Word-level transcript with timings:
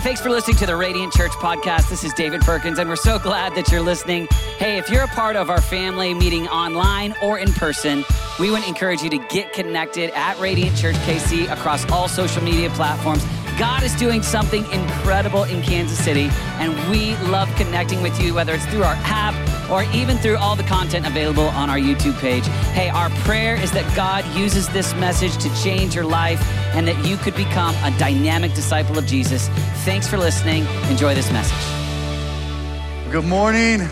thanks 0.00 0.20
for 0.20 0.30
listening 0.30 0.56
to 0.56 0.64
the 0.64 0.76
Radiant 0.76 1.12
Church 1.12 1.32
podcast. 1.32 1.90
This 1.90 2.04
is 2.04 2.14
David 2.14 2.40
Perkins, 2.40 2.78
and 2.78 2.88
we're 2.88 2.96
so 2.96 3.18
glad 3.18 3.54
that 3.54 3.70
you're 3.70 3.82
listening. 3.82 4.28
Hey, 4.56 4.78
if 4.78 4.88
you're 4.88 5.02
a 5.02 5.08
part 5.08 5.36
of 5.36 5.50
our 5.50 5.60
family 5.60 6.14
meeting 6.14 6.48
online 6.48 7.14
or 7.22 7.38
in 7.38 7.52
person, 7.52 8.04
we 8.38 8.50
would 8.50 8.64
encourage 8.64 9.02
you 9.02 9.10
to 9.10 9.18
get 9.28 9.52
connected 9.52 10.10
at 10.14 10.38
Radiant 10.40 10.74
Church 10.76 10.96
KC 10.96 11.52
across 11.52 11.88
all 11.90 12.08
social 12.08 12.42
media 12.42 12.70
platforms. 12.70 13.24
God 13.58 13.82
is 13.82 13.94
doing 13.96 14.22
something 14.22 14.64
incredible 14.70 15.44
in 15.44 15.60
Kansas 15.60 16.02
City, 16.02 16.30
and 16.58 16.72
we 16.90 17.14
love 17.28 17.54
connecting 17.56 18.00
with 18.00 18.18
you, 18.22 18.32
whether 18.32 18.54
it's 18.54 18.64
through 18.66 18.84
our 18.84 18.96
app 19.00 19.34
or 19.70 19.82
even 19.94 20.16
through 20.18 20.38
all 20.38 20.56
the 20.56 20.62
content 20.62 21.06
available 21.06 21.48
on 21.48 21.68
our 21.68 21.78
YouTube 21.78 22.18
page. 22.20 22.46
Hey, 22.72 22.88
our 22.88 23.10
prayer 23.24 23.54
is 23.56 23.70
that 23.72 23.94
God 23.94 24.24
uses 24.34 24.68
this 24.70 24.94
message 24.94 25.36
to 25.38 25.62
change 25.62 25.94
your 25.94 26.04
life 26.04 26.40
and 26.72 26.86
that 26.86 27.04
you 27.06 27.16
could 27.16 27.34
become 27.34 27.74
a 27.82 27.96
dynamic 27.98 28.54
disciple 28.54 28.98
of 28.98 29.06
Jesus. 29.06 29.48
Thanks 29.84 30.06
for 30.06 30.18
listening. 30.18 30.66
Enjoy 30.88 31.14
this 31.14 31.30
message. 31.32 33.12
Good 33.12 33.24
morning. 33.24 33.88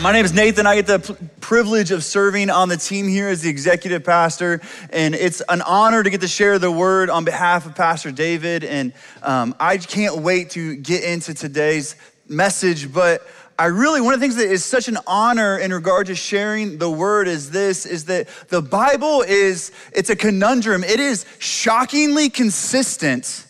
My 0.00 0.12
name 0.12 0.24
is 0.24 0.32
Nathan. 0.32 0.64
I 0.64 0.76
get 0.80 0.86
the 0.86 1.18
privilege 1.40 1.90
of 1.90 2.04
serving 2.04 2.50
on 2.50 2.68
the 2.68 2.76
team 2.76 3.08
here 3.08 3.26
as 3.28 3.42
the 3.42 3.50
executive 3.50 4.04
pastor, 4.04 4.60
and 4.90 5.14
it's 5.14 5.42
an 5.48 5.60
honor 5.62 6.02
to 6.04 6.10
get 6.10 6.20
to 6.20 6.28
share 6.28 6.60
the 6.60 6.70
word 6.70 7.10
on 7.10 7.24
behalf 7.24 7.66
of 7.66 7.74
Pastor 7.74 8.12
David. 8.12 8.62
And 8.62 8.92
um, 9.22 9.56
I 9.58 9.78
can't 9.78 10.18
wait 10.18 10.50
to 10.50 10.76
get 10.76 11.02
into 11.02 11.34
today's 11.34 11.96
message, 12.28 12.92
but 12.92 13.26
I 13.58 13.66
really, 13.66 14.00
one 14.00 14.14
of 14.14 14.20
the 14.20 14.24
things 14.24 14.36
that 14.36 14.48
is 14.48 14.64
such 14.64 14.86
an 14.86 14.98
honor 15.04 15.58
in 15.58 15.72
regard 15.72 16.06
to 16.06 16.14
sharing 16.14 16.78
the 16.78 16.88
word 16.88 17.26
is 17.26 17.50
this, 17.50 17.86
is 17.86 18.04
that 18.04 18.28
the 18.48 18.62
Bible 18.62 19.22
is, 19.22 19.72
it's 19.92 20.10
a 20.10 20.16
conundrum. 20.16 20.84
It 20.84 21.00
is 21.00 21.26
shockingly 21.40 22.30
consistent, 22.30 23.46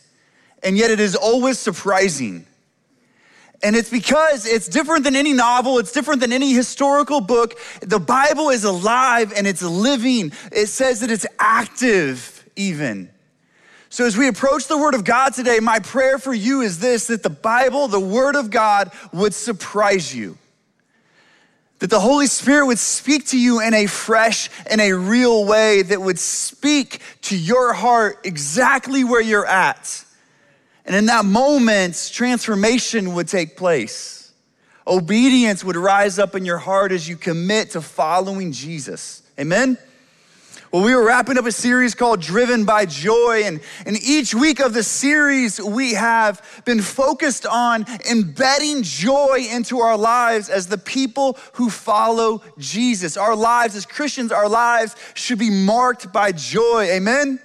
and 0.63 0.79
yet 0.79 0.91
it 0.91 0.99
is 0.99 1.15
always 1.15 1.59
surprising. 1.59 2.47
And 3.63 3.77
it's 3.77 3.91
because 3.91 4.47
it's 4.47 4.67
different 4.67 5.05
than 5.05 5.15
any 5.15 5.35
novel, 5.35 5.79
it's 5.79 5.93
different 5.93 6.21
than 6.21 6.33
any 6.33 6.55
historical 6.55 7.21
book. 7.21 7.59
The 7.81 7.99
Bible 7.99 8.49
is 8.49 8.65
alive 8.65 9.33
and 9.37 9.47
it's 9.47 9.63
living. 9.63 10.33
It 10.53 10.69
says 10.69 11.01
that 11.01 11.11
it's 11.11 11.27
active, 11.39 12.49
even. 12.57 13.11
So, 13.91 14.05
as 14.05 14.17
we 14.19 14.29
approach 14.29 14.67
the 14.67 14.77
Word 14.77 14.95
of 14.95 15.05
God 15.05 15.33
today, 15.33 15.61
my 15.61 15.79
prayer 15.79 16.19
for 16.19 16.35
you 16.35 16.61
is 16.61 16.79
this 16.79 17.07
that 17.07 17.23
the 17.23 17.31
Bible, 17.31 17.89
the 17.89 18.01
Word 18.01 18.37
of 18.37 18.51
God, 18.51 18.91
would 19.13 19.33
surprise 19.33 20.15
you. 20.15 20.37
That 21.79 21.91
the 21.91 22.01
Holy 22.01 22.27
Spirit 22.27 22.67
would 22.67 22.79
speak 22.79 23.29
to 23.29 23.39
you 23.39 23.61
in 23.61 23.73
a 23.73 23.87
fresh 23.87 24.51
and 24.69 24.81
a 24.81 24.93
real 24.93 25.47
way 25.47 25.83
that 25.83 26.03
would 26.03 26.19
speak 26.19 27.01
to 27.23 27.39
your 27.39 27.73
heart 27.73 28.21
exactly 28.25 29.05
where 29.05 29.23
you're 29.23 29.47
at. 29.47 30.05
And 30.85 30.95
in 30.95 31.07
that 31.07 31.25
moment, 31.25 32.11
transformation 32.13 33.15
would 33.15 33.29
take 33.29 33.57
place. 33.57 34.33
Obedience 34.87 35.63
would 35.63 35.77
rise 35.77 36.19
up 36.19 36.35
in 36.35 36.45
your 36.45 36.59
heart 36.59 36.93
as 36.93 37.09
you 37.09 37.17
commit 37.17 37.71
to 37.71 37.81
following 37.81 38.53
Jesus. 38.53 39.23
Amen? 39.39 39.79
Well, 40.71 40.85
we 40.85 40.95
were 40.95 41.07
wrapping 41.07 41.39
up 41.39 41.47
a 41.47 41.53
series 41.53 41.95
called 41.95 42.21
Driven 42.21 42.67
by 42.67 42.85
Joy, 42.85 43.45
and, 43.45 43.61
and 43.87 43.97
each 44.03 44.35
week 44.35 44.61
of 44.61 44.75
the 44.75 44.83
series, 44.83 45.59
we 45.59 45.95
have 45.95 46.63
been 46.67 46.83
focused 46.83 47.47
on 47.47 47.87
embedding 48.11 48.83
joy 48.83 49.47
into 49.51 49.79
our 49.79 49.97
lives 49.97 50.51
as 50.51 50.67
the 50.67 50.77
people 50.77 51.39
who 51.55 51.71
follow 51.71 52.43
Jesus. 52.59 53.17
Our 53.17 53.35
lives 53.35 53.77
as 53.77 53.87
Christians, 53.87 54.31
our 54.31 54.47
lives 54.47 54.95
should 55.15 55.39
be 55.39 55.49
marked 55.49 56.13
by 56.13 56.33
joy. 56.33 56.83
Amen? 56.91 57.41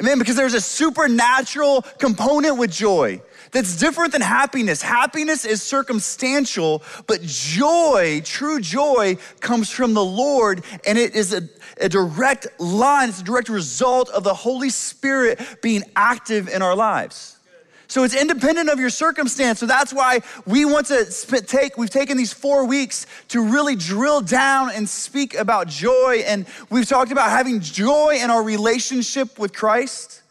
Amen, 0.00 0.18
because 0.18 0.34
there's 0.34 0.54
a 0.54 0.60
supernatural 0.60 1.82
component 1.98 2.58
with 2.58 2.72
joy 2.72 3.22
that's 3.52 3.76
different 3.76 4.12
than 4.12 4.22
happiness. 4.22 4.82
Happiness 4.82 5.44
is 5.44 5.62
circumstantial, 5.62 6.82
but 7.06 7.20
joy, 7.22 8.20
true 8.24 8.58
joy, 8.58 9.16
comes 9.40 9.70
from 9.70 9.94
the 9.94 10.04
Lord, 10.04 10.64
and 10.86 10.98
it 10.98 11.14
is 11.14 11.32
a 11.32 11.48
a 11.82 11.88
direct 11.88 12.46
line, 12.60 13.08
it's 13.08 13.20
a 13.20 13.24
direct 13.24 13.48
result 13.48 14.08
of 14.10 14.24
the 14.24 14.34
Holy 14.34 14.70
Spirit 14.70 15.40
being 15.62 15.82
active 15.96 16.48
in 16.48 16.62
our 16.62 16.74
lives. 16.74 17.36
So 17.92 18.04
it's 18.04 18.14
independent 18.14 18.70
of 18.70 18.80
your 18.80 18.88
circumstance. 18.88 19.58
So 19.58 19.66
that's 19.66 19.92
why 19.92 20.20
we 20.46 20.64
want 20.64 20.86
to 20.86 21.04
take, 21.46 21.76
we've 21.76 21.90
taken 21.90 22.16
these 22.16 22.32
four 22.32 22.64
weeks 22.64 23.06
to 23.28 23.42
really 23.42 23.76
drill 23.76 24.22
down 24.22 24.70
and 24.70 24.88
speak 24.88 25.34
about 25.34 25.68
joy. 25.68 26.22
And 26.26 26.46
we've 26.70 26.88
talked 26.88 27.12
about 27.12 27.28
having 27.28 27.60
joy 27.60 28.18
in 28.18 28.30
our 28.30 28.42
relationship 28.42 29.38
with 29.38 29.52
Christ. 29.52 30.22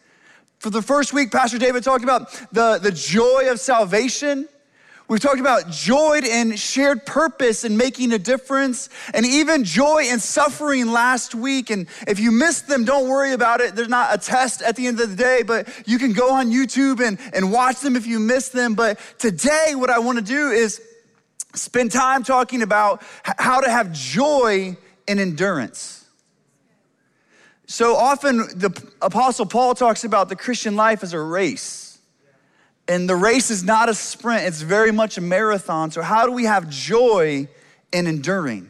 For 0.58 0.72
the 0.72 0.82
first 0.82 1.14
week, 1.14 1.32
Pastor 1.32 1.60
David 1.60 1.84
talked 1.84 2.04
about 2.04 2.32
the, 2.52 2.80
the 2.82 2.92
joy 2.92 3.52
of 3.52 3.60
salvation. 3.60 4.48
We've 5.12 5.20
talked 5.20 5.42
about 5.42 5.70
joy 5.70 6.22
and 6.24 6.58
shared 6.58 7.06
purpose 7.06 7.66
and 7.66 7.78
making 7.78 8.14
a 8.14 8.18
difference, 8.18 8.88
and 9.14 9.26
even 9.26 9.66
joy 9.66 10.04
and 10.06 10.22
suffering 10.22 10.90
last 10.90 11.36
week. 11.36 11.70
And 11.70 11.88
if 12.08 12.18
you 12.18 12.32
missed 12.32 12.70
them, 12.70 12.86
don't 12.86 13.10
worry 13.10 13.34
about 13.34 13.60
it. 13.60 13.76
There's 13.76 13.90
not 13.90 14.16
a 14.16 14.18
test 14.18 14.62
at 14.62 14.78
the 14.78 14.88
end 14.88 15.02
of 15.02 15.10
the 15.10 15.18
day, 15.18 15.44
but 15.46 15.68
you 15.86 16.00
can 16.00 16.14
go 16.14 16.34
on 16.36 16.50
YouTube 16.50 17.06
and, 17.06 17.20
and 17.34 17.52
watch 17.52 17.82
them 17.82 17.98
if 17.98 18.08
you 18.08 18.20
missed 18.20 18.54
them. 18.54 18.74
But 18.74 19.02
today, 19.20 19.74
what 19.76 19.90
I 19.90 20.00
want 20.00 20.18
to 20.18 20.24
do 20.24 20.52
is 20.52 20.82
spend 21.56 21.92
time 21.92 22.24
talking 22.24 22.62
about 22.62 23.04
how 23.26 23.60
to 23.60 23.70
have 23.70 23.92
joy 23.92 24.78
and 25.10 25.20
endurance. 25.20 26.08
So 27.68 27.98
often, 27.98 28.38
the 28.38 28.82
Apostle 29.02 29.46
Paul 29.46 29.76
talks 29.76 30.06
about 30.06 30.30
the 30.30 30.38
Christian 30.38 30.78
life 30.78 31.04
as 31.04 31.12
a 31.12 31.20
race. 31.20 31.91
And 32.92 33.08
the 33.08 33.16
race 33.16 33.50
is 33.50 33.64
not 33.64 33.88
a 33.88 33.94
sprint, 33.94 34.46
it's 34.46 34.62
very 34.62 34.92
much 34.92 35.18
a 35.18 35.22
marathon. 35.22 35.92
So, 35.92 36.02
how 36.02 36.26
do 36.26 36.34
we 36.34 36.44
have 36.44 36.70
joy 36.70 37.48
in 37.94 38.06
enduring? 38.06 38.70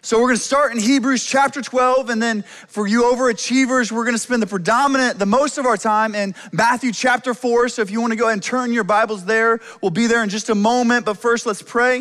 So, 0.00 0.18
we're 0.18 0.28
gonna 0.28 0.38
start 0.38 0.72
in 0.72 0.78
Hebrews 0.78 1.22
chapter 1.22 1.60
12, 1.60 2.08
and 2.08 2.22
then 2.22 2.44
for 2.66 2.86
you 2.86 3.02
overachievers, 3.02 3.92
we're 3.92 4.06
gonna 4.06 4.16
spend 4.16 4.40
the 4.40 4.46
predominant, 4.46 5.18
the 5.18 5.26
most 5.26 5.58
of 5.58 5.66
our 5.66 5.76
time 5.76 6.14
in 6.14 6.34
Matthew 6.50 6.92
chapter 6.92 7.34
4. 7.34 7.68
So, 7.68 7.82
if 7.82 7.90
you 7.90 8.00
wanna 8.00 8.16
go 8.16 8.24
ahead 8.24 8.32
and 8.32 8.42
turn 8.42 8.72
your 8.72 8.84
Bibles 8.84 9.26
there, 9.26 9.60
we'll 9.82 9.90
be 9.90 10.06
there 10.06 10.22
in 10.22 10.30
just 10.30 10.48
a 10.48 10.54
moment. 10.54 11.04
But 11.04 11.18
first, 11.18 11.44
let's 11.44 11.60
pray, 11.60 11.98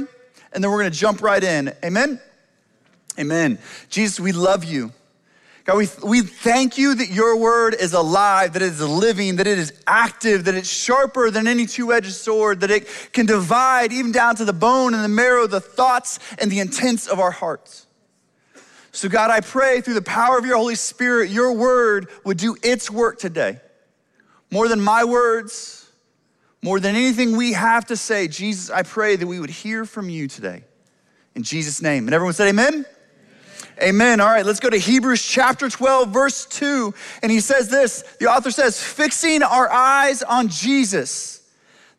and 0.54 0.64
then 0.64 0.72
we're 0.72 0.78
gonna 0.78 0.90
jump 0.90 1.22
right 1.22 1.44
in. 1.44 1.74
Amen? 1.84 2.22
Amen. 3.20 3.60
Jesus, 3.90 4.22
we 4.22 4.32
love 4.32 4.64
you. 4.64 4.94
God, 5.72 5.78
we, 5.78 5.88
we 6.04 6.22
thank 6.22 6.78
you 6.78 6.96
that 6.96 7.12
your 7.12 7.38
word 7.38 7.76
is 7.80 7.94
alive, 7.94 8.54
that 8.54 8.62
it 8.62 8.66
is 8.66 8.82
living, 8.82 9.38
that 9.38 9.48
it 9.48 9.58
is 9.58 9.72
active, 9.88 10.44
that 10.44 10.56
it's 10.56 10.70
sharper 10.70 11.32
than 11.32 11.48
any 11.48 11.66
two 11.66 11.94
edged 11.94 12.12
sword, 12.12 12.60
that 12.60 12.72
it 12.72 12.90
can 13.14 13.26
divide 13.26 13.94
even 13.94 14.12
down 14.12 14.36
to 14.36 14.44
the 14.44 14.52
bone 14.52 14.94
and 14.94 15.02
the 15.02 15.08
marrow, 15.08 15.48
the 15.48 15.62
thoughts 15.62 16.20
and 16.40 16.52
the 16.52 16.60
intents 16.60 17.08
of 17.08 17.22
our 17.22 17.32
hearts. 17.32 17.88
So, 18.92 19.08
God, 19.08 19.32
I 19.32 19.40
pray 19.40 19.80
through 19.80 19.94
the 19.94 20.02
power 20.02 20.38
of 20.38 20.46
your 20.46 20.58
Holy 20.58 20.76
Spirit, 20.76 21.30
your 21.30 21.54
word 21.54 22.10
would 22.26 22.38
do 22.38 22.58
its 22.62 22.92
work 22.92 23.18
today. 23.18 23.62
More 24.52 24.68
than 24.68 24.82
my 24.82 25.06
words, 25.06 25.90
more 26.62 26.82
than 26.82 26.98
anything 26.98 27.38
we 27.38 27.54
have 27.54 27.86
to 27.86 27.96
say, 27.96 28.28
Jesus, 28.28 28.70
I 28.70 28.84
pray 28.84 29.16
that 29.16 29.26
we 29.26 29.40
would 29.40 29.50
hear 29.50 29.86
from 29.86 30.10
you 30.10 30.28
today. 30.28 30.66
In 31.34 31.44
Jesus' 31.44 31.82
name. 31.82 32.08
And 32.08 32.14
everyone 32.14 32.34
said, 32.34 32.50
Amen. 32.50 32.86
Amen. 33.82 34.20
All 34.20 34.28
right, 34.28 34.46
let's 34.46 34.60
go 34.60 34.70
to 34.70 34.78
Hebrews 34.78 35.24
chapter 35.24 35.70
12, 35.70 36.10
verse 36.10 36.46
2. 36.46 36.94
And 37.24 37.32
he 37.32 37.40
says 37.40 37.70
this 37.70 38.04
the 38.20 38.28
author 38.28 38.52
says, 38.52 38.82
fixing 38.82 39.44
our 39.44 39.70
eyes 39.72 40.24
on 40.24 40.48
Jesus, 40.48 41.48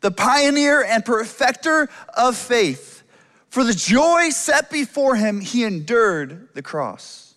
the 0.01 0.11
pioneer 0.11 0.83
and 0.83 1.05
perfecter 1.05 1.89
of 2.17 2.37
faith. 2.37 3.03
For 3.49 3.65
the 3.65 3.75
joy 3.75 4.31
set 4.31 4.71
before 4.71 5.15
him, 5.15 5.41
he 5.41 5.65
endured 5.65 6.49
the 6.55 6.63
cross, 6.63 7.35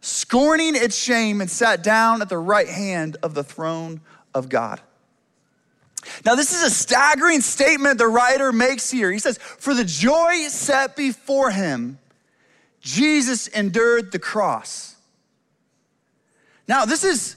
scorning 0.00 0.74
its 0.76 0.96
shame, 0.96 1.40
and 1.40 1.50
sat 1.50 1.82
down 1.82 2.20
at 2.20 2.28
the 2.28 2.38
right 2.38 2.68
hand 2.68 3.16
of 3.22 3.34
the 3.34 3.44
throne 3.44 4.00
of 4.34 4.48
God. 4.48 4.80
Now, 6.24 6.34
this 6.34 6.52
is 6.52 6.62
a 6.62 6.70
staggering 6.70 7.40
statement 7.40 7.98
the 7.98 8.08
writer 8.08 8.52
makes 8.52 8.90
here. 8.90 9.10
He 9.10 9.18
says, 9.18 9.38
For 9.38 9.72
the 9.72 9.84
joy 9.84 10.48
set 10.48 10.96
before 10.96 11.50
him, 11.50 11.98
Jesus 12.84 13.48
endured 13.48 14.12
the 14.12 14.18
cross. 14.18 14.94
Now, 16.68 16.84
this 16.84 17.02
is 17.02 17.36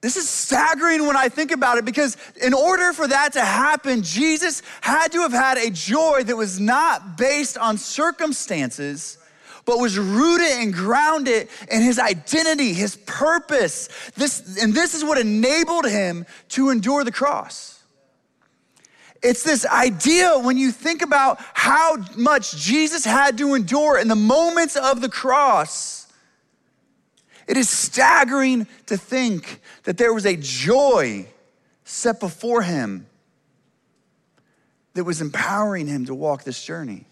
this 0.00 0.16
is 0.16 0.28
staggering 0.28 1.06
when 1.08 1.16
I 1.16 1.28
think 1.28 1.50
about 1.50 1.78
it 1.78 1.84
because 1.84 2.16
in 2.40 2.54
order 2.54 2.92
for 2.92 3.08
that 3.08 3.32
to 3.32 3.44
happen, 3.44 4.02
Jesus 4.02 4.62
had 4.80 5.10
to 5.10 5.22
have 5.22 5.32
had 5.32 5.58
a 5.58 5.70
joy 5.70 6.22
that 6.22 6.36
was 6.36 6.60
not 6.60 7.18
based 7.18 7.58
on 7.58 7.78
circumstances, 7.78 9.18
but 9.64 9.80
was 9.80 9.98
rooted 9.98 10.52
and 10.52 10.72
grounded 10.72 11.48
in 11.68 11.82
his 11.82 11.98
identity, 11.98 12.72
his 12.74 12.96
purpose. 13.06 13.88
This, 14.14 14.62
and 14.62 14.72
this 14.72 14.94
is 14.94 15.02
what 15.02 15.18
enabled 15.18 15.88
him 15.88 16.26
to 16.50 16.70
endure 16.70 17.02
the 17.02 17.10
cross. 17.10 17.77
It's 19.22 19.42
this 19.42 19.66
idea 19.66 20.38
when 20.38 20.56
you 20.56 20.70
think 20.70 21.02
about 21.02 21.38
how 21.54 21.96
much 22.16 22.56
Jesus 22.56 23.04
had 23.04 23.36
to 23.38 23.54
endure 23.54 23.98
in 23.98 24.08
the 24.08 24.14
moments 24.14 24.76
of 24.76 25.00
the 25.00 25.08
cross. 25.08 26.06
It 27.48 27.56
is 27.56 27.68
staggering 27.68 28.66
to 28.86 28.96
think 28.96 29.60
that 29.84 29.96
there 29.96 30.12
was 30.12 30.26
a 30.26 30.36
joy 30.36 31.26
set 31.84 32.20
before 32.20 32.62
him 32.62 33.06
that 34.94 35.04
was 35.04 35.20
empowering 35.20 35.86
him 35.86 36.06
to 36.06 36.14
walk 36.14 36.44
this 36.44 36.62
journey. 36.62 37.06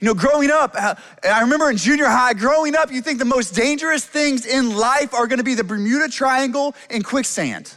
You 0.00 0.06
know, 0.08 0.14
growing 0.14 0.50
up, 0.50 0.74
uh, 0.78 0.94
I 1.24 1.40
remember 1.40 1.70
in 1.70 1.76
junior 1.76 2.06
high, 2.06 2.34
growing 2.34 2.76
up, 2.76 2.92
you 2.92 3.00
think 3.00 3.18
the 3.18 3.24
most 3.24 3.54
dangerous 3.54 4.04
things 4.04 4.46
in 4.46 4.76
life 4.76 5.14
are 5.14 5.26
gonna 5.26 5.42
be 5.42 5.54
the 5.54 5.64
Bermuda 5.64 6.08
Triangle 6.08 6.74
and 6.90 7.04
quicksand. 7.04 7.72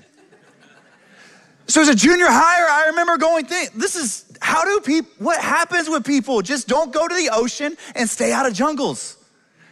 So 1.68 1.82
as 1.82 1.88
a 1.88 1.96
junior 1.96 2.28
higher, 2.28 2.68
I 2.70 2.88
remember 2.90 3.18
going, 3.18 3.46
this 3.46 3.96
is, 3.96 4.26
how 4.42 4.66
do 4.66 4.82
people, 4.82 5.10
what 5.20 5.40
happens 5.40 5.90
with 5.90 6.06
people? 6.06 6.42
Just 6.42 6.68
don't 6.68 6.94
go 6.94 7.08
to 7.08 7.16
the 7.16 7.30
ocean 7.32 7.78
and 7.96 8.10
stay 8.10 8.32
out 8.32 8.46
of 8.46 8.54
jungles. 8.54 9.18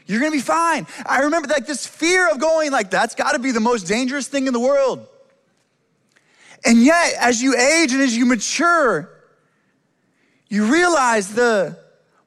You're 0.05 0.19
gonna 0.19 0.31
be 0.31 0.39
fine. 0.39 0.87
I 1.05 1.21
remember 1.21 1.47
like 1.47 1.67
this 1.67 1.85
fear 1.85 2.29
of 2.29 2.39
going 2.39 2.71
like, 2.71 2.89
that's 2.89 3.15
gotta 3.15 3.39
be 3.39 3.51
the 3.51 3.59
most 3.59 3.87
dangerous 3.87 4.27
thing 4.27 4.47
in 4.47 4.53
the 4.53 4.59
world. 4.59 5.07
And 6.65 6.83
yet, 6.83 7.13
as 7.19 7.41
you 7.41 7.57
age 7.57 7.91
and 7.91 8.01
as 8.01 8.15
you 8.15 8.25
mature, 8.25 9.09
you 10.49 10.71
realize 10.71 11.33
the 11.33 11.77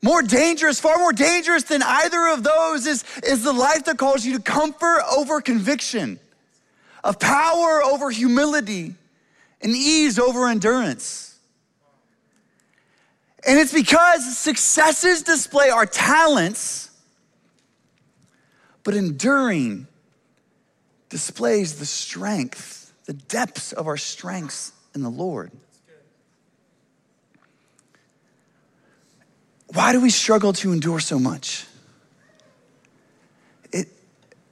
more 0.03 0.23
dangerous, 0.23 0.81
far 0.81 0.99
more 0.99 1.13
dangerous 1.13 1.63
than 1.65 1.83
either 1.83 2.29
of 2.29 2.43
those 2.43 2.87
is, 2.87 3.05
is 3.23 3.43
the 3.43 3.53
life 3.53 3.85
that 3.85 3.97
calls 3.97 4.25
you 4.25 4.37
to 4.37 4.43
comfort 4.43 5.03
over 5.17 5.41
conviction, 5.41 6.19
of 7.03 7.19
power 7.19 7.83
over 7.83 8.11
humility, 8.11 8.95
and 9.61 9.75
ease 9.75 10.19
over 10.19 10.49
endurance. 10.49 11.39
And 13.47 13.59
it's 13.59 13.73
because 13.73 14.37
successes 14.37 15.23
display 15.23 15.69
our 15.69 15.87
talents, 15.87 16.91
but 18.83 18.95
enduring 18.95 19.87
displays 21.11 21.79
the 21.79 21.87
strength, 21.87 22.93
the 23.05 23.13
depths 23.13 23.73
of 23.73 23.87
our 23.87 23.97
strengths 23.97 24.73
in 24.95 25.03
the 25.03 25.11
Lord. 25.11 25.51
Why 29.73 29.93
do 29.93 30.01
we 30.01 30.11
struggle 30.11 30.53
to 30.55 30.73
endure 30.73 31.01
so 31.01 31.19
much? 31.19 31.67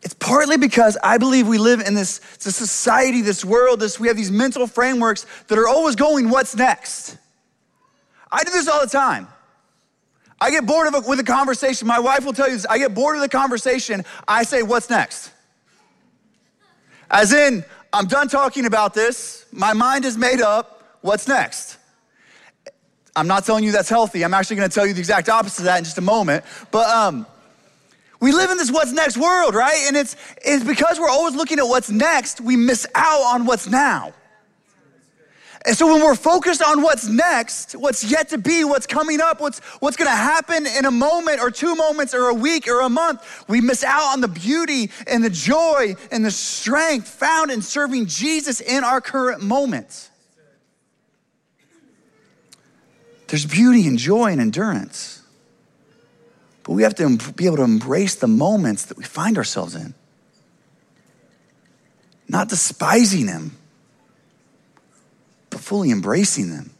It, 0.02 0.04
it's 0.04 0.14
partly 0.14 0.56
because 0.56 0.98
I 1.02 1.18
believe 1.18 1.46
we 1.46 1.58
live 1.58 1.80
in 1.80 1.94
this, 1.94 2.18
this 2.36 2.56
society, 2.56 3.22
this 3.22 3.44
world, 3.44 3.80
this, 3.80 4.00
we 4.00 4.08
have 4.08 4.16
these 4.16 4.30
mental 4.30 4.66
frameworks 4.66 5.26
that 5.48 5.58
are 5.58 5.68
always 5.68 5.96
going, 5.96 6.28
what's 6.28 6.54
next? 6.56 7.16
I 8.30 8.42
do 8.44 8.50
this 8.50 8.68
all 8.68 8.80
the 8.80 8.90
time. 8.90 9.28
I 10.40 10.50
get 10.50 10.66
bored 10.66 10.88
of 10.88 10.94
a, 10.94 11.08
with 11.08 11.20
a 11.20 11.24
conversation. 11.24 11.86
My 11.86 12.00
wife 12.00 12.24
will 12.24 12.32
tell 12.32 12.48
you 12.48 12.54
this. 12.54 12.66
I 12.66 12.78
get 12.78 12.94
bored 12.94 13.14
of 13.14 13.22
the 13.22 13.28
conversation. 13.28 14.04
I 14.26 14.42
say, 14.42 14.64
what's 14.64 14.90
next? 14.90 15.30
As 17.08 17.32
in, 17.32 17.64
I'm 17.92 18.06
done 18.06 18.26
talking 18.26 18.66
about 18.66 18.94
this. 18.94 19.46
My 19.52 19.72
mind 19.72 20.04
is 20.04 20.16
made 20.16 20.40
up. 20.40 20.98
What's 21.02 21.28
next? 21.28 21.78
I'm 23.14 23.26
not 23.26 23.44
telling 23.44 23.64
you 23.64 23.72
that's 23.72 23.90
healthy. 23.90 24.24
I'm 24.24 24.34
actually 24.34 24.56
going 24.56 24.68
to 24.68 24.74
tell 24.74 24.86
you 24.86 24.94
the 24.94 24.98
exact 24.98 25.28
opposite 25.28 25.60
of 25.60 25.64
that 25.66 25.78
in 25.78 25.84
just 25.84 25.98
a 25.98 26.02
moment. 26.02 26.44
But 26.70 26.88
um, 26.88 27.26
we 28.22 28.30
live 28.30 28.52
in 28.52 28.56
this 28.56 28.70
what's 28.70 28.92
next 28.92 29.16
world, 29.16 29.52
right? 29.52 29.84
And 29.88 29.96
it's, 29.96 30.14
it's 30.44 30.62
because 30.62 31.00
we're 31.00 31.10
always 31.10 31.34
looking 31.34 31.58
at 31.58 31.66
what's 31.66 31.90
next, 31.90 32.40
we 32.40 32.54
miss 32.54 32.86
out 32.94 33.20
on 33.34 33.46
what's 33.46 33.68
now. 33.68 34.14
And 35.66 35.76
so 35.76 35.92
when 35.92 36.04
we're 36.04 36.14
focused 36.14 36.62
on 36.62 36.82
what's 36.82 37.08
next, 37.08 37.72
what's 37.72 38.04
yet 38.04 38.28
to 38.28 38.38
be, 38.38 38.62
what's 38.62 38.86
coming 38.86 39.20
up, 39.20 39.40
what's, 39.40 39.58
what's 39.80 39.96
gonna 39.96 40.10
happen 40.10 40.66
in 40.66 40.84
a 40.84 40.90
moment 40.92 41.40
or 41.40 41.50
two 41.50 41.74
moments 41.74 42.14
or 42.14 42.28
a 42.28 42.34
week 42.34 42.68
or 42.68 42.82
a 42.82 42.88
month, 42.88 43.44
we 43.48 43.60
miss 43.60 43.82
out 43.82 44.12
on 44.12 44.20
the 44.20 44.28
beauty 44.28 44.92
and 45.08 45.24
the 45.24 45.30
joy 45.30 45.96
and 46.12 46.24
the 46.24 46.30
strength 46.30 47.08
found 47.08 47.50
in 47.50 47.60
serving 47.60 48.06
Jesus 48.06 48.60
in 48.60 48.84
our 48.84 49.00
current 49.00 49.42
moments. 49.42 50.10
There's 53.26 53.46
beauty 53.46 53.88
and 53.88 53.98
joy 53.98 54.30
and 54.30 54.40
endurance. 54.40 55.21
But 56.64 56.72
we 56.72 56.82
have 56.82 56.94
to 56.96 57.16
be 57.32 57.46
able 57.46 57.56
to 57.56 57.64
embrace 57.64 58.14
the 58.14 58.28
moments 58.28 58.86
that 58.86 58.96
we 58.96 59.04
find 59.04 59.36
ourselves 59.36 59.74
in, 59.74 59.94
not 62.28 62.48
despising 62.48 63.26
them, 63.26 63.56
but 65.50 65.60
fully 65.60 65.90
embracing 65.90 66.50
them. 66.50 66.70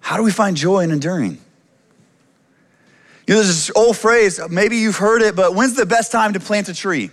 How 0.00 0.16
do 0.16 0.22
we 0.22 0.30
find 0.30 0.56
joy 0.56 0.80
in 0.80 0.90
enduring? 0.90 1.38
You 3.26 3.34
know, 3.34 3.42
there's 3.42 3.48
this 3.48 3.70
old 3.76 3.96
phrase, 3.96 4.40
maybe 4.48 4.78
you've 4.78 4.96
heard 4.96 5.20
it, 5.20 5.36
but 5.36 5.54
when's 5.54 5.74
the 5.74 5.84
best 5.84 6.10
time 6.10 6.32
to 6.32 6.40
plant 6.40 6.68
a 6.70 6.74
tree? 6.74 7.10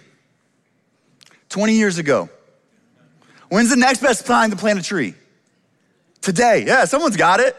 20 1.50 1.74
years 1.74 1.98
ago. 1.98 2.30
When's 3.50 3.69
the 3.69 3.75
next 3.75 4.01
best 4.01 4.25
time 4.25 4.50
to 4.51 4.56
plant 4.56 4.80
a 4.80 4.81
tree? 4.81 5.13
Today. 6.21 6.63
Yeah, 6.66 6.86
someone's 6.86 7.18
got 7.18 7.39
it. 7.39 7.56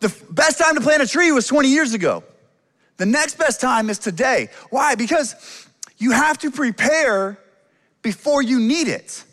The 0.00 0.14
best 0.30 0.58
time 0.58 0.74
to 0.74 0.80
plant 0.80 1.02
a 1.02 1.06
tree 1.06 1.32
was 1.32 1.46
20 1.46 1.68
years 1.68 1.94
ago. 1.94 2.24
The 2.96 3.06
next 3.06 3.38
best 3.38 3.60
time 3.60 3.90
is 3.90 3.98
today. 3.98 4.48
Why? 4.70 4.94
Because 4.94 5.66
you 5.98 6.12
have 6.12 6.38
to 6.38 6.50
prepare 6.50 7.38
before 8.02 8.42
you 8.42 8.60
need 8.60 8.88
it. 8.88 9.24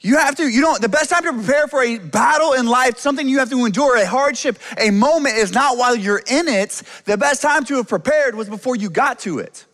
You 0.00 0.18
have 0.18 0.34
to, 0.36 0.48
you 0.48 0.60
don't, 0.60 0.80
the 0.80 0.88
best 0.88 1.10
time 1.10 1.22
to 1.22 1.32
prepare 1.32 1.68
for 1.68 1.82
a 1.82 1.98
battle 1.98 2.54
in 2.54 2.66
life, 2.66 2.98
something 2.98 3.28
you 3.28 3.38
have 3.38 3.50
to 3.50 3.64
endure, 3.64 3.96
a 3.96 4.06
hardship, 4.06 4.58
a 4.76 4.90
moment 4.90 5.36
is 5.36 5.52
not 5.52 5.78
while 5.78 5.94
you're 5.94 6.22
in 6.26 6.48
it. 6.48 6.82
The 7.04 7.16
best 7.16 7.40
time 7.40 7.64
to 7.66 7.76
have 7.76 7.88
prepared 7.88 8.34
was 8.34 8.48
before 8.48 8.74
you 8.74 8.90
got 8.90 9.20
to 9.20 9.38
it. 9.38 9.64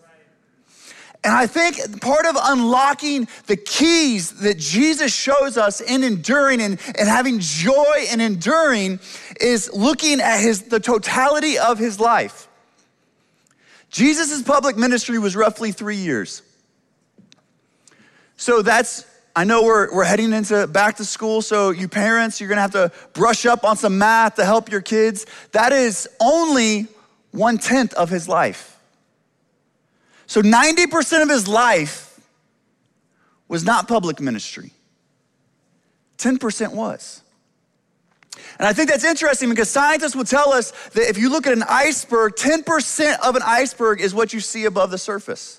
And 1.24 1.34
I 1.34 1.46
think 1.46 2.00
part 2.00 2.26
of 2.26 2.36
unlocking 2.40 3.28
the 3.46 3.56
keys 3.56 4.40
that 4.40 4.56
Jesus 4.58 5.12
shows 5.12 5.58
us 5.58 5.80
in 5.80 6.04
enduring 6.04 6.60
and, 6.60 6.80
and 6.96 7.08
having 7.08 7.40
joy 7.40 8.06
in 8.10 8.20
enduring 8.20 9.00
is 9.40 9.70
looking 9.72 10.20
at 10.20 10.40
his, 10.40 10.62
the 10.62 10.78
totality 10.78 11.58
of 11.58 11.78
his 11.78 11.98
life. 11.98 12.48
Jesus' 13.90 14.42
public 14.42 14.76
ministry 14.76 15.18
was 15.18 15.34
roughly 15.34 15.72
three 15.72 15.96
years. 15.96 16.42
So 18.36 18.62
that's, 18.62 19.04
I 19.34 19.42
know 19.42 19.64
we're, 19.64 19.92
we're 19.92 20.04
heading 20.04 20.32
into 20.32 20.68
back 20.68 20.96
to 20.98 21.04
school, 21.04 21.42
so 21.42 21.70
you 21.70 21.88
parents, 21.88 22.40
you're 22.40 22.48
gonna 22.48 22.60
have 22.60 22.72
to 22.72 22.92
brush 23.12 23.44
up 23.44 23.64
on 23.64 23.76
some 23.76 23.98
math 23.98 24.36
to 24.36 24.44
help 24.44 24.70
your 24.70 24.82
kids. 24.82 25.26
That 25.50 25.72
is 25.72 26.08
only 26.20 26.86
one 27.32 27.58
tenth 27.58 27.92
of 27.94 28.08
his 28.08 28.28
life. 28.28 28.77
So 30.28 30.42
90% 30.42 31.22
of 31.22 31.30
his 31.30 31.48
life 31.48 32.20
was 33.48 33.64
not 33.64 33.88
public 33.88 34.20
ministry, 34.20 34.72
10% 36.18 36.74
was. 36.74 37.22
And 38.58 38.68
I 38.68 38.72
think 38.72 38.90
that's 38.90 39.04
interesting 39.04 39.48
because 39.48 39.70
scientists 39.70 40.14
will 40.14 40.24
tell 40.24 40.52
us 40.52 40.72
that 40.90 41.08
if 41.08 41.16
you 41.16 41.30
look 41.30 41.46
at 41.46 41.54
an 41.54 41.64
iceberg, 41.68 42.34
10% 42.36 43.18
of 43.20 43.36
an 43.36 43.42
iceberg 43.44 44.00
is 44.00 44.14
what 44.14 44.32
you 44.32 44.40
see 44.40 44.64
above 44.64 44.90
the 44.90 44.98
surface. 44.98 45.57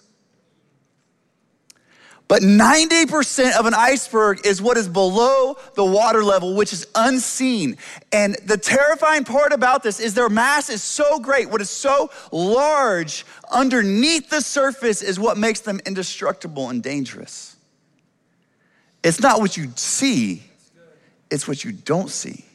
But 2.30 2.44
90% 2.44 3.58
of 3.58 3.66
an 3.66 3.74
iceberg 3.74 4.46
is 4.46 4.62
what 4.62 4.78
is 4.78 4.88
below 4.88 5.58
the 5.74 5.84
water 5.84 6.24
level, 6.24 6.54
which 6.54 6.72
is 6.72 6.86
unseen. 6.94 7.76
And 8.12 8.36
the 8.46 8.56
terrifying 8.56 9.24
part 9.24 9.52
about 9.52 9.82
this 9.82 10.00
is 10.00 10.14
their 10.14 10.30
mass 10.30 10.70
is 10.70 10.84
so 10.84 11.18
great. 11.20 11.50
What 11.50 11.60
is 11.60 11.72
so 11.72 12.12
large 12.32 13.26
underneath 13.52 14.30
the 14.30 14.42
surface 14.42 15.02
is 15.02 15.20
what 15.20 15.40
makes 15.40 15.62
them 15.62 15.82
indestructible 15.88 16.70
and 16.70 16.84
dangerous. 16.84 17.56
It's 19.04 19.20
not 19.20 19.40
what 19.40 19.58
you 19.58 19.72
see, 19.76 20.44
it's 21.32 21.48
what 21.48 21.64
you 21.64 21.72
don't 21.72 22.12
see. 22.12 22.46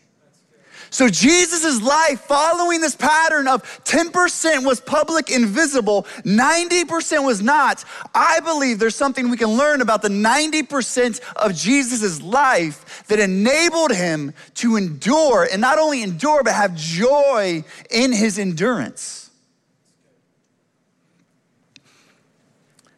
So 0.95 1.09
Jesus' 1.09 1.83
life 1.83 2.21
following 2.21 2.81
this 2.81 2.95
pattern 2.95 3.49
of 3.49 3.65
10% 3.83 4.65
was 4.65 4.81
public 4.81 5.29
and 5.29 5.45
visible, 5.45 6.05
90% 6.23 7.27
was 7.27 7.43
not. 7.43 7.85
I 8.15 8.39
believe 8.39 8.79
there's 8.79 8.95
something 8.95 9.29
we 9.29 9.37
can 9.37 9.49
learn 9.49 9.81
about 9.81 10.03
the 10.03 10.09
90% 10.09 11.21
of 11.35 11.53
Jesus' 11.53 12.23
life 12.23 13.05
that 13.09 13.19
enabled 13.19 13.91
him 13.91 14.35
to 14.55 14.77
endure 14.77 15.49
and 15.51 15.61
not 15.61 15.81
only 15.81 16.01
endure, 16.01 16.45
but 16.45 16.55
have 16.55 16.77
joy 16.77 17.65
in 17.91 18.13
his 18.13 18.39
endurance. 18.39 19.33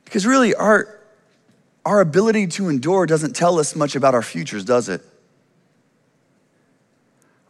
Because 0.04 0.26
really, 0.26 0.54
our, 0.54 1.00
our 1.86 2.02
ability 2.02 2.48
to 2.48 2.68
endure 2.68 3.06
doesn't 3.06 3.34
tell 3.34 3.58
us 3.58 3.74
much 3.74 3.96
about 3.96 4.12
our 4.12 4.20
futures, 4.20 4.66
does 4.66 4.90
it? 4.90 5.00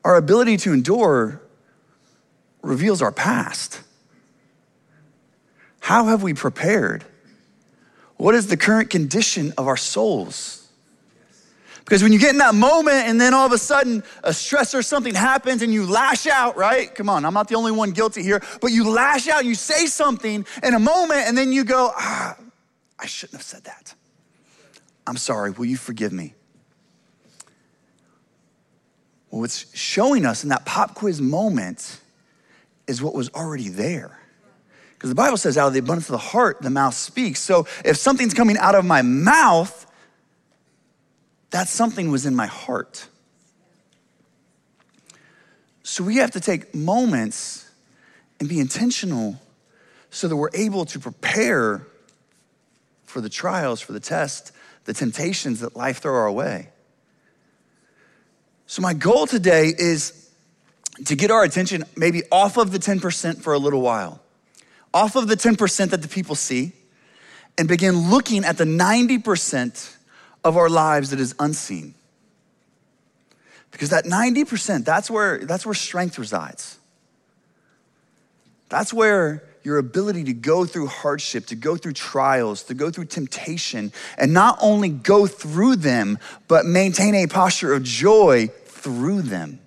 Our 0.06 0.14
ability 0.14 0.58
to 0.58 0.72
endure 0.72 1.42
reveals 2.62 3.02
our 3.02 3.10
past. 3.10 3.80
How 5.80 6.04
have 6.04 6.22
we 6.22 6.32
prepared? 6.32 7.04
What 8.16 8.36
is 8.36 8.46
the 8.46 8.56
current 8.56 8.88
condition 8.88 9.52
of 9.58 9.66
our 9.66 9.76
souls? 9.76 10.68
Because 11.84 12.04
when 12.04 12.12
you 12.12 12.20
get 12.20 12.30
in 12.30 12.38
that 12.38 12.54
moment 12.54 13.08
and 13.08 13.20
then 13.20 13.34
all 13.34 13.46
of 13.46 13.50
a 13.50 13.58
sudden 13.58 14.04
a 14.22 14.32
stress 14.32 14.76
or 14.76 14.82
something 14.82 15.12
happens 15.12 15.60
and 15.62 15.72
you 15.72 15.84
lash 15.84 16.28
out, 16.28 16.56
right? 16.56 16.94
Come 16.94 17.08
on, 17.08 17.24
I'm 17.24 17.34
not 17.34 17.48
the 17.48 17.56
only 17.56 17.72
one 17.72 17.90
guilty 17.90 18.22
here, 18.22 18.40
but 18.60 18.70
you 18.70 18.88
lash 18.88 19.26
out, 19.26 19.44
you 19.44 19.56
say 19.56 19.86
something 19.86 20.46
in 20.62 20.74
a 20.74 20.78
moment 20.78 21.22
and 21.26 21.36
then 21.36 21.52
you 21.52 21.64
go, 21.64 21.90
ah, 21.96 22.36
I 22.96 23.06
shouldn't 23.06 23.38
have 23.38 23.42
said 23.44 23.64
that. 23.64 23.92
I'm 25.04 25.16
sorry, 25.16 25.50
will 25.50 25.66
you 25.66 25.76
forgive 25.76 26.12
me? 26.12 26.34
Well, 29.30 29.40
what's 29.40 29.74
showing 29.76 30.24
us 30.24 30.42
in 30.42 30.50
that 30.50 30.64
pop 30.64 30.94
quiz 30.94 31.20
moment 31.20 32.00
is 32.86 33.02
what 33.02 33.14
was 33.14 33.28
already 33.30 33.68
there. 33.68 34.18
Because 34.94 35.10
the 35.10 35.16
Bible 35.16 35.36
says, 35.36 35.58
out 35.58 35.66
of 35.66 35.72
the 35.74 35.80
abundance 35.80 36.08
of 36.08 36.12
the 36.12 36.18
heart, 36.18 36.62
the 36.62 36.70
mouth 36.70 36.94
speaks. 36.94 37.40
So 37.40 37.66
if 37.84 37.96
something's 37.96 38.32
coming 38.32 38.56
out 38.56 38.74
of 38.74 38.84
my 38.84 39.02
mouth, 39.02 39.86
that 41.50 41.68
something 41.68 42.10
was 42.10 42.24
in 42.24 42.34
my 42.34 42.46
heart. 42.46 43.06
So 45.82 46.02
we 46.02 46.16
have 46.16 46.30
to 46.32 46.40
take 46.40 46.74
moments 46.74 47.70
and 48.40 48.48
be 48.48 48.58
intentional 48.58 49.40
so 50.10 50.28
that 50.28 50.36
we're 50.36 50.50
able 50.54 50.84
to 50.86 50.98
prepare 50.98 51.86
for 53.04 53.20
the 53.20 53.28
trials, 53.28 53.80
for 53.80 53.92
the 53.92 54.00
test, 54.00 54.52
the 54.84 54.94
temptations 54.94 55.60
that 55.60 55.76
life 55.76 55.98
throw 55.98 56.14
our 56.14 56.32
way. 56.32 56.70
So 58.66 58.82
my 58.82 58.94
goal 58.94 59.26
today 59.26 59.72
is 59.76 60.30
to 61.04 61.14
get 61.14 61.30
our 61.30 61.44
attention 61.44 61.84
maybe 61.96 62.22
off 62.32 62.56
of 62.56 62.72
the 62.72 62.78
10% 62.78 63.40
for 63.40 63.52
a 63.52 63.58
little 63.58 63.80
while, 63.80 64.20
off 64.92 65.14
of 65.14 65.28
the 65.28 65.36
10% 65.36 65.90
that 65.90 66.02
the 66.02 66.08
people 66.08 66.34
see, 66.34 66.72
and 67.58 67.68
begin 67.68 68.10
looking 68.10 68.44
at 68.44 68.58
the 68.58 68.64
90% 68.64 69.96
of 70.44 70.56
our 70.56 70.68
lives 70.68 71.10
that 71.10 71.20
is 71.20 71.34
unseen. 71.38 71.94
Because 73.70 73.90
that 73.90 74.04
90%, 74.04 74.84
that's 74.84 75.10
where, 75.10 75.38
that's 75.38 75.64
where 75.64 75.74
strength 75.74 76.18
resides. 76.18 76.78
That's 78.68 78.92
where 78.92 79.44
your 79.66 79.78
ability 79.78 80.22
to 80.22 80.32
go 80.32 80.64
through 80.64 80.86
hardship, 80.86 81.46
to 81.46 81.56
go 81.56 81.76
through 81.76 81.92
trials, 81.92 82.62
to 82.62 82.72
go 82.72 82.88
through 82.88 83.04
temptation, 83.04 83.92
and 84.16 84.32
not 84.32 84.56
only 84.62 84.88
go 84.88 85.26
through 85.26 85.74
them, 85.74 86.20
but 86.46 86.64
maintain 86.64 87.16
a 87.16 87.26
posture 87.26 87.74
of 87.74 87.82
joy 87.82 88.46
through 88.64 89.22
them. 89.22 89.58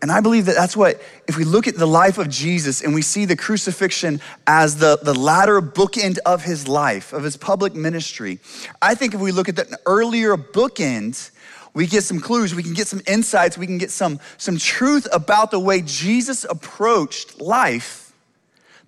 And 0.00 0.10
I 0.10 0.20
believe 0.20 0.46
that 0.46 0.54
that's 0.54 0.74
what, 0.74 1.00
if 1.28 1.36
we 1.36 1.44
look 1.44 1.68
at 1.68 1.76
the 1.76 1.86
life 1.86 2.16
of 2.16 2.30
Jesus 2.30 2.80
and 2.80 2.94
we 2.94 3.02
see 3.02 3.26
the 3.26 3.36
crucifixion 3.36 4.18
as 4.46 4.78
the, 4.78 4.98
the 5.02 5.14
latter 5.14 5.60
bookend 5.60 6.16
of 6.24 6.42
his 6.42 6.66
life, 6.66 7.12
of 7.12 7.22
his 7.22 7.36
public 7.36 7.74
ministry, 7.74 8.38
I 8.80 8.94
think 8.94 9.12
if 9.12 9.20
we 9.20 9.30
look 9.30 9.50
at 9.50 9.56
the 9.56 9.78
earlier 9.84 10.38
bookend, 10.38 11.30
we 11.74 11.86
get 11.86 12.02
some 12.02 12.18
clues, 12.18 12.54
we 12.54 12.62
can 12.62 12.72
get 12.72 12.88
some 12.88 13.02
insights, 13.06 13.58
we 13.58 13.66
can 13.66 13.76
get 13.76 13.90
some, 13.90 14.20
some 14.38 14.56
truth 14.56 15.06
about 15.12 15.50
the 15.50 15.60
way 15.60 15.82
Jesus 15.82 16.44
approached 16.44 17.38
life 17.38 18.01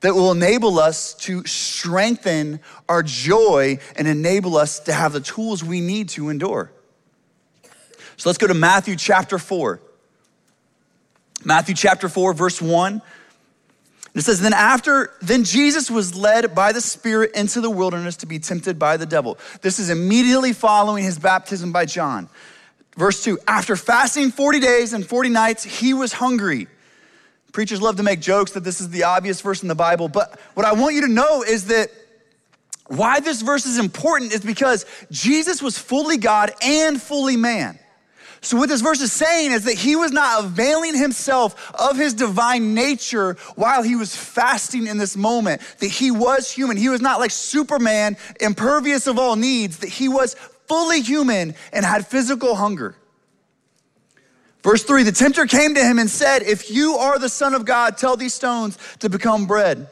that 0.04 0.14
will 0.14 0.32
enable 0.32 0.78
us 0.78 1.14
to 1.14 1.42
strengthen 1.46 2.60
our 2.90 3.02
joy 3.02 3.78
and 3.96 4.06
enable 4.06 4.54
us 4.54 4.80
to 4.80 4.92
have 4.92 5.14
the 5.14 5.20
tools 5.20 5.64
we 5.64 5.80
need 5.80 6.10
to 6.10 6.28
endure. 6.28 6.70
So 8.18 8.28
let's 8.28 8.36
go 8.36 8.46
to 8.46 8.52
Matthew 8.52 8.96
chapter 8.96 9.38
4. 9.38 9.80
Matthew 11.42 11.74
chapter 11.74 12.10
4, 12.10 12.34
verse 12.34 12.60
1. 12.60 13.00
It 14.14 14.20
says, 14.20 14.42
Then 14.42 14.52
after, 14.52 15.10
then 15.22 15.42
Jesus 15.42 15.90
was 15.90 16.14
led 16.14 16.54
by 16.54 16.72
the 16.72 16.82
Spirit 16.82 17.30
into 17.34 17.62
the 17.62 17.70
wilderness 17.70 18.18
to 18.18 18.26
be 18.26 18.38
tempted 18.38 18.78
by 18.78 18.98
the 18.98 19.06
devil. 19.06 19.38
This 19.62 19.78
is 19.78 19.88
immediately 19.88 20.52
following 20.52 21.02
his 21.02 21.18
baptism 21.18 21.72
by 21.72 21.86
John. 21.86 22.28
Verse 22.94 23.24
2 23.24 23.38
After 23.48 23.74
fasting 23.74 24.32
40 24.32 24.60
days 24.60 24.92
and 24.92 25.06
40 25.06 25.30
nights, 25.30 25.64
he 25.64 25.94
was 25.94 26.12
hungry. 26.12 26.68
Preachers 27.54 27.80
love 27.80 27.98
to 27.98 28.02
make 28.02 28.20
jokes 28.20 28.50
that 28.50 28.64
this 28.64 28.80
is 28.80 28.90
the 28.90 29.04
obvious 29.04 29.40
verse 29.40 29.62
in 29.62 29.68
the 29.68 29.76
Bible, 29.76 30.08
but 30.08 30.40
what 30.54 30.66
I 30.66 30.72
want 30.72 30.96
you 30.96 31.02
to 31.02 31.08
know 31.08 31.44
is 31.44 31.66
that 31.66 31.88
why 32.88 33.20
this 33.20 33.42
verse 33.42 33.64
is 33.64 33.78
important 33.78 34.32
is 34.34 34.40
because 34.40 34.84
Jesus 35.12 35.62
was 35.62 35.78
fully 35.78 36.16
God 36.16 36.52
and 36.60 37.00
fully 37.00 37.36
man. 37.36 37.78
So, 38.40 38.56
what 38.56 38.68
this 38.68 38.80
verse 38.80 39.00
is 39.00 39.12
saying 39.12 39.52
is 39.52 39.66
that 39.66 39.74
he 39.74 39.94
was 39.94 40.10
not 40.10 40.44
availing 40.44 40.98
himself 40.98 41.72
of 41.80 41.96
his 41.96 42.12
divine 42.12 42.74
nature 42.74 43.34
while 43.54 43.84
he 43.84 43.94
was 43.94 44.16
fasting 44.16 44.88
in 44.88 44.98
this 44.98 45.16
moment, 45.16 45.62
that 45.78 45.86
he 45.86 46.10
was 46.10 46.50
human. 46.50 46.76
He 46.76 46.88
was 46.88 47.00
not 47.00 47.20
like 47.20 47.30
Superman, 47.30 48.16
impervious 48.40 49.06
of 49.06 49.16
all 49.16 49.36
needs, 49.36 49.78
that 49.78 49.90
he 49.90 50.08
was 50.08 50.34
fully 50.66 51.02
human 51.02 51.54
and 51.72 51.84
had 51.84 52.04
physical 52.08 52.56
hunger. 52.56 52.96
Verse 54.64 54.82
three 54.82 55.02
the 55.02 55.12
tempter 55.12 55.46
came 55.46 55.74
to 55.74 55.84
him 55.84 55.98
and 55.98 56.10
said, 56.10 56.42
If 56.42 56.70
you 56.70 56.94
are 56.94 57.18
the 57.18 57.28
Son 57.28 57.54
of 57.54 57.66
God, 57.66 57.98
tell 57.98 58.16
these 58.16 58.32
stones 58.32 58.78
to 59.00 59.10
become 59.10 59.46
bread. 59.46 59.88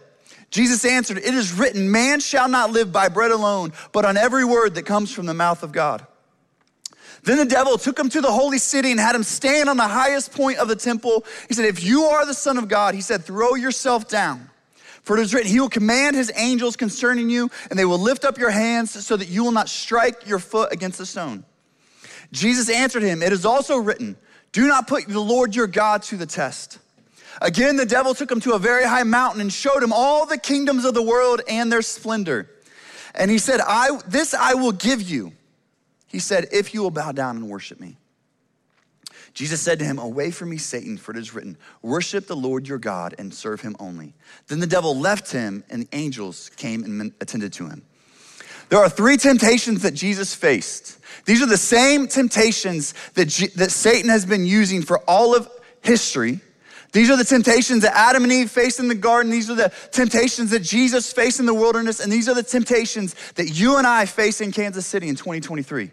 Jesus 0.51 0.85
answered, 0.87 1.19
It 1.19 1.35
is 1.35 1.53
written, 1.53 1.93
Man 1.93 2.21
shall 2.21 2.49
not 2.49 2.73
live 2.73 2.91
by 2.91 3.09
bread 3.09 3.31
alone, 3.31 3.75
but 3.93 4.07
on 4.07 4.17
every 4.17 4.47
word 4.47 4.75
that 4.77 4.85
comes 4.85 5.13
from 5.13 5.27
the 5.27 5.35
mouth 5.35 5.63
of 5.63 5.73
God. 5.73 6.07
Then 7.23 7.37
the 7.37 7.45
devil 7.45 7.77
took 7.77 7.99
him 7.99 8.09
to 8.09 8.23
the 8.23 8.33
holy 8.33 8.57
city 8.57 8.91
and 8.91 8.99
had 8.99 9.15
him 9.15 9.23
stand 9.23 9.69
on 9.69 9.77
the 9.77 9.87
highest 9.87 10.33
point 10.33 10.59
of 10.59 10.69
the 10.69 10.75
temple. 10.75 11.25
He 11.49 11.55
said, 11.55 11.67
If 11.67 11.85
you 11.85 12.05
are 12.05 12.25
the 12.25 12.35
Son 12.35 12.57
of 12.57 12.67
God, 12.67 12.95
he 12.95 13.03
said, 13.03 13.25
throw 13.25 13.55
yourself 13.55 14.09
down. 14.09 14.49
For 15.03 15.19
it 15.19 15.23
is 15.23 15.35
written, 15.35 15.51
He 15.51 15.61
will 15.61 15.69
command 15.69 16.17
His 16.17 16.33
angels 16.35 16.77
concerning 16.77 17.29
you, 17.29 17.51
and 17.69 17.79
they 17.79 17.85
will 17.85 17.99
lift 17.99 18.25
up 18.25 18.39
your 18.39 18.51
hands 18.51 19.05
so 19.05 19.17
that 19.17 19.29
you 19.29 19.45
will 19.45 19.53
not 19.53 19.69
strike 19.69 20.27
your 20.27 20.39
foot 20.39 20.73
against 20.73 20.99
a 21.01 21.07
stone. 21.07 21.45
Jesus 22.33 22.71
answered 22.71 23.03
him, 23.03 23.23
It 23.23 23.33
is 23.33 23.45
also 23.45 23.77
written, 23.77 24.17
Do 24.53 24.67
not 24.69 24.87
put 24.87 25.09
the 25.09 25.21
Lord 25.21 25.57
your 25.57 25.67
God 25.67 26.03
to 26.05 26.17
the 26.17 26.27
test. 26.27 26.79
Again, 27.41 27.77
the 27.77 27.87
devil 27.87 28.15
took 28.15 28.31
him 28.31 28.41
to 28.41 28.53
a 28.53 28.59
very 28.59 28.85
high 28.85 29.03
mountain 29.03 29.41
and 29.41 29.53
showed 29.53 29.83
him 29.83 29.93
all 29.93 30.27
the 30.27 30.39
kingdoms 30.39 30.85
of 30.85 30.95
the 30.95 31.03
world 31.03 31.41
and 31.49 31.73
their 31.73 31.83
splendor. 31.83 32.51
And 33.15 33.31
he 33.31 33.39
said, 33.39 33.61
I, 33.61 33.99
This 34.07 34.35
I 34.35 34.55
will 34.55 34.73
give 34.73 35.03
you 35.03 35.33
he 36.13 36.19
said, 36.19 36.49
If 36.53 36.75
you 36.75 36.83
will 36.83 36.91
bow 36.91 37.11
down 37.13 37.37
and 37.37 37.49
worship 37.49 37.81
me. 37.81 37.97
Jesus 39.33 39.63
said 39.63 39.79
to 39.79 39.85
him, 39.87 39.99
Away 39.99 40.31
from 40.31 40.51
me, 40.51 40.59
Satan, 40.59 40.99
for 40.99 41.13
it 41.13 41.17
is 41.17 41.33
written, 41.33 41.57
Worship 41.81 42.27
the 42.27 42.37
Lord 42.37 42.69
your 42.69 42.79
God 42.79 43.15
and 43.19 43.33
serve 43.33 43.63
him 43.63 43.75
only. 43.81 44.15
Then 44.49 44.61
the 44.61 44.67
devil 44.67 44.95
left 44.97 45.33
him, 45.33 45.65
and 45.71 45.83
the 45.83 45.89
angels 45.93 46.51
came 46.57 46.85
and 46.85 47.15
attended 47.23 47.55
to 47.55 47.67
him. 47.67 47.83
There 48.69 48.79
are 48.79 48.89
three 48.89 49.17
temptations 49.17 49.83
that 49.83 49.93
Jesus 49.95 50.35
faced. 50.35 50.99
These 51.25 51.43
are 51.43 51.47
the 51.47 51.57
same 51.57 52.09
temptations 52.09 52.95
that, 53.15 53.27
G- 53.27 53.49
that 53.57 53.71
Satan 53.71 54.11
has 54.11 54.27
been 54.27 54.47
using 54.47 54.83
for 54.83 54.99
all 55.01 55.35
of 55.35 55.49
history. 55.83 56.41
These 56.93 57.11
are 57.11 57.17
the 57.17 57.25
temptations 57.25 57.83
that 57.83 57.97
Adam 57.97 58.25
and 58.25 58.33
Eve 58.33 58.51
faced 58.51 58.79
in 58.79 58.89
the 58.89 58.95
garden. 58.95 59.31
These 59.31 59.51
are 59.51 59.55
the 59.55 59.73
temptations 59.93 60.51
that 60.51 60.61
Jesus 60.61 61.13
faced 61.13 61.41
in 61.41 61.47
the 61.47 61.55
wilderness. 61.55 62.01
And 62.01 62.13
these 62.13 62.29
are 62.29 62.35
the 62.35 62.43
temptations 62.43 63.15
that 63.35 63.49
you 63.49 63.79
and 63.79 63.87
I 63.87 64.05
face 64.05 64.41
in 64.41 64.53
Kansas 64.53 64.87
City 64.87 65.09
in 65.09 65.17
2023. 65.17 65.91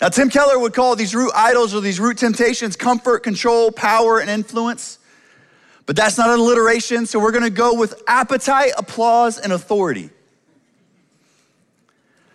Now, 0.00 0.08
Tim 0.08 0.30
Keller 0.30 0.58
would 0.58 0.74
call 0.74 0.96
these 0.96 1.14
root 1.14 1.32
idols 1.34 1.74
or 1.74 1.80
these 1.80 1.98
root 1.98 2.18
temptations 2.18 2.76
comfort, 2.76 3.20
control, 3.20 3.72
power, 3.72 4.20
and 4.20 4.30
influence. 4.30 4.98
But 5.86 5.96
that's 5.96 6.16
not 6.16 6.30
an 6.30 6.38
alliteration, 6.38 7.06
so 7.06 7.18
we're 7.18 7.32
gonna 7.32 7.50
go 7.50 7.74
with 7.74 8.02
appetite, 8.06 8.72
applause, 8.76 9.38
and 9.38 9.52
authority. 9.52 10.10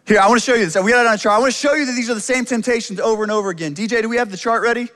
Here, 0.06 0.20
I 0.20 0.28
wanna 0.28 0.40
show 0.40 0.54
you 0.54 0.66
this. 0.66 0.76
We 0.76 0.92
got 0.92 1.06
it 1.06 1.08
on 1.08 1.16
a 1.16 1.18
chart. 1.18 1.38
I 1.38 1.40
wanna 1.40 1.52
show 1.52 1.74
you 1.74 1.86
that 1.86 1.94
these 1.94 2.10
are 2.10 2.14
the 2.14 2.22
same 2.22 2.46
temptations 2.46 3.00
over 3.00 3.24
and 3.24 3.32
over 3.32 3.50
again. 3.50 3.74
DJ, 3.74 4.02
do 4.02 4.10
we 4.10 4.18
have 4.18 4.32
the 4.32 4.38
chart 4.38 4.62
ready? 4.62 4.90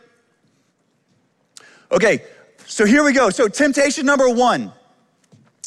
Okay, 1.91 2.23
so 2.65 2.85
here 2.85 3.03
we 3.03 3.13
go. 3.13 3.29
So, 3.29 3.47
temptation 3.47 4.05
number 4.05 4.29
one 4.29 4.73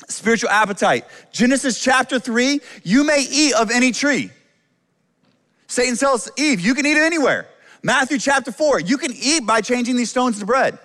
spiritual 0.09 0.51
appetite. 0.51 1.07
Genesis 1.33 1.83
chapter 1.83 2.19
three, 2.19 2.61
you 2.83 3.05
may 3.05 3.27
eat 3.31 3.55
of 3.55 3.71
any 3.71 3.93
tree. 3.93 4.31
Satan 5.71 5.97
tells 5.97 6.29
Eve, 6.37 6.61
you 6.61 6.75
can 6.75 6.85
eat 6.85 6.97
it 6.97 7.03
anywhere. 7.03 7.47
Matthew 7.83 8.19
chapter 8.19 8.53
4, 8.53 8.81
you 8.81 8.99
can 8.99 9.13
eat 9.13 9.47
by 9.47 9.61
changing 9.61 9.97
these 9.97 10.11
stones 10.11 10.39
to 10.41 10.47
bread. 10.47 10.79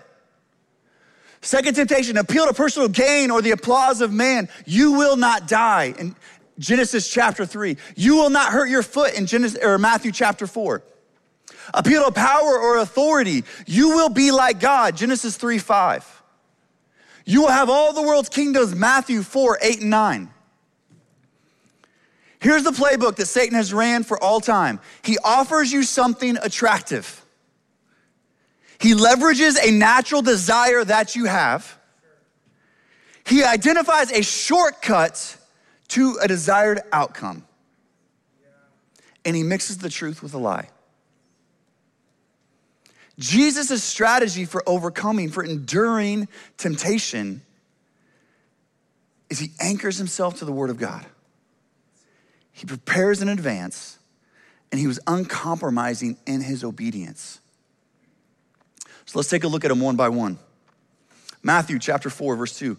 Second 1.42 1.76
temptation, 1.76 2.18
appeal 2.18 2.48
to 2.48 2.54
personal 2.54 2.88
gain 2.88 3.30
or 3.30 3.42
the 3.42 3.52
applause 3.52 4.02
of 4.02 4.12
man. 4.12 4.50
You 4.66 4.94
will 4.94 5.16
not 5.16 5.48
die 5.48 5.94
in 5.98 6.16
Genesis 6.58 7.10
chapter 7.10 7.46
3. 7.46 7.78
You 7.96 8.16
will 8.16 8.30
not 8.30 8.52
hurt 8.52 8.70
your 8.70 8.84
foot 8.84 9.14
in 9.14 9.26
Genesis 9.26 9.60
or 9.62 9.78
Matthew 9.78 10.12
chapter 10.12 10.48
4. 10.48 10.84
Appeal 11.74 12.06
to 12.06 12.12
power 12.12 12.60
or 12.60 12.78
authority. 12.78 13.44
You 13.66 13.90
will 13.90 14.10
be 14.10 14.32
like 14.32 14.60
God, 14.60 14.96
Genesis 14.96 15.38
3 15.38 15.58
5. 15.58 16.24
You 17.26 17.42
will 17.42 17.50
have 17.50 17.70
all 17.70 17.92
the 17.92 18.04
world's 18.04 18.30
kingdoms, 18.30 18.76
Matthew 18.76 19.24
4 19.24 19.60
8 19.62 19.82
and 19.82 19.90
9. 19.90 20.30
Here's 22.40 22.64
the 22.64 22.72
playbook 22.72 23.16
that 23.16 23.26
Satan 23.26 23.56
has 23.56 23.74
ran 23.74 24.04
for 24.04 24.22
all 24.22 24.40
time 24.40 24.80
he 25.04 25.18
offers 25.24 25.72
you 25.72 25.84
something 25.84 26.38
attractive. 26.42 27.24
He 28.80 28.94
leverages 28.94 29.58
a 29.64 29.72
natural 29.72 30.22
desire 30.22 30.84
that 30.84 31.16
you 31.16 31.26
have. 31.26 31.80
He 33.26 33.44
identifies 33.44 34.12
a 34.12 34.22
shortcut 34.22 35.38
to 35.90 36.18
a 36.22 36.28
desired 36.28 36.82
outcome. 36.92 37.46
And 39.24 39.36
he 39.36 39.44
mixes 39.44 39.80
the 39.80 39.90
truth 39.90 40.22
with 40.22 40.34
a 40.34 40.38
lie. 40.38 40.70
Jesus' 43.18 43.84
strategy 43.84 44.46
for 44.46 44.62
overcoming, 44.68 45.30
for 45.30 45.44
enduring 45.44 46.28
temptation, 46.58 47.42
is 49.30 49.40
he 49.40 49.52
anchors 49.60 49.98
himself 49.98 50.40
to 50.40 50.46
the 50.46 50.52
Word 50.52 50.70
of 50.70 50.78
God. 50.78 51.06
he 52.56 52.66
prepares 52.66 53.22
in 53.22 53.28
advance, 53.28 54.00
and 54.72 54.80
he 54.80 54.88
was 54.88 54.98
uncompromising 55.08 56.16
in 56.26 56.40
his 56.40 56.64
obedience. 56.64 57.42
So 59.06 59.20
let's 59.20 59.30
take 59.30 59.44
a 59.44 59.48
look 59.50 59.66
at 59.66 59.68
them 59.68 59.82
one 59.82 59.98
by 59.98 60.08
one. 60.08 60.40
Matthew 61.44 61.80
chapter 61.80 62.10
4, 62.10 62.38
verse 62.38 62.58
2. 62.58 62.78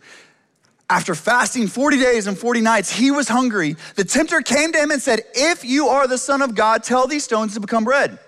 After 0.88 1.16
fasting 1.16 1.66
40 1.66 1.98
days 1.98 2.26
and 2.28 2.38
40 2.38 2.60
nights, 2.60 2.92
he 2.92 3.10
was 3.10 3.28
hungry. 3.28 3.76
The 3.96 4.04
tempter 4.04 4.40
came 4.40 4.70
to 4.72 4.78
him 4.78 4.92
and 4.92 5.02
said, 5.02 5.22
If 5.34 5.64
you 5.64 5.88
are 5.88 6.06
the 6.06 6.18
Son 6.18 6.42
of 6.42 6.54
God, 6.54 6.84
tell 6.84 7.08
these 7.08 7.24
stones 7.24 7.54
to 7.54 7.60
become 7.60 7.84
bread. 7.84 8.18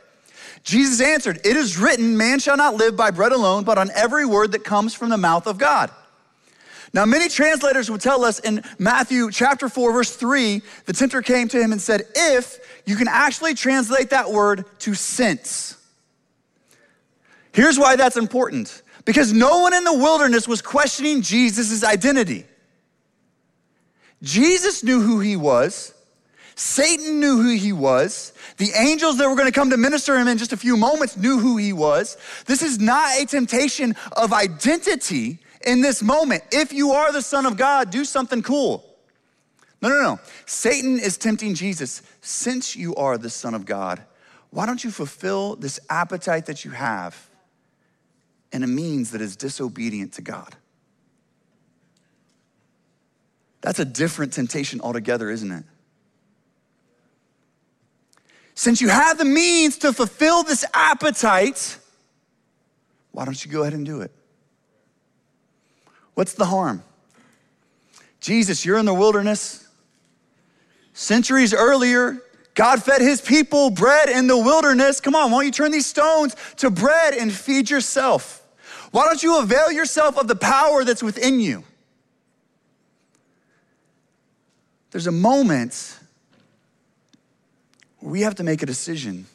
Jesus 0.65 1.01
answered, 1.01 1.41
It 1.45 1.57
is 1.57 1.79
written, 1.79 2.17
man 2.17 2.41
shall 2.41 2.57
not 2.57 2.75
live 2.75 2.97
by 2.97 3.13
bread 3.13 3.33
alone, 3.33 3.63
but 3.63 3.79
on 3.79 3.91
every 3.95 4.27
word 4.27 4.53
that 4.53 4.65
comes 4.65 4.93
from 4.93 5.09
the 5.09 5.17
mouth 5.17 5.47
of 5.47 5.57
God. 5.57 5.91
Now, 6.93 7.05
many 7.05 7.29
translators 7.29 7.91
would 7.91 8.01
tell 8.01 8.25
us 8.25 8.41
in 8.41 8.65
Matthew 8.79 9.31
chapter 9.31 9.69
4, 9.69 9.93
verse 9.93 10.17
3, 10.17 10.63
the 10.87 10.93
tempter 10.93 11.23
came 11.23 11.47
to 11.49 11.61
him 11.61 11.71
and 11.71 11.81
said, 11.81 12.03
If 12.15 12.59
you 12.87 12.97
can 12.97 13.09
actually 13.09 13.55
translate 13.55 14.11
that 14.11 14.31
word 14.31 14.65
to 14.81 14.95
since. 14.95 15.77
Here's 17.53 17.79
why 17.79 17.97
that's 17.97 18.17
important 18.17 18.83
because 19.09 19.33
no 19.33 19.61
one 19.61 19.73
in 19.73 19.85
the 19.85 19.95
wilderness 19.95 20.47
was 20.47 20.61
questioning 20.61 21.23
Jesus' 21.23 21.83
identity. 21.83 22.45
Jesus 24.23 24.85
knew 24.85 25.01
who 25.01 25.19
he 25.21 25.35
was. 25.35 25.95
Satan 26.57 27.19
knew 27.19 27.41
who 27.41 27.55
he 27.57 27.73
was. 27.73 28.35
The 28.59 28.71
angels 28.77 29.17
that 29.17 29.27
were 29.27 29.35
going 29.35 29.51
to 29.51 29.53
come 29.53 29.71
to 29.71 29.79
minister 29.79 30.19
him 30.19 30.29
in 30.29 30.37
just 30.37 30.53
a 30.53 30.59
few 30.59 30.77
moments 30.77 31.17
knew 31.17 31.39
who 31.39 31.57
he 31.57 31.73
was. 31.73 32.19
This 32.45 32.63
is 32.63 32.79
not 32.79 33.19
a 33.19 33.25
temptation 33.25 33.97
of 34.15 34.35
identity 34.35 35.39
in 35.65 35.81
this 35.81 36.03
moment. 36.03 36.43
If 36.53 36.75
you 36.75 36.91
are 36.91 37.11
the 37.11 37.23
Son 37.23 37.47
of 37.47 37.57
God, 37.57 37.91
do 37.91 38.05
something 38.05 38.43
cool. 38.43 38.85
No, 39.81 39.89
no, 39.89 40.03
no. 40.03 40.21
Satan 40.45 40.99
is 40.99 41.17
tempting 41.17 41.55
Jesus. 41.55 42.03
Since 42.21 42.77
you 42.77 42.95
are 42.97 43.17
the 43.17 43.31
Son 43.31 43.55
of 43.55 43.65
God, 43.65 44.03
why 44.51 44.67
don't 44.67 44.85
you 44.85 44.91
fulfill 44.91 45.57
this 45.57 45.81
appetite 45.89 46.45
that 46.45 46.67
you 46.67 46.73
have 46.73 47.28
in 48.53 48.63
a 48.63 48.67
means 48.67 49.11
that 49.11 49.21
is 49.21 49.37
disobedient 49.37 50.15
to 50.15 50.23
God? 50.23 50.57
That's 53.61 53.79
a 53.79 53.85
different 53.85 54.33
temptation 54.33 54.81
altogether, 54.81 55.31
isn't 55.31 55.51
it? 55.51 55.65
Since 58.55 58.81
you 58.81 58.89
have 58.89 59.19
the 59.19 59.25
means 59.25 59.79
to 59.79 59.93
fulfill 59.93 60.43
this 60.43 60.65
appetite, 60.75 61.79
why 63.13 63.25
don't 63.25 63.45
you 63.45 63.51
go 63.51 63.63
ahead 63.63 63.75
and 63.75 63.87
do 63.87 64.01
it? 64.01 64.11
What's 66.15 66.35
the 66.35 66.47
harm? 66.47 66.83
Jesus, 68.21 68.65
you're 68.65 68.79
in 68.79 68.87
the 68.87 68.95
wilderness. 68.95 69.69
Centuries 70.93 71.55
earlier, 71.55 72.21
God 72.59 72.83
fed 72.83 73.01
his 73.01 73.21
people 73.21 73.71
bread 73.71 74.09
in 74.09 74.27
the 74.27 74.37
wilderness. 74.37 75.01
Come 75.01 75.15
on, 75.15 75.31
why 75.31 75.37
don't 75.39 75.47
you 75.47 75.53
turn 75.53 75.71
these 75.71 75.87
stones 75.87 76.35
to 76.57 76.71
bread 76.71 77.15
and 77.15 77.33
feed 77.33 77.71
yourself? 77.71 78.45
Why 78.91 79.05
don't 79.05 79.23
you 79.23 79.39
avail 79.39 79.71
yourself 79.71 80.19
of 80.19 80.27
the 80.27 80.35
power 80.35 80.83
that's 80.83 81.01
within 81.01 81.39
you? 81.39 81.63
There's 84.91 85.07
a 85.07 85.13
moment 85.13 86.01
where 88.01 88.11
we 88.11 88.23
have 88.23 88.35
to 88.35 88.43
make 88.43 88.61
a 88.61 88.67
decision 88.67 89.27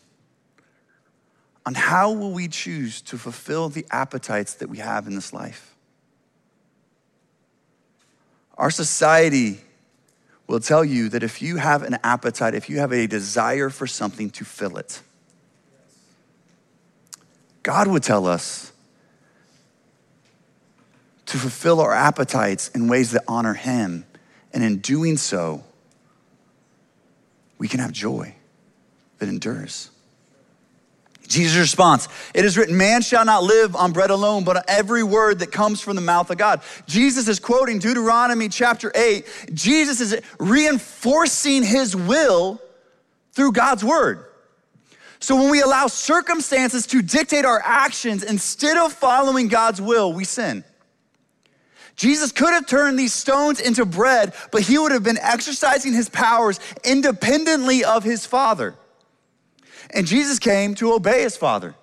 on 1.66 1.76
how 1.76 2.12
will 2.12 2.34
we 2.34 2.50
choose 2.50 3.02
to 3.04 3.18
fulfill 3.18 3.70
the 3.70 3.86
appetites 3.90 4.56
that 4.56 4.68
we 4.68 4.80
have 4.80 5.08
in 5.08 5.16
this 5.16 5.32
life. 5.32 5.74
Our 8.58 8.70
society 8.70 9.62
will 10.48 10.60
tell 10.60 10.84
you 10.84 11.10
that 11.10 11.24
if 11.24 11.42
you 11.42 11.58
have 11.58 11.84
an 11.84 11.98
appetite, 12.04 12.54
if 12.54 12.70
you 12.70 12.80
have 12.80 12.92
a 12.92 13.08
desire 13.08 13.70
for 13.70 13.88
something, 13.88 14.30
to 14.32 14.46
fill 14.46 14.78
it. 14.78 15.02
God 17.64 17.88
would 17.88 18.04
tell 18.04 18.28
us 18.28 18.74
to 21.28 21.38
fulfill 21.38 21.80
our 21.80 21.94
appetites 21.94 22.68
in 22.70 22.88
ways 22.88 23.12
that 23.12 23.24
honor 23.28 23.54
Him. 23.54 24.06
And 24.54 24.64
in 24.64 24.80
doing 24.80 25.18
so, 25.18 25.64
we 27.58 27.68
can 27.68 27.80
have 27.80 27.92
joy 27.92 28.36
that 29.20 29.30
endures. 29.30 29.90
Jesus' 31.28 31.58
response, 31.58 32.08
it 32.34 32.46
is 32.46 32.58
written, 32.58 32.78
man 32.78 33.02
shall 33.02 33.26
not 33.26 33.44
live 33.44 33.76
on 33.76 33.92
bread 33.92 34.10
alone, 34.10 34.44
but 34.44 34.58
on 34.58 34.64
every 34.68 35.04
word 35.04 35.40
that 35.40 35.52
comes 35.52 35.82
from 35.82 35.96
the 35.96 36.02
mouth 36.02 36.30
of 36.30 36.38
God. 36.38 36.62
Jesus 36.86 37.28
is 37.28 37.40
quoting 37.40 37.80
Deuteronomy 37.80 38.50
chapter 38.50 38.92
8. 38.94 39.26
Jesus 39.54 40.02
is 40.02 40.22
reinforcing 40.40 41.64
his 41.64 41.96
will 41.96 42.62
through 43.32 43.54
God's 43.54 43.84
word. 43.84 44.26
So 45.20 45.38
when 45.38 45.50
we 45.50 45.62
allow 45.62 45.88
circumstances 45.88 46.86
to 46.88 47.02
dictate 47.02 47.46
our 47.46 47.62
actions 47.64 48.24
instead 48.24 48.78
of 48.78 48.92
following 48.92 49.48
God's 49.48 49.82
will, 49.82 50.12
we 50.12 50.26
sin. 50.26 50.66
Jesus 51.96 52.32
could 52.32 52.54
have 52.54 52.68
turned 52.68 53.00
these 53.00 53.14
stones 53.14 53.60
into 53.62 53.86
bread, 53.86 54.34
but 54.52 54.64
he 54.64 54.78
would 54.78 54.92
have 54.92 55.04
been 55.04 55.20
exercising 55.20 55.94
his 55.94 56.10
powers 56.10 56.60
independently 56.84 57.86
of 57.86 58.04
his 58.04 58.26
Father. 58.26 58.76
And 59.90 60.08
Jesus 60.08 60.40
came 60.40 60.76
to 60.76 60.94
obey 60.94 61.22
his 61.24 61.38
Father. 61.38 61.76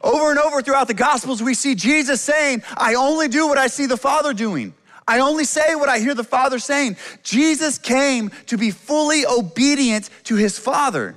Over 0.00 0.30
and 0.30 0.38
over 0.38 0.62
throughout 0.62 0.88
the 0.88 0.94
Gospels, 0.94 1.42
we 1.42 1.54
see 1.54 1.74
Jesus 1.74 2.20
saying, 2.20 2.62
I 2.76 2.94
only 2.94 3.28
do 3.28 3.46
what 3.46 3.58
I 3.58 3.68
see 3.68 3.86
the 3.86 3.96
Father 3.96 4.34
doing. 4.34 4.74
I 5.06 5.20
only 5.20 5.44
say 5.44 5.74
what 5.74 5.88
I 5.88 5.98
hear 5.98 6.14
the 6.14 6.24
Father 6.24 6.58
saying. 6.58 6.96
Jesus 7.22 7.78
came 7.78 8.30
to 8.46 8.56
be 8.56 8.70
fully 8.70 9.24
obedient 9.26 10.10
to 10.24 10.36
his 10.36 10.58
Father. 10.58 11.16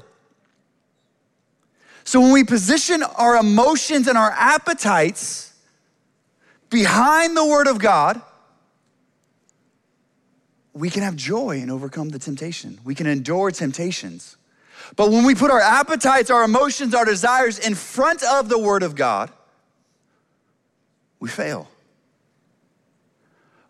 So 2.04 2.22
when 2.22 2.32
we 2.32 2.44
position 2.44 3.02
our 3.02 3.36
emotions 3.38 4.08
and 4.08 4.18
our 4.18 4.32
appetites 4.32 5.54
behind 6.70 7.36
the 7.36 7.46
Word 7.46 7.68
of 7.68 7.80
God, 7.80 8.22
we 10.74 10.90
can 10.90 11.02
have 11.02 11.16
joy 11.16 11.62
and 11.62 11.72
overcome 11.72 12.10
the 12.10 12.20
temptation. 12.20 12.80
We 12.84 12.94
can 12.94 13.08
endure 13.08 13.50
temptations. 13.50 14.38
But 14.96 15.12
when 15.12 15.26
we 15.26 15.36
put 15.36 15.52
our 15.52 15.62
appetites, 15.62 16.30
our 16.30 16.44
emotions, 16.44 16.94
our 16.94 17.06
desires 17.06 17.60
in 17.60 17.76
front 17.76 18.24
of 18.24 18.50
the 18.50 18.58
Word 18.60 18.84
of 18.84 18.96
God, 18.96 19.32
we 21.20 21.30
fail. 21.30 21.70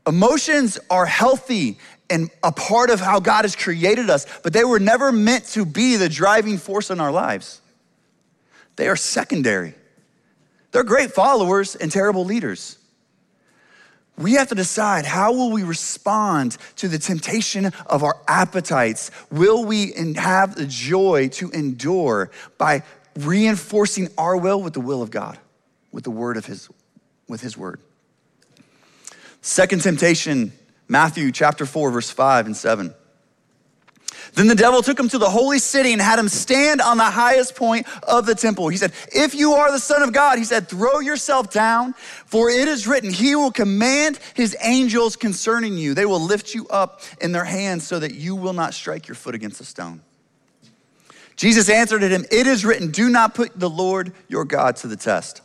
Emotions 0.08 0.78
are 0.90 1.06
healthy 1.06 1.78
and 2.10 2.30
a 2.44 2.52
part 2.52 2.90
of 2.90 3.00
how 3.00 3.20
God 3.20 3.46
has 3.46 3.56
created 3.56 4.10
us, 4.10 4.28
but 4.44 4.54
they 4.54 4.64
were 4.64 4.80
never 4.80 5.12
meant 5.12 5.46
to 5.50 5.66
be 5.66 5.96
the 5.96 6.10
driving 6.10 6.58
force 6.58 6.92
in 6.92 7.00
our 7.00 7.12
lives. 7.12 7.62
They 8.76 8.88
are 8.88 8.96
secondary. 8.96 9.74
They're 10.72 10.84
great 10.84 11.12
followers 11.12 11.76
and 11.76 11.92
terrible 11.92 12.26
leaders. 12.26 12.78
We 14.18 14.34
have 14.34 14.48
to 14.50 14.56
decide 14.56 15.06
how 15.06 15.34
will 15.34 15.52
we 15.52 15.64
respond 15.64 16.58
to 16.78 16.88
the 16.88 16.98
temptation 16.98 17.72
of 17.88 18.04
our 18.04 18.18
appetites? 18.28 19.12
Will 19.30 19.66
we 19.66 19.94
have 20.16 20.56
the 20.56 20.66
joy 20.66 21.28
to 21.30 21.50
endure 21.52 22.32
by 22.58 22.84
reinforcing 23.16 24.10
our 24.18 24.38
will 24.38 24.62
with 24.62 24.74
the 24.74 24.82
will 24.82 25.02
of 25.02 25.12
God, 25.12 25.38
with 25.92 26.04
the 26.06 26.12
word 26.12 26.38
of 26.38 26.46
his 26.46 26.70
with 27.28 27.42
his 27.42 27.58
word? 27.58 27.82
Second 29.42 29.82
temptation, 29.82 30.54
Matthew 30.88 31.32
chapter 31.32 31.66
4 31.66 31.92
verse 31.92 32.10
5 32.10 32.46
and 32.46 32.56
7. 32.56 32.94
Then 34.36 34.48
the 34.48 34.56
devil 34.56 34.82
took 34.82 35.00
him 35.00 35.08
to 35.10 35.18
the 35.18 35.30
holy 35.30 35.60
city 35.60 35.94
and 35.94 36.02
had 36.02 36.20
him 36.20 36.28
stand 36.28 36.82
on 36.82 36.98
the 36.98 37.06
highest 37.06 37.56
point 37.56 37.88
of 38.04 38.26
the 38.26 38.36
temple. 38.36 38.68
He 38.68 38.76
said, 38.76 38.92
If 39.14 39.34
you 39.34 39.54
are 39.54 39.72
the 39.72 39.80
Son 39.80 40.02
of 40.02 40.12
God, 40.12 40.38
he 40.38 40.44
said, 40.44 40.68
throw 40.68 41.00
yourself 41.00 41.52
down, 41.52 41.94
for 42.26 42.50
it 42.50 42.68
is 42.68 42.86
written, 42.86 43.10
He 43.12 43.36
will 43.36 43.52
command 43.52 44.20
His 44.34 44.56
angels 44.62 45.16
concerning 45.16 45.78
you. 45.78 45.94
They 45.94 46.06
will 46.06 46.20
lift 46.20 46.54
you 46.54 46.68
up 46.68 47.02
in 47.22 47.32
their 47.32 47.46
hands 47.46 47.88
so 47.88 47.98
that 47.98 48.14
you 48.14 48.36
will 48.36 48.52
not 48.52 48.74
strike 48.74 49.08
your 49.08 49.16
foot 49.16 49.36
against 49.36 49.62
a 49.62 49.66
stone. 49.66 50.02
Jesus 51.38 51.70
answered 51.70 52.02
him, 52.02 52.26
It 52.30 52.46
is 52.46 52.66
written, 52.66 52.92
Do 52.92 53.10
not 53.10 53.36
put 53.36 53.58
the 53.58 53.70
Lord 53.70 54.12
your 54.28 54.44
God 54.44 54.76
to 54.78 54.88
the 54.88 54.98
test. 54.98 55.42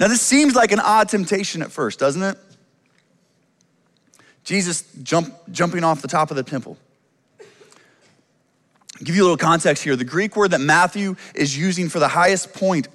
Now, 0.00 0.08
this 0.08 0.22
seems 0.22 0.54
like 0.54 0.72
an 0.72 0.80
odd 0.80 1.10
temptation 1.10 1.60
at 1.60 1.70
first, 1.70 1.98
doesn't 1.98 2.22
it? 2.22 2.38
Jesus 4.44 4.84
jump, 5.02 5.34
jumping 5.50 5.84
off 5.84 6.00
the 6.00 6.08
top 6.08 6.30
of 6.30 6.36
the 6.36 6.42
temple 6.42 6.78
give 9.02 9.16
you 9.16 9.22
a 9.22 9.24
little 9.24 9.36
context 9.36 9.82
here. 9.82 9.96
The 9.96 10.04
Greek 10.04 10.36
word 10.36 10.52
that 10.52 10.60
Matthew 10.60 11.16
is 11.34 11.56
using 11.56 11.88
for 11.88 11.98
the 11.98 12.08
highest 12.08 12.52
point 12.52 12.88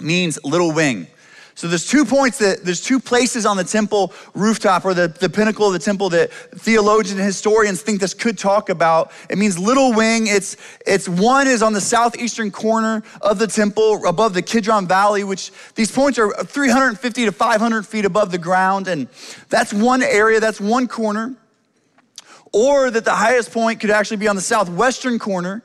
means 0.00 0.38
little 0.44 0.72
wing. 0.72 1.06
So 1.54 1.68
there's 1.68 1.86
two 1.86 2.04
points 2.04 2.38
that 2.38 2.64
there's 2.64 2.80
two 2.80 2.98
places 2.98 3.44
on 3.44 3.56
the 3.56 3.64
temple 3.64 4.12
rooftop 4.34 4.84
or 4.84 4.94
the, 4.94 5.08
the 5.08 5.28
pinnacle 5.28 5.66
of 5.66 5.74
the 5.74 5.78
temple 5.78 6.08
that 6.10 6.32
theologians 6.32 7.18
and 7.18 7.26
historians 7.26 7.82
think 7.82 8.00
this 8.00 8.14
could 8.14 8.38
talk 8.38 8.70
about. 8.70 9.12
It 9.28 9.36
means 9.36 9.58
little 9.58 9.92
wing. 9.92 10.26
It's 10.26 10.56
it's 10.86 11.08
one 11.08 11.46
is 11.46 11.62
on 11.62 11.74
the 11.74 11.80
southeastern 11.80 12.50
corner 12.50 13.02
of 13.20 13.38
the 13.38 13.46
temple 13.46 14.06
above 14.06 14.32
the 14.32 14.42
Kidron 14.42 14.88
Valley, 14.88 15.24
which 15.24 15.52
these 15.74 15.90
points 15.90 16.18
are 16.18 16.32
350 16.32 17.26
to 17.26 17.32
500 17.32 17.86
feet 17.86 18.06
above 18.06 18.32
the 18.32 18.38
ground. 18.38 18.88
And 18.88 19.08
that's 19.50 19.74
one 19.74 20.02
area, 20.02 20.40
that's 20.40 20.60
one 20.60 20.88
corner. 20.88 21.36
Or 22.52 22.90
that 22.90 23.04
the 23.04 23.14
highest 23.14 23.52
point 23.52 23.80
could 23.80 23.90
actually 23.90 24.18
be 24.18 24.28
on 24.28 24.36
the 24.36 24.42
southwestern 24.42 25.18
corner, 25.18 25.62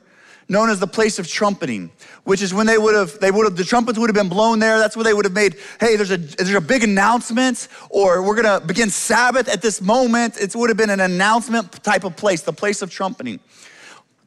known 0.48 0.70
as 0.70 0.80
the 0.80 0.86
place 0.86 1.18
of 1.18 1.28
trumpeting, 1.28 1.90
which 2.24 2.40
is 2.40 2.54
when 2.54 2.66
they 2.66 2.78
would 2.78 2.94
have, 2.94 3.18
they 3.20 3.30
would 3.30 3.44
have, 3.44 3.56
the 3.56 3.64
trumpets 3.64 3.98
would 3.98 4.08
have 4.08 4.14
been 4.14 4.30
blown 4.30 4.58
there. 4.58 4.78
That's 4.78 4.96
where 4.96 5.04
they 5.04 5.12
would 5.12 5.26
have 5.26 5.34
made, 5.34 5.56
hey, 5.78 5.96
there's 5.96 6.10
a, 6.10 6.16
there's 6.16 6.54
a 6.54 6.60
big 6.60 6.84
announcement, 6.84 7.68
or 7.90 8.22
we're 8.22 8.40
gonna 8.40 8.64
begin 8.64 8.88
Sabbath 8.88 9.48
at 9.48 9.60
this 9.60 9.82
moment. 9.82 10.40
It 10.40 10.56
would 10.56 10.70
have 10.70 10.78
been 10.78 10.90
an 10.90 11.00
announcement 11.00 11.72
type 11.84 12.04
of 12.04 12.16
place, 12.16 12.42
the 12.42 12.52
place 12.52 12.80
of 12.80 12.90
trumpeting. 12.90 13.40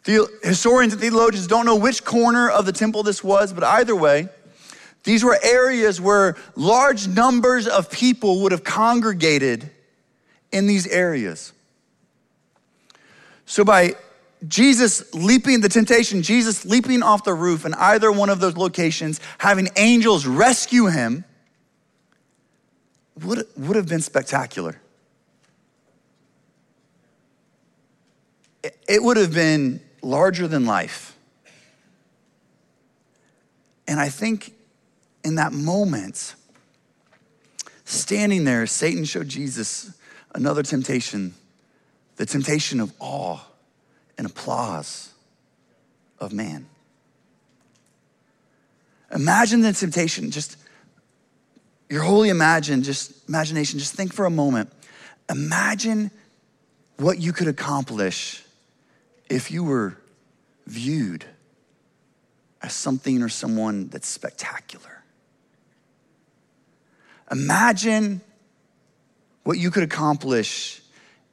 The 0.03 0.27
historians 0.43 0.93
and 0.93 1.01
theologians 1.01 1.47
don't 1.47 1.65
know 1.65 1.75
which 1.75 2.03
corner 2.03 2.49
of 2.49 2.65
the 2.65 2.71
temple 2.71 3.03
this 3.03 3.23
was, 3.23 3.53
but 3.53 3.63
either 3.63 3.95
way, 3.95 4.29
these 5.03 5.23
were 5.23 5.37
areas 5.41 5.99
where 5.99 6.35
large 6.55 7.07
numbers 7.07 7.67
of 7.67 7.89
people 7.89 8.41
would 8.41 8.51
have 8.51 8.63
congregated 8.63 9.71
in 10.51 10.67
these 10.67 10.85
areas. 10.85 11.53
So, 13.51 13.65
by 13.65 13.97
Jesus 14.47 15.13
leaping 15.13 15.59
the 15.59 15.67
temptation, 15.67 16.21
Jesus 16.21 16.63
leaping 16.63 17.03
off 17.03 17.25
the 17.25 17.33
roof 17.33 17.65
in 17.65 17.73
either 17.73 18.09
one 18.09 18.29
of 18.29 18.39
those 18.39 18.55
locations, 18.55 19.19
having 19.39 19.67
angels 19.75 20.25
rescue 20.25 20.85
him, 20.85 21.25
would, 23.21 23.45
would 23.57 23.75
have 23.75 23.89
been 23.89 23.99
spectacular. 23.99 24.79
It, 28.63 28.77
it 28.87 29.03
would 29.03 29.17
have 29.17 29.33
been 29.33 29.81
larger 30.01 30.47
than 30.47 30.65
life. 30.65 31.17
And 33.85 33.99
I 33.99 34.07
think 34.07 34.53
in 35.25 35.35
that 35.35 35.51
moment, 35.51 36.35
standing 37.83 38.45
there, 38.45 38.65
Satan 38.65 39.03
showed 39.03 39.27
Jesus 39.27 39.91
another 40.33 40.63
temptation 40.63 41.33
the 42.17 42.25
temptation 42.25 42.79
of 42.79 42.93
awe 42.99 43.39
and 44.17 44.27
applause 44.27 45.11
of 46.19 46.33
man. 46.33 46.67
Imagine 49.13 49.61
the 49.61 49.73
temptation, 49.73 50.31
just 50.31 50.57
your 51.89 52.03
wholly 52.03 52.29
imagine, 52.29 52.83
just 52.83 53.27
imagination, 53.27 53.79
just 53.79 53.93
think 53.93 54.13
for 54.13 54.25
a 54.25 54.29
moment. 54.29 54.71
Imagine 55.29 56.11
what 56.97 57.19
you 57.19 57.33
could 57.33 57.47
accomplish 57.47 58.43
if 59.29 59.51
you 59.51 59.63
were 59.63 59.97
viewed 60.67 61.25
as 62.61 62.73
something 62.73 63.21
or 63.21 63.29
someone 63.29 63.87
that's 63.89 64.07
spectacular. 64.07 65.03
Imagine 67.31 68.21
what 69.43 69.57
you 69.57 69.71
could 69.71 69.83
accomplish 69.83 70.80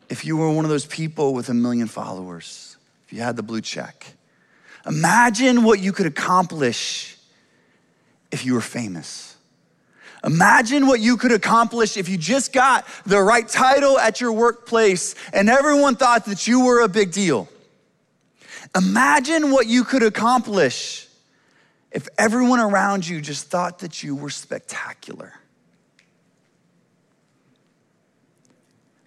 if 0.08 0.24
you 0.24 0.36
were 0.36 0.50
one 0.50 0.64
of 0.64 0.70
those 0.70 0.86
people 0.86 1.34
with 1.34 1.48
a 1.48 1.54
million 1.54 1.86
followers, 1.86 2.76
if 3.06 3.12
you 3.12 3.20
had 3.20 3.36
the 3.36 3.42
blue 3.42 3.60
check. 3.60 4.06
Imagine 4.86 5.64
what 5.64 5.80
you 5.80 5.92
could 5.92 6.06
accomplish 6.06 7.16
if 8.30 8.44
you 8.44 8.54
were 8.54 8.60
famous. 8.60 9.36
Imagine 10.24 10.86
what 10.86 11.00
you 11.00 11.16
could 11.16 11.32
accomplish 11.32 11.96
if 11.96 12.08
you 12.08 12.16
just 12.16 12.52
got 12.52 12.86
the 13.06 13.20
right 13.20 13.46
title 13.46 13.98
at 13.98 14.20
your 14.20 14.32
workplace 14.32 15.14
and 15.32 15.48
everyone 15.48 15.94
thought 15.94 16.24
that 16.24 16.46
you 16.46 16.64
were 16.64 16.80
a 16.80 16.88
big 16.88 17.12
deal. 17.12 17.48
Imagine 18.76 19.50
what 19.50 19.66
you 19.66 19.84
could 19.84 20.02
accomplish 20.02 21.06
if 21.92 22.08
everyone 22.18 22.60
around 22.60 23.06
you 23.06 23.20
just 23.20 23.46
thought 23.48 23.78
that 23.80 24.02
you 24.02 24.14
were 24.14 24.30
spectacular. 24.30 25.32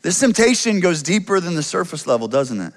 This 0.01 0.19
temptation 0.19 0.79
goes 0.79 1.03
deeper 1.03 1.39
than 1.39 1.55
the 1.55 1.63
surface 1.63 2.07
level, 2.07 2.27
doesn't 2.27 2.59
it? 2.59 2.73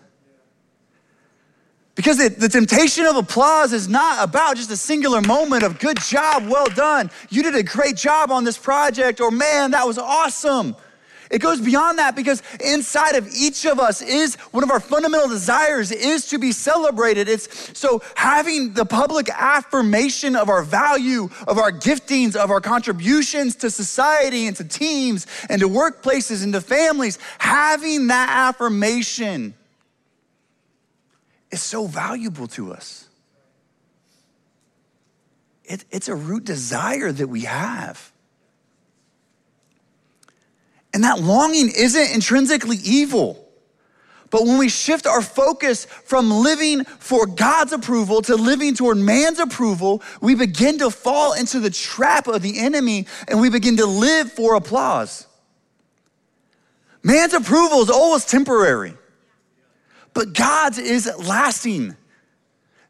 Because 1.95 2.19
the, 2.19 2.49
temptation 2.49 3.07
of 3.07 3.17
applause 3.17 3.73
is 3.73 3.89
not 3.89 4.23
about 4.23 4.57
just 4.57 4.71
a 4.71 4.77
singular 4.77 5.21
moment 5.21 5.63
of 5.63 5.79
good 5.79 5.99
job, 6.01 6.47
well 6.49 6.67
done. 6.67 7.09
You 7.31 7.45
did 7.45 7.55
a 7.55 7.63
great 7.63 7.97
job 7.97 8.33
on 8.33 8.43
this 8.43 8.59
project, 8.59 9.21
or 9.21 9.31
man, 9.31 9.71
that 9.71 9.87
was 9.87 9.97
awesome. 9.97 10.75
It 11.35 11.41
goes 11.41 11.61
beyond 11.61 11.99
that 11.99 12.15
because 12.15 12.45
inside 12.65 13.17
of 13.17 13.29
each 13.35 13.67
of 13.67 13.81
us 13.81 14.01
is 14.01 14.37
one 14.53 14.63
of 14.63 14.71
our 14.71 14.79
fundamental 14.79 15.29
desires 15.29 15.91
is 15.91 16.29
to 16.29 16.39
be 16.39 16.53
celebrated. 16.53 17.29
It's 17.29 17.77
so 17.77 18.03
having 18.15 18.73
the 18.73 18.85
public 18.85 19.29
affirmation 19.31 20.37
of 20.37 20.49
our 20.49 20.63
value, 20.63 21.29
of 21.49 21.59
our 21.59 21.73
giftings, 21.73 22.37
of 22.37 22.53
our 22.53 22.61
contributions 22.61 23.57
to 23.57 23.71
society 23.73 24.47
and 24.47 24.57
to 24.59 24.63
teams 24.63 25.27
and 25.49 25.61
to 25.61 25.69
workplaces 25.69 26.45
and 26.45 26.53
to 26.53 26.61
families, 26.61 27.19
having 27.39 28.07
that 28.07 28.29
affirmation 28.31 29.55
is 31.51 31.61
so 31.61 31.89
valuable 31.89 32.47
to 32.47 32.73
us. 32.73 33.09
It, 35.65 35.85
it's 35.91 36.07
a 36.07 36.15
root 36.15 36.45
desire 36.45 37.11
that 37.11 37.27
we 37.27 37.41
have. 37.41 38.13
And 40.95 41.03
that 41.03 41.21
longing 41.21 41.71
isn't 41.77 42.15
intrinsically 42.15 42.77
evil. 42.77 43.41
But 44.31 44.45
when 44.45 44.59
we 44.59 44.69
shift 44.69 45.07
our 45.07 45.23
focus 45.23 45.85
from 45.85 46.31
living 46.31 46.85
for 46.85 47.27
God's 47.27 47.73
approval 47.73 48.23
to 48.23 48.37
living 48.37 48.75
toward 48.75 48.97
man's 48.97 49.39
approval, 49.41 50.03
we 50.21 50.35
begin 50.35 50.79
to 50.79 50.91
fall 50.91 51.35
into 51.35 51.61
the 51.61 51.71
trap 51.71 52.29
of 52.29 52.43
the 52.43 52.59
enemy 52.61 53.07
and 53.29 53.41
we 53.41 53.51
begin 53.51 53.77
to 53.77 53.87
live 53.87 54.33
for 54.33 54.55
applause. 54.55 55.27
Man's 57.03 57.35
approval 57.35 57.83
is 57.83 57.91
always 57.91 58.25
temporary, 58.25 58.95
but 60.15 60.33
God's 60.33 60.79
is 60.79 61.11
lasting. 61.19 61.97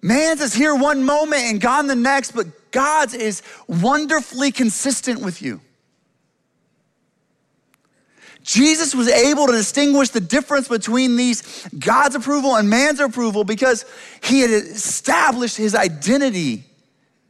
Man's 0.01 0.41
is 0.41 0.55
here 0.55 0.75
one 0.75 1.05
moment 1.05 1.43
and 1.43 1.61
gone 1.61 1.89
the 1.89 1.97
next, 1.97 2.33
but 2.33 2.71
God's 2.71 3.15
is 3.15 3.43
wonderfully 3.67 4.53
consistent 4.53 5.21
with 5.21 5.43
you. 5.43 5.61
Jesus 8.45 8.95
was 8.95 9.09
able 9.09 9.47
to 9.47 9.53
distinguish 9.53 10.11
the 10.11 10.21
difference 10.21 10.69
between 10.69 11.17
these 11.17 11.67
God's 11.79 12.15
approval 12.15 12.57
and 12.57 12.69
man's 12.69 13.01
approval 13.01 13.43
because 13.43 13.87
he 14.23 14.41
had 14.41 14.51
established 14.51 15.57
his 15.57 15.75
identity 15.75 16.65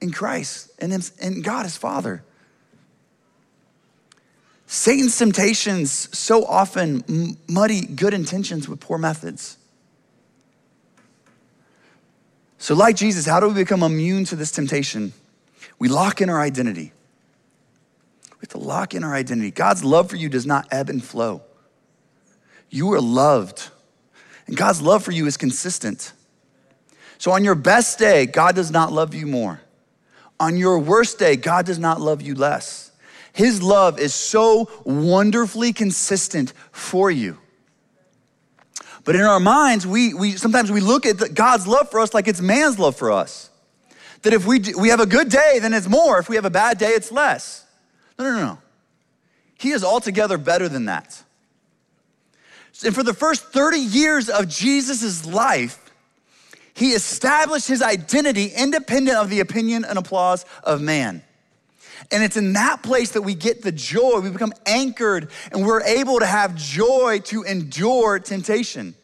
in 0.00 0.11
Christ 0.11 0.72
and 0.81 0.92
in 1.20 1.42
God 1.42 1.62
his 1.62 1.77
Father. 1.77 2.24
Satan's 4.66 5.16
temptations 5.16 5.92
so 5.92 6.44
often 6.44 7.37
muddy 7.48 7.83
good 7.83 8.12
intentions 8.12 8.68
with 8.68 8.81
poor 8.81 8.98
methods. 8.98 9.57
So, 12.59 12.74
like 12.74 12.96
Jesus, 12.96 13.24
how 13.24 13.38
do 13.38 13.46
we 13.46 13.55
become 13.55 13.85
immune 13.85 14.24
to 14.24 14.37
this 14.37 14.50
temptation? 14.50 15.12
We 15.79 15.88
lock 15.88 16.20
in 16.20 16.29
our 16.29 16.40
identity 16.40 16.92
have 18.44 18.50
to 18.50 18.59
lock 18.59 18.94
in 18.94 19.02
our 19.02 19.14
identity. 19.14 19.50
God's 19.50 19.83
love 19.83 20.11
for 20.11 20.16
you 20.16 20.28
does 20.28 20.46
not 20.46 20.68
ebb 20.70 20.90
and 20.90 21.02
flow. 21.02 21.42
You 22.68 22.92
are 22.92 23.00
loved, 23.00 23.70
and 24.46 24.57
God's 24.57 24.83
love 24.83 25.02
for 25.02 25.12
you 25.12 25.26
is 25.26 25.37
consistent. 25.37 26.12
So, 27.16 27.30
on 27.30 27.42
your 27.42 27.54
best 27.54 27.98
day, 27.98 28.26
God 28.26 28.54
does 28.54 28.70
not 28.70 28.92
love 28.92 29.14
you 29.14 29.26
more. 29.26 29.61
On 30.38 30.57
your 30.57 30.78
worst 30.78 31.18
day, 31.18 31.37
God 31.37 31.64
does 31.64 31.78
not 31.78 32.00
love 32.00 32.20
you 32.20 32.35
less. 32.35 32.90
His 33.33 33.62
love 33.62 33.98
is 33.98 34.12
so 34.12 34.68
wonderfully 34.85 35.72
consistent 35.72 36.52
for 36.70 37.11
you. 37.11 37.38
But 39.04 39.14
in 39.14 39.22
our 39.22 39.40
minds, 39.40 39.87
we, 39.87 40.12
we 40.12 40.33
sometimes 40.33 40.70
we 40.70 40.80
look 40.80 41.07
at 41.07 41.18
the, 41.18 41.28
God's 41.28 41.66
love 41.66 41.90
for 41.90 42.00
us 42.00 42.12
like 42.12 42.28
it's 42.28 42.40
man's 42.40 42.78
love 42.78 42.96
for 42.96 43.11
us. 43.11 43.50
That 44.22 44.33
if 44.33 44.46
we, 44.46 44.61
we 44.78 44.88
have 44.88 45.00
a 45.00 45.07
good 45.07 45.30
day, 45.30 45.59
then 45.61 45.72
it's 45.72 45.88
more. 45.88 46.18
If 46.18 46.28
we 46.28 46.37
have 46.37 46.44
a 46.44 46.50
bad 46.50 46.78
day, 46.78 46.90
it's 46.90 47.11
less. 47.11 47.63
No, 48.18 48.24
no, 48.24 48.38
no. 48.38 48.59
He 49.59 49.70
is 49.70 49.83
altogether 49.85 50.38
better 50.38 50.68
than 50.68 50.87
that. 50.87 51.22
And 52.85 52.94
for 52.94 53.03
the 53.03 53.14
first 53.14 53.44
30 53.53 53.79
years 53.79 54.29
of 54.29 54.48
Jesus' 54.48 55.24
life, 55.24 55.81
he 56.74 56.90
established 56.90 57.68
his 57.68 57.83
identity 57.83 58.46
independent 58.46 59.16
of 59.16 59.31
the 59.31 59.40
opinion 59.40 59.85
and 59.85 59.96
applause 59.96 60.44
of 60.64 60.81
man. 60.81 61.22
And 62.11 62.22
it's 62.22 62.37
in 62.37 62.53
that 62.55 62.83
place 62.83 63.12
that 63.12 63.22
we 63.22 63.35
get 63.35 63.62
the 63.62 63.72
joy. 63.72 64.20
We 64.20 64.31
become 64.31 64.53
anchored 64.66 65.31
and 65.53 65.64
we're 65.64 65.83
able 65.83 66.18
to 66.18 66.27
have 66.27 66.55
joy 66.57 67.20
to 67.24 67.44
endure 67.44 68.18
temptation. 68.18 68.94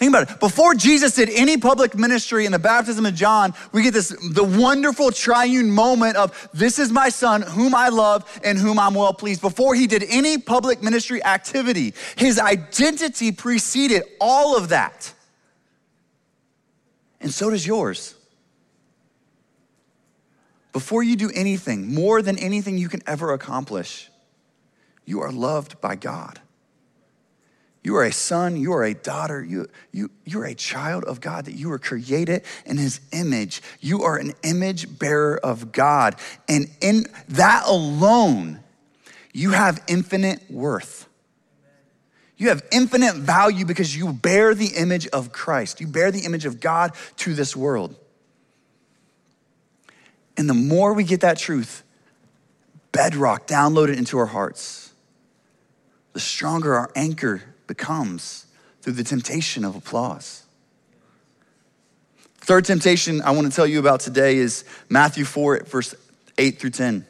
Think 0.00 0.14
about 0.14 0.30
it. 0.30 0.40
Before 0.40 0.72
Jesus 0.72 1.14
did 1.14 1.28
any 1.28 1.58
public 1.58 1.94
ministry 1.94 2.46
in 2.46 2.52
the 2.52 2.58
baptism 2.58 3.04
of 3.04 3.14
John, 3.14 3.52
we 3.70 3.82
get 3.82 3.92
this 3.92 4.08
the 4.08 4.42
wonderful 4.42 5.10
triune 5.10 5.70
moment 5.70 6.16
of 6.16 6.48
this 6.54 6.78
is 6.78 6.90
my 6.90 7.10
son 7.10 7.42
whom 7.42 7.74
I 7.74 7.90
love 7.90 8.40
and 8.42 8.56
whom 8.56 8.78
I'm 8.78 8.94
well 8.94 9.12
pleased. 9.12 9.42
Before 9.42 9.74
he 9.74 9.86
did 9.86 10.02
any 10.08 10.38
public 10.38 10.82
ministry 10.82 11.22
activity, 11.22 11.92
his 12.16 12.38
identity 12.38 13.30
preceded 13.30 14.04
all 14.22 14.56
of 14.56 14.70
that. 14.70 15.12
And 17.20 17.30
so 17.30 17.50
does 17.50 17.66
yours. 17.66 18.14
Before 20.72 21.02
you 21.02 21.14
do 21.14 21.30
anything, 21.34 21.92
more 21.92 22.22
than 22.22 22.38
anything 22.38 22.78
you 22.78 22.88
can 22.88 23.02
ever 23.06 23.34
accomplish, 23.34 24.08
you 25.04 25.20
are 25.20 25.30
loved 25.30 25.78
by 25.82 25.94
God. 25.94 26.40
You 27.82 27.96
are 27.96 28.04
a 28.04 28.12
son, 28.12 28.56
you 28.56 28.72
are 28.74 28.84
a 28.84 28.92
daughter, 28.92 29.42
you, 29.42 29.68
you, 29.90 30.10
you're 30.24 30.44
a 30.44 30.54
child 30.54 31.04
of 31.04 31.20
God, 31.20 31.46
that 31.46 31.54
you 31.54 31.70
were 31.70 31.78
created 31.78 32.42
in 32.66 32.76
his 32.76 33.00
image. 33.12 33.62
You 33.80 34.02
are 34.02 34.18
an 34.18 34.34
image 34.42 34.98
bearer 34.98 35.38
of 35.42 35.72
God. 35.72 36.16
And 36.46 36.70
in 36.82 37.06
that 37.28 37.64
alone, 37.66 38.60
you 39.32 39.52
have 39.52 39.82
infinite 39.88 40.50
worth. 40.50 41.08
You 42.36 42.48
have 42.48 42.62
infinite 42.70 43.16
value 43.16 43.64
because 43.64 43.96
you 43.96 44.12
bear 44.12 44.54
the 44.54 44.72
image 44.76 45.06
of 45.08 45.32
Christ. 45.32 45.80
You 45.80 45.86
bear 45.86 46.10
the 46.10 46.20
image 46.20 46.44
of 46.44 46.60
God 46.60 46.92
to 47.18 47.34
this 47.34 47.56
world. 47.56 47.94
And 50.36 50.48
the 50.48 50.54
more 50.54 50.92
we 50.92 51.04
get 51.04 51.20
that 51.20 51.38
truth, 51.38 51.82
bedrock, 52.92 53.46
downloaded 53.46 53.96
into 53.96 54.18
our 54.18 54.26
hearts, 54.26 54.92
the 56.12 56.20
stronger 56.20 56.74
our 56.74 56.90
anchor 56.94 57.42
becomes 57.70 58.46
through 58.82 58.94
the 58.94 59.04
temptation 59.04 59.64
of 59.64 59.76
applause. 59.76 60.42
Third 62.38 62.64
temptation 62.64 63.22
I 63.22 63.30
want 63.30 63.46
to 63.46 63.54
tell 63.54 63.64
you 63.64 63.78
about 63.78 64.00
today 64.00 64.38
is 64.38 64.64
Matthew 64.88 65.24
4, 65.24 65.60
verse 65.66 65.94
8 66.36 66.58
through 66.58 66.70
10. 66.70 67.06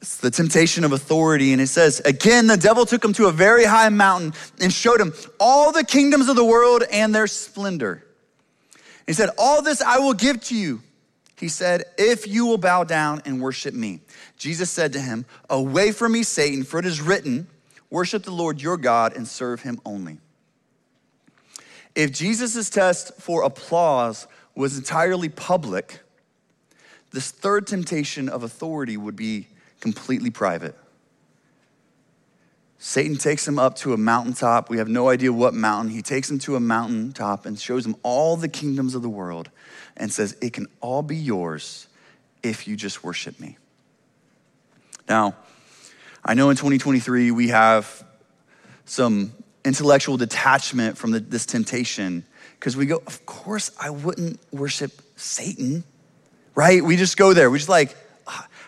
It's 0.00 0.16
the 0.16 0.30
temptation 0.30 0.84
of 0.84 0.92
authority. 0.92 1.52
And 1.52 1.60
it 1.60 1.66
says, 1.66 2.00
Again, 2.00 2.46
the 2.46 2.56
devil 2.56 2.86
took 2.86 3.04
him 3.04 3.12
to 3.12 3.26
a 3.26 3.30
very 3.30 3.66
high 3.66 3.90
mountain 3.90 4.32
and 4.58 4.72
showed 4.72 5.02
him 5.02 5.12
all 5.38 5.70
the 5.70 5.84
kingdoms 5.84 6.30
of 6.30 6.36
the 6.36 6.44
world 6.44 6.82
and 6.90 7.14
their 7.14 7.26
splendor. 7.26 8.06
He 9.06 9.12
said, 9.12 9.28
All 9.36 9.60
this 9.60 9.82
I 9.82 9.98
will 9.98 10.14
give 10.14 10.40
to 10.44 10.56
you. 10.56 10.80
He 11.38 11.48
said, 11.48 11.84
If 11.98 12.26
you 12.26 12.46
will 12.46 12.56
bow 12.56 12.84
down 12.84 13.20
and 13.26 13.42
worship 13.42 13.74
me. 13.74 14.00
Jesus 14.38 14.70
said 14.70 14.94
to 14.94 15.00
him, 15.00 15.26
Away 15.50 15.92
from 15.92 16.12
me, 16.12 16.22
Satan, 16.22 16.64
for 16.64 16.78
it 16.78 16.86
is 16.86 17.02
written, 17.02 17.46
Worship 17.90 18.22
the 18.22 18.30
Lord 18.30 18.62
your 18.62 18.76
God 18.76 19.16
and 19.16 19.26
serve 19.26 19.62
him 19.62 19.80
only. 19.84 20.18
If 21.94 22.12
Jesus' 22.12 22.70
test 22.70 23.20
for 23.20 23.42
applause 23.42 24.28
was 24.54 24.78
entirely 24.78 25.28
public, 25.28 26.00
this 27.10 27.30
third 27.30 27.66
temptation 27.66 28.28
of 28.28 28.44
authority 28.44 28.96
would 28.96 29.16
be 29.16 29.48
completely 29.80 30.30
private. 30.30 30.76
Satan 32.78 33.16
takes 33.16 33.46
him 33.46 33.58
up 33.58 33.74
to 33.76 33.92
a 33.92 33.98
mountaintop. 33.98 34.70
We 34.70 34.78
have 34.78 34.88
no 34.88 35.10
idea 35.10 35.32
what 35.32 35.52
mountain. 35.52 35.92
He 35.92 36.00
takes 36.00 36.30
him 36.30 36.38
to 36.40 36.56
a 36.56 36.60
mountaintop 36.60 37.44
and 37.44 37.58
shows 37.58 37.84
him 37.84 37.94
all 38.02 38.36
the 38.36 38.48
kingdoms 38.48 38.94
of 38.94 39.02
the 39.02 39.08
world 39.08 39.50
and 39.98 40.10
says, 40.10 40.34
It 40.40 40.54
can 40.54 40.66
all 40.80 41.02
be 41.02 41.16
yours 41.16 41.88
if 42.42 42.66
you 42.66 42.76
just 42.76 43.04
worship 43.04 43.38
me. 43.38 43.58
Now, 45.08 45.36
I 46.24 46.34
know 46.34 46.50
in 46.50 46.56
2023 46.56 47.30
we 47.30 47.48
have 47.48 48.04
some 48.84 49.32
intellectual 49.64 50.16
detachment 50.16 50.98
from 50.98 51.12
the, 51.12 51.20
this 51.20 51.46
temptation 51.46 52.24
because 52.58 52.76
we 52.76 52.86
go, 52.86 53.02
of 53.06 53.24
course, 53.24 53.70
I 53.80 53.90
wouldn't 53.90 54.38
worship 54.52 54.92
Satan, 55.16 55.84
right? 56.54 56.84
We 56.84 56.96
just 56.96 57.16
go 57.16 57.32
there. 57.32 57.50
We 57.50 57.58
just 57.58 57.68
like, 57.68 57.96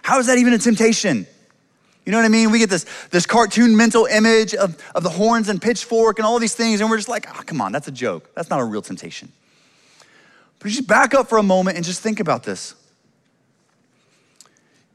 how 0.02 0.18
is 0.18 0.26
that 0.26 0.38
even 0.38 0.52
a 0.52 0.58
temptation? 0.58 1.26
You 2.04 2.10
know 2.10 2.18
what 2.18 2.24
I 2.24 2.28
mean? 2.28 2.50
We 2.50 2.58
get 2.58 2.70
this, 2.70 2.84
this 3.10 3.26
cartoon 3.26 3.76
mental 3.76 4.06
image 4.06 4.54
of, 4.54 4.76
of 4.94 5.02
the 5.02 5.10
horns 5.10 5.48
and 5.48 5.62
pitchfork 5.62 6.18
and 6.18 6.26
all 6.26 6.38
these 6.38 6.54
things, 6.54 6.80
and 6.80 6.90
we're 6.90 6.96
just 6.96 7.08
like, 7.08 7.26
oh, 7.28 7.42
come 7.46 7.60
on, 7.60 7.70
that's 7.70 7.86
a 7.86 7.92
joke. 7.92 8.34
That's 8.34 8.50
not 8.50 8.60
a 8.60 8.64
real 8.64 8.82
temptation. 8.82 9.30
But 10.58 10.68
just 10.68 10.88
back 10.88 11.14
up 11.14 11.28
for 11.28 11.38
a 11.38 11.42
moment 11.42 11.76
and 11.76 11.86
just 11.86 12.00
think 12.00 12.18
about 12.18 12.42
this. 12.42 12.74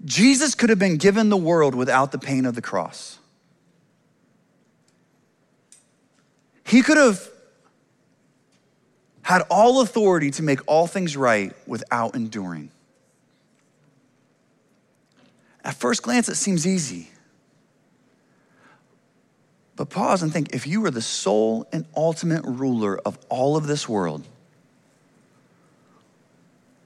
Jesus 0.06 0.56
could 0.56 0.70
have 0.70 0.80
been 0.80 0.98
given 0.98 1.30
the 1.30 1.38
world 1.38 1.76
without 1.76 2.12
the 2.12 2.20
pain 2.20 2.46
of 2.46 2.56
the 2.56 2.62
cross. 2.62 3.20
He 6.64 6.82
could 6.82 6.98
have 6.98 7.28
had 9.22 9.42
all 9.50 9.82
authority 9.82 10.32
to 10.32 10.44
make 10.44 10.60
all 10.68 10.88
things 10.88 11.18
right 11.18 11.54
without 11.66 12.16
enduring. 12.16 12.72
At 15.64 15.76
first 15.76 16.02
glance, 16.04 16.30
it 16.30 16.36
seems 16.36 16.66
easy. 16.66 17.10
But 19.76 19.90
pause 19.90 20.24
and 20.24 20.32
think 20.32 20.56
if 20.56 20.66
you 20.66 20.80
were 20.80 20.92
the 20.92 21.02
sole 21.02 21.68
and 21.74 21.86
ultimate 21.96 22.44
ruler 22.46 22.98
of 23.00 23.18
all 23.30 23.58
of 23.58 23.68
this 23.68 23.88
world, 23.88 24.26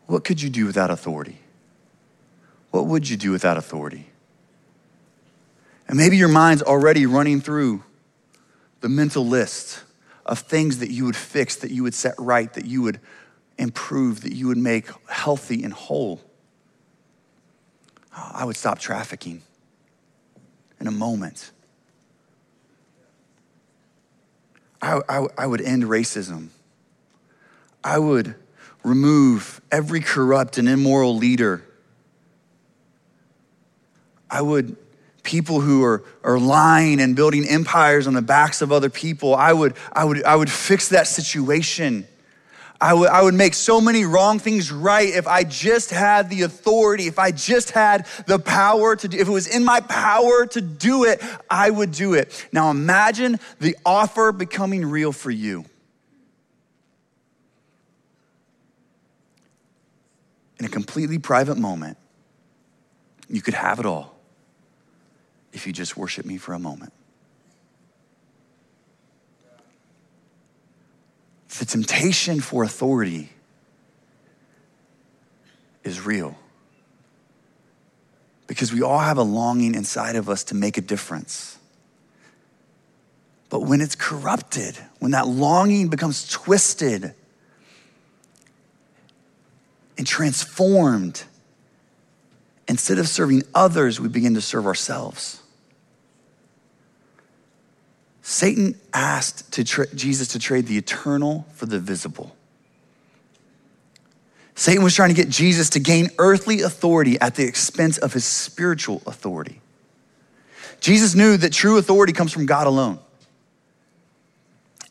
what 0.08 0.24
could 0.24 0.42
you 0.42 0.50
do 0.50 0.66
without 0.66 0.90
authority? 0.90 1.41
What 2.72 2.88
would 2.88 3.10
you 3.10 3.18
do 3.18 3.32
without 3.32 3.58
authority? 3.58 4.08
And 5.88 5.98
maybe 5.98 6.18
your 6.18 6.30
mind's 6.30 6.64
already 6.64 7.06
running 7.06 7.42
through 7.42 7.84
the 8.80 8.90
mental 8.90 9.26
list 9.26 9.84
of 10.26 10.40
things 10.40 10.80
that 10.80 10.90
you 10.90 11.06
would 11.06 11.16
fix, 11.16 11.58
that 11.58 11.72
you 11.72 11.84
would 11.84 11.94
set 11.94 12.16
right, 12.18 12.52
that 12.54 12.66
you 12.66 12.82
would 12.82 13.00
improve, 13.58 14.22
that 14.22 14.34
you 14.34 14.48
would 14.48 14.58
make 14.58 14.90
healthy 15.10 15.64
and 15.64 15.74
whole. 15.74 16.22
Oh, 18.16 18.32
I 18.34 18.46
would 18.46 18.56
stop 18.56 18.80
trafficking 18.80 19.42
in 20.80 20.88
a 20.88 20.92
moment. 20.92 21.52
I, 24.82 25.02
I, 25.08 25.28
I 25.38 25.46
would 25.46 25.62
end 25.62 25.84
racism. 25.84 26.48
I 27.84 28.00
would 28.00 28.36
remove 28.84 29.62
every 29.72 30.00
corrupt 30.00 30.58
and 30.58 30.68
immoral 30.68 31.16
leader 31.16 31.64
I 34.32 34.42
would, 34.42 34.78
people 35.24 35.60
who 35.60 35.84
are, 35.84 36.04
are 36.24 36.40
lying 36.40 37.02
and 37.02 37.18
building 37.18 37.46
empires 37.46 38.08
on 38.08 38.14
the 38.14 38.22
backs 38.22 38.62
of 38.62 38.72
other 38.72 38.90
people, 38.90 39.36
I 39.36 39.52
would, 39.52 39.76
I 39.92 40.06
would, 40.06 40.24
I 40.24 40.38
would 40.38 40.50
fix 40.50 40.88
that 40.90 41.06
situation. 41.06 42.08
I 42.80 42.94
would, 42.94 43.10
I 43.10 43.22
would 43.22 43.36
make 43.36 43.54
so 43.54 43.82
many 43.82 44.06
wrong 44.06 44.40
things 44.40 44.72
right 44.72 45.10
if 45.10 45.28
I 45.28 45.44
just 45.44 45.92
had 45.92 46.30
the 46.30 46.44
authority, 46.44 47.08
if 47.08 47.20
I 47.20 47.32
just 47.32 47.72
had 47.72 48.08
the 48.26 48.40
power 48.40 48.96
to 48.96 49.08
do, 49.08 49.20
if 49.20 49.28
it 49.28 49.32
was 49.32 49.48
in 49.48 49.66
my 49.66 49.82
power 49.82 50.48
to 50.48 50.62
do 50.62 51.04
it, 51.04 51.22
I 51.50 51.70
would 51.70 51.92
do 51.92 52.14
it. 52.14 52.48
Now 52.54 52.72
imagine 52.72 53.38
the 53.60 53.76
offer 53.86 54.32
becoming 54.32 54.86
real 54.86 55.12
for 55.12 55.30
you. 55.30 55.66
In 60.58 60.66
a 60.66 60.70
completely 60.70 61.20
private 61.20 61.58
moment, 61.58 61.98
you 63.28 63.42
could 63.42 63.56
have 63.56 63.80
it 63.80 63.86
all 63.86 64.21
if 65.54 65.68
you 65.68 65.74
just 65.74 65.98
worship 65.98 66.26
me 66.26 66.38
for 66.38 66.54
a 66.54 66.60
moment. 66.60 66.94
The 71.60 71.66
temptation 71.66 72.40
for 72.40 72.64
authority 72.64 73.30
is 75.84 76.04
real 76.06 76.38
because 78.48 78.74
we 78.74 78.82
all 78.82 79.00
have 79.00 79.18
a 79.18 79.24
longing 79.24 79.76
inside 79.76 80.16
of 80.16 80.30
us 80.30 80.44
to 80.46 80.56
make 80.56 80.78
a 80.78 80.82
difference. 80.82 81.58
But 83.50 83.62
when 83.62 83.82
it's 83.82 83.96
corrupted, 83.96 84.78
when 85.00 85.12
that 85.12 85.28
longing 85.28 85.90
becomes 85.90 86.28
twisted 86.28 87.14
and 89.98 90.08
transformed, 90.08 91.24
instead 92.68 92.98
of 92.98 93.08
serving 93.08 93.44
others, 93.54 94.00
we 94.00 94.08
begin 94.08 94.34
to 94.36 94.42
serve 94.42 94.66
ourselves. 94.66 95.41
Satan 98.22 98.80
asked 98.94 99.52
to 99.54 99.64
tra- 99.64 99.94
Jesus 99.96 100.30
to 100.30 100.40
trade 100.40 100.68
the 100.68 100.78
eternal 100.78 101.46
for 101.54 101.66
the 101.66 101.80
visible. 101.80 102.36
Satan 104.56 104.84
was 104.84 104.94
trying 104.94 105.10
to 105.10 105.16
get 105.16 105.30
Jesus 105.30 105.72
to 105.72 105.80
gain 105.80 106.10
earthly 106.20 106.62
authority 106.62 107.20
at 107.20 107.36
the 107.36 107.44
expense 107.44 107.98
of 107.98 108.14
his 108.14 108.26
spiritual 108.26 109.02
authority. 109.08 109.60
Jesus 110.80 111.16
knew 111.16 111.38
that 111.38 111.54
true 111.54 111.78
authority 111.78 112.14
comes 112.14 112.32
from 112.32 112.46
God 112.46 112.68
alone. 112.68 113.00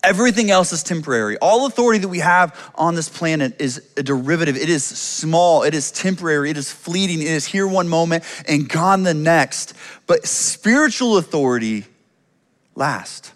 Everything 0.03 0.51
else 0.51 0.73
is 0.73 0.83
temporary. 0.83 1.37
All 1.39 1.67
authority 1.67 1.99
that 1.99 2.09
we 2.09 2.21
have 2.21 2.59
on 2.75 2.95
this 2.95 3.09
planet 3.09 3.61
is 3.61 3.87
a 3.99 4.03
derivative. 4.03 4.57
It 4.57 4.71
is 4.71 4.83
small, 4.83 5.63
it 5.63 5.75
is 5.75 5.93
temporary, 5.93 6.51
it 6.51 6.57
is 6.57 6.73
fleeting, 6.73 7.21
it 7.21 7.29
is 7.29 7.45
here 7.45 7.69
one 7.69 7.87
moment 7.87 8.25
and 8.49 8.67
gone 8.67 9.03
the 9.03 9.13
next. 9.13 9.75
But 10.07 10.27
spiritual 10.27 11.19
authority 11.19 11.85
last. 12.75 13.33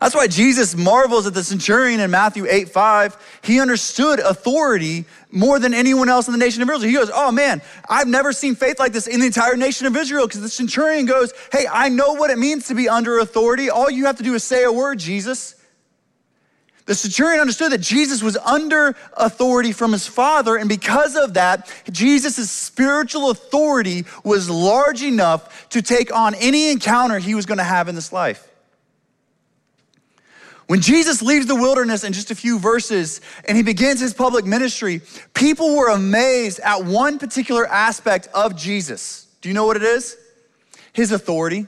That's 0.00 0.14
why 0.14 0.26
Jesus 0.26 0.76
marvels 0.76 1.26
at 1.26 1.34
the 1.34 1.42
centurion 1.42 2.00
in 2.00 2.10
Matthew 2.10 2.46
8 2.48 2.68
5. 2.68 3.40
He 3.42 3.60
understood 3.60 4.20
authority 4.20 5.06
more 5.30 5.58
than 5.58 5.72
anyone 5.72 6.08
else 6.08 6.28
in 6.28 6.32
the 6.32 6.38
nation 6.38 6.62
of 6.62 6.68
Israel. 6.68 6.88
He 6.88 6.94
goes, 6.94 7.10
Oh 7.12 7.32
man, 7.32 7.62
I've 7.88 8.06
never 8.06 8.32
seen 8.32 8.54
faith 8.54 8.78
like 8.78 8.92
this 8.92 9.06
in 9.06 9.20
the 9.20 9.26
entire 9.26 9.56
nation 9.56 9.86
of 9.86 9.96
Israel. 9.96 10.26
Because 10.26 10.42
the 10.42 10.48
centurion 10.48 11.06
goes, 11.06 11.32
Hey, 11.50 11.66
I 11.70 11.88
know 11.88 12.12
what 12.12 12.30
it 12.30 12.38
means 12.38 12.68
to 12.68 12.74
be 12.74 12.88
under 12.88 13.18
authority. 13.18 13.70
All 13.70 13.90
you 13.90 14.06
have 14.06 14.18
to 14.18 14.22
do 14.22 14.34
is 14.34 14.44
say 14.44 14.64
a 14.64 14.72
word, 14.72 14.98
Jesus. 14.98 15.55
The 16.86 16.94
centurion 16.94 17.40
understood 17.40 17.72
that 17.72 17.80
Jesus 17.80 18.22
was 18.22 18.36
under 18.36 18.96
authority 19.16 19.72
from 19.72 19.90
his 19.90 20.06
father, 20.06 20.56
and 20.56 20.68
because 20.68 21.16
of 21.16 21.34
that, 21.34 21.68
Jesus' 21.90 22.48
spiritual 22.48 23.30
authority 23.30 24.04
was 24.22 24.48
large 24.48 25.02
enough 25.02 25.68
to 25.70 25.82
take 25.82 26.14
on 26.14 26.36
any 26.36 26.70
encounter 26.70 27.18
he 27.18 27.34
was 27.34 27.44
going 27.44 27.58
to 27.58 27.64
have 27.64 27.88
in 27.88 27.96
this 27.96 28.12
life. 28.12 28.48
When 30.68 30.80
Jesus 30.80 31.22
leaves 31.22 31.46
the 31.46 31.54
wilderness 31.54 32.04
in 32.04 32.12
just 32.12 32.30
a 32.30 32.34
few 32.34 32.58
verses 32.58 33.20
and 33.46 33.56
he 33.56 33.62
begins 33.62 34.00
his 34.00 34.14
public 34.14 34.44
ministry, 34.44 35.00
people 35.34 35.76
were 35.76 35.90
amazed 35.90 36.60
at 36.60 36.84
one 36.84 37.18
particular 37.18 37.66
aspect 37.66 38.28
of 38.34 38.56
Jesus. 38.56 39.26
Do 39.40 39.48
you 39.48 39.54
know 39.54 39.66
what 39.66 39.76
it 39.76 39.84
is? 39.84 40.16
His 40.92 41.12
authority. 41.12 41.66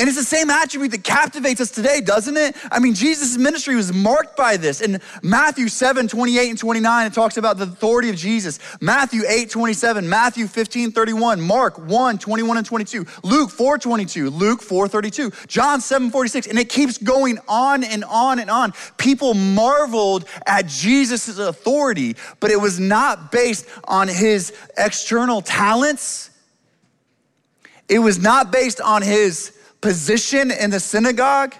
And 0.00 0.08
it's 0.08 0.16
the 0.16 0.24
same 0.24 0.48
attribute 0.48 0.92
that 0.92 1.04
captivates 1.04 1.60
us 1.60 1.70
today, 1.70 2.00
doesn't 2.00 2.34
it? 2.34 2.56
I 2.72 2.78
mean, 2.78 2.94
Jesus' 2.94 3.36
ministry 3.36 3.76
was 3.76 3.92
marked 3.92 4.34
by 4.34 4.56
this. 4.56 4.80
In 4.80 4.98
Matthew 5.22 5.68
7, 5.68 6.08
28 6.08 6.48
and 6.48 6.58
29, 6.58 7.06
it 7.06 7.12
talks 7.12 7.36
about 7.36 7.58
the 7.58 7.64
authority 7.64 8.08
of 8.08 8.16
Jesus. 8.16 8.58
Matthew 8.80 9.24
8, 9.28 9.50
27, 9.50 10.08
Matthew 10.08 10.46
15, 10.46 10.92
31, 10.92 11.42
Mark 11.42 11.78
1, 11.78 12.16
21 12.16 12.56
and 12.56 12.66
22, 12.66 13.04
Luke 13.24 13.50
4, 13.50 13.76
22, 13.76 14.30
Luke 14.30 14.62
4, 14.62 14.88
32, 14.88 15.32
John 15.46 15.82
7, 15.82 16.10
46, 16.10 16.46
and 16.46 16.58
it 16.58 16.70
keeps 16.70 16.96
going 16.96 17.38
on 17.46 17.84
and 17.84 18.02
on 18.04 18.38
and 18.38 18.48
on. 18.48 18.72
People 18.96 19.34
marveled 19.34 20.24
at 20.46 20.66
Jesus' 20.66 21.36
authority, 21.36 22.16
but 22.40 22.50
it 22.50 22.58
was 22.58 22.80
not 22.80 23.30
based 23.30 23.66
on 23.84 24.08
his 24.08 24.54
external 24.78 25.42
talents. 25.42 26.30
It 27.86 27.98
was 27.98 28.18
not 28.18 28.50
based 28.50 28.80
on 28.80 29.02
his 29.02 29.59
position 29.80 30.50
in 30.50 30.70
the 30.70 30.80
synagogue, 30.80 31.54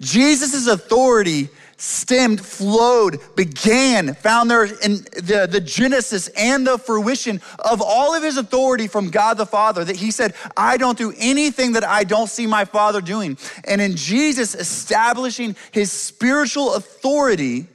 Jesus' 0.00 0.66
authority 0.66 1.48
stemmed, 1.78 2.40
flowed, 2.40 3.18
began, 3.34 4.14
found 4.14 4.50
there 4.50 4.64
in 4.64 4.96
the, 5.12 5.46
the 5.50 5.60
genesis 5.60 6.28
and 6.28 6.66
the 6.66 6.78
fruition 6.78 7.40
of 7.58 7.82
all 7.82 8.14
of 8.14 8.22
his 8.22 8.36
authority 8.36 8.88
from 8.88 9.10
God 9.10 9.36
the 9.36 9.46
Father. 9.46 9.84
That 9.84 9.96
he 9.96 10.10
said, 10.10 10.34
I 10.56 10.76
don't 10.76 10.96
do 10.96 11.12
anything 11.18 11.72
that 11.72 11.84
I 11.84 12.04
don't 12.04 12.28
see 12.28 12.46
my 12.46 12.64
Father 12.64 13.00
doing. 13.00 13.36
And 13.64 13.80
in 13.80 13.96
Jesus 13.96 14.54
establishing 14.54 15.56
his 15.70 15.92
spiritual 15.92 16.74
authority, 16.74 17.66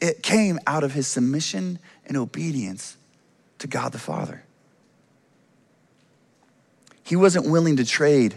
it 0.00 0.22
came 0.22 0.58
out 0.66 0.84
of 0.84 0.92
his 0.92 1.06
submission 1.06 1.78
and 2.06 2.16
obedience 2.16 2.96
to 3.58 3.66
God 3.66 3.92
the 3.92 3.98
Father. 3.98 4.42
He 7.06 7.14
wasn't 7.14 7.48
willing 7.48 7.76
to 7.76 7.84
trade 7.84 8.36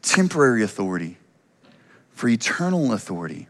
temporary 0.00 0.62
authority 0.62 1.18
for 2.14 2.28
eternal 2.28 2.94
authority. 2.94 3.46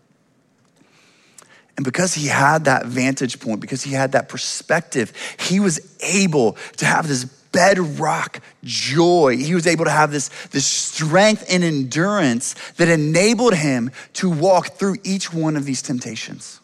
And 1.77 1.85
because 1.85 2.15
he 2.15 2.27
had 2.27 2.65
that 2.65 2.87
vantage 2.87 3.39
point, 3.39 3.61
because 3.61 3.85
he 3.85 3.93
had 3.93 4.11
that 4.13 4.29
perspective, 4.29 5.13
he 5.39 5.61
was 5.61 5.97
able 6.03 6.57
to 6.79 6.85
have 6.85 7.07
this 7.07 7.27
bedrock 7.27 8.41
joy. 8.65 9.37
He 9.37 9.55
was 9.55 9.69
able 9.69 9.85
to 9.85 9.91
have 9.93 10.11
this, 10.11 10.31
this 10.49 10.67
strength 10.67 11.47
and 11.49 11.63
endurance 11.63 12.57
that 12.77 12.89
enabled 12.89 13.55
him 13.55 13.93
to 14.15 14.29
walk 14.29 14.79
through 14.79 14.97
each 15.05 15.33
one 15.33 15.57
of 15.57 15.65
these 15.65 15.81
temptations. 15.81 16.59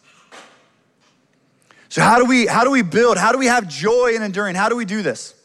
So, 1.87 2.01
how 2.01 2.19
do 2.19 2.25
we, 2.25 2.47
how 2.47 2.65
do 2.65 2.71
we 2.71 2.81
build? 2.81 3.17
How 3.17 3.31
do 3.31 3.37
we 3.37 3.45
have 3.45 3.69
joy 3.69 4.11
and 4.15 4.25
enduring? 4.25 4.55
How 4.55 4.67
do 4.67 4.75
we 4.75 4.83
do 4.83 5.03
this? 5.03 5.35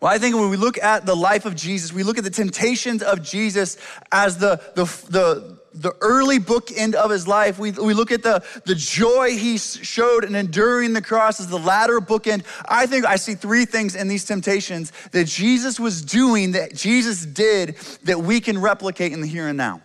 Well, 0.00 0.12
I 0.12 0.18
think 0.18 0.36
when 0.36 0.48
we 0.48 0.56
look 0.56 0.78
at 0.78 1.06
the 1.06 1.16
life 1.16 1.44
of 1.44 1.56
Jesus, 1.56 1.92
we 1.92 2.04
look 2.04 2.18
at 2.18 2.24
the 2.24 2.30
temptations 2.30 3.02
of 3.02 3.22
Jesus 3.22 3.76
as 4.12 4.38
the, 4.38 4.60
the, 4.76 4.84
the, 5.10 5.58
the 5.74 5.92
early 6.00 6.38
bookend 6.38 6.94
of 6.94 7.10
his 7.10 7.26
life. 7.26 7.58
We, 7.58 7.72
we 7.72 7.94
look 7.94 8.12
at 8.12 8.22
the, 8.22 8.44
the 8.64 8.76
joy 8.76 9.30
he 9.36 9.58
showed 9.58 10.24
in 10.24 10.36
enduring 10.36 10.92
the 10.92 11.02
cross 11.02 11.40
as 11.40 11.48
the 11.48 11.58
latter 11.58 11.98
bookend. 11.98 12.44
I 12.68 12.86
think 12.86 13.06
I 13.06 13.16
see 13.16 13.34
three 13.34 13.64
things 13.64 13.96
in 13.96 14.06
these 14.06 14.24
temptations 14.24 14.92
that 15.10 15.26
Jesus 15.26 15.80
was 15.80 16.02
doing, 16.02 16.52
that 16.52 16.76
Jesus 16.76 17.26
did, 17.26 17.76
that 18.04 18.20
we 18.20 18.40
can 18.40 18.60
replicate 18.60 19.12
in 19.12 19.20
the 19.20 19.26
here 19.26 19.48
and 19.48 19.58
now. 19.58 19.82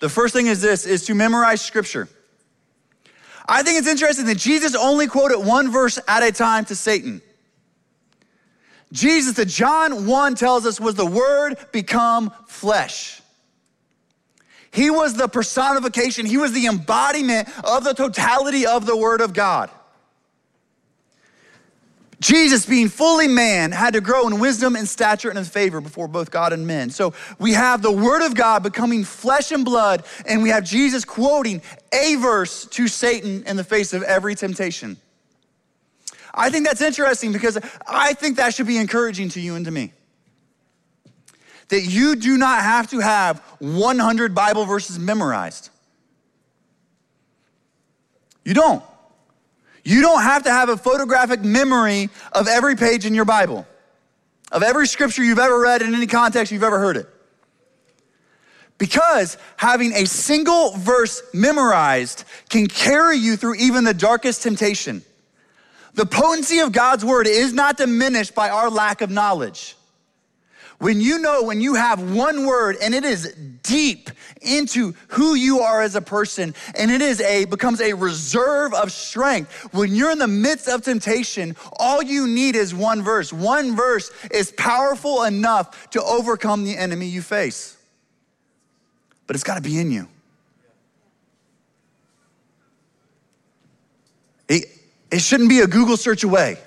The 0.00 0.08
first 0.08 0.32
thing 0.32 0.46
is 0.46 0.62
this, 0.62 0.86
is 0.86 1.04
to 1.06 1.14
memorize 1.14 1.60
scripture. 1.60 2.08
I 3.46 3.62
think 3.62 3.78
it's 3.78 3.88
interesting 3.88 4.24
that 4.26 4.38
Jesus 4.38 4.74
only 4.74 5.06
quoted 5.06 5.38
one 5.40 5.70
verse 5.70 5.98
at 6.08 6.22
a 6.22 6.32
time 6.32 6.64
to 6.66 6.74
Satan. 6.74 7.20
Jesus 8.92 9.36
that 9.36 9.48
John 9.48 10.06
1 10.06 10.34
tells 10.34 10.66
us 10.66 10.80
was 10.80 10.94
the 10.94 11.06
word 11.06 11.56
become 11.72 12.32
flesh. 12.46 13.20
He 14.70 14.90
was 14.90 15.14
the 15.14 15.28
personification, 15.28 16.26
he 16.26 16.36
was 16.36 16.52
the 16.52 16.66
embodiment 16.66 17.48
of 17.64 17.84
the 17.84 17.92
totality 17.92 18.66
of 18.66 18.86
the 18.86 18.96
word 18.96 19.20
of 19.20 19.32
God. 19.32 19.70
Jesus, 22.24 22.64
being 22.64 22.88
fully 22.88 23.28
man, 23.28 23.70
had 23.70 23.92
to 23.92 24.00
grow 24.00 24.26
in 24.26 24.38
wisdom 24.40 24.76
and 24.76 24.88
stature 24.88 25.28
and 25.28 25.38
in 25.38 25.44
favor 25.44 25.82
before 25.82 26.08
both 26.08 26.30
God 26.30 26.54
and 26.54 26.66
men. 26.66 26.88
So 26.88 27.12
we 27.38 27.52
have 27.52 27.82
the 27.82 27.92
Word 27.92 28.24
of 28.24 28.34
God 28.34 28.62
becoming 28.62 29.04
flesh 29.04 29.52
and 29.52 29.62
blood, 29.62 30.04
and 30.26 30.42
we 30.42 30.48
have 30.48 30.64
Jesus 30.64 31.04
quoting 31.04 31.60
a 31.92 32.14
verse 32.14 32.64
to 32.66 32.88
Satan 32.88 33.44
in 33.46 33.58
the 33.58 33.64
face 33.64 33.92
of 33.92 34.02
every 34.04 34.34
temptation. 34.34 34.96
I 36.34 36.50
think 36.50 36.66
that's 36.66 36.80
interesting 36.80 37.32
because 37.32 37.58
I 37.86 38.12
think 38.12 38.36
that 38.36 38.54
should 38.54 38.66
be 38.66 38.76
encouraging 38.76 39.28
to 39.30 39.40
you 39.40 39.54
and 39.54 39.64
to 39.64 39.70
me. 39.70 39.92
That 41.68 41.82
you 41.82 42.16
do 42.16 42.36
not 42.36 42.62
have 42.62 42.90
to 42.90 42.98
have 42.98 43.38
100 43.60 44.34
Bible 44.34 44.64
verses 44.64 44.98
memorized. 44.98 45.70
You 48.44 48.52
don't. 48.52 48.82
You 49.84 50.00
don't 50.00 50.22
have 50.22 50.44
to 50.44 50.50
have 50.50 50.68
a 50.68 50.76
photographic 50.76 51.42
memory 51.42 52.10
of 52.32 52.48
every 52.48 52.74
page 52.74 53.06
in 53.06 53.14
your 53.14 53.24
Bible, 53.24 53.66
of 54.50 54.62
every 54.62 54.86
scripture 54.86 55.22
you've 55.22 55.38
ever 55.38 55.60
read 55.60 55.82
in 55.82 55.94
any 55.94 56.06
context 56.06 56.52
you've 56.52 56.62
ever 56.62 56.78
heard 56.78 56.96
it. 56.96 57.08
Because 58.76 59.38
having 59.56 59.92
a 59.92 60.04
single 60.04 60.72
verse 60.76 61.22
memorized 61.32 62.24
can 62.48 62.66
carry 62.66 63.16
you 63.18 63.36
through 63.36 63.54
even 63.54 63.84
the 63.84 63.94
darkest 63.94 64.42
temptation. 64.42 65.02
The 65.94 66.06
potency 66.06 66.58
of 66.58 66.72
God's 66.72 67.04
word 67.04 67.26
is 67.26 67.52
not 67.52 67.76
diminished 67.76 68.34
by 68.34 68.50
our 68.50 68.68
lack 68.68 69.00
of 69.00 69.10
knowledge. 69.10 69.76
When 70.78 71.00
you 71.00 71.18
know, 71.18 71.44
when 71.44 71.60
you 71.60 71.74
have 71.74 72.14
one 72.14 72.46
word 72.46 72.76
and 72.82 72.94
it 72.94 73.04
is 73.04 73.32
deep 73.62 74.10
into 74.42 74.94
who 75.08 75.34
you 75.34 75.60
are 75.60 75.80
as 75.80 75.94
a 75.94 76.02
person 76.02 76.54
and 76.76 76.90
it 76.90 77.00
is 77.00 77.20
a 77.20 77.44
becomes 77.44 77.80
a 77.80 77.94
reserve 77.94 78.74
of 78.74 78.90
strength. 78.90 79.72
When 79.72 79.94
you're 79.94 80.10
in 80.10 80.18
the 80.18 80.28
midst 80.28 80.68
of 80.68 80.82
temptation, 80.82 81.56
all 81.78 82.02
you 82.02 82.26
need 82.26 82.56
is 82.56 82.74
one 82.74 83.02
verse. 83.02 83.32
One 83.32 83.76
verse 83.76 84.10
is 84.32 84.52
powerful 84.52 85.22
enough 85.22 85.90
to 85.90 86.02
overcome 86.02 86.64
the 86.64 86.76
enemy 86.76 87.06
you 87.06 87.22
face. 87.22 87.76
But 89.26 89.36
it's 89.36 89.44
got 89.44 89.54
to 89.54 89.62
be 89.62 89.78
in 89.78 89.90
you. 89.90 90.08
It, 95.14 95.20
shouldn't 95.20 95.48
be 95.48 95.60
a 95.60 95.66
Google 95.66 95.96
search 95.96 96.24
away. 96.24 96.58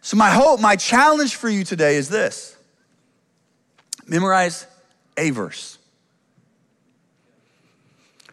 So, 0.00 0.16
my 0.16 0.30
hope, 0.30 0.60
my 0.60 0.76
challenge 0.76 1.36
for 1.36 1.48
you 1.48 1.64
today 1.64 1.96
is 1.96 2.08
this 2.08 2.56
memorize 4.06 4.66
a 5.16 5.30
verse. 5.30 5.78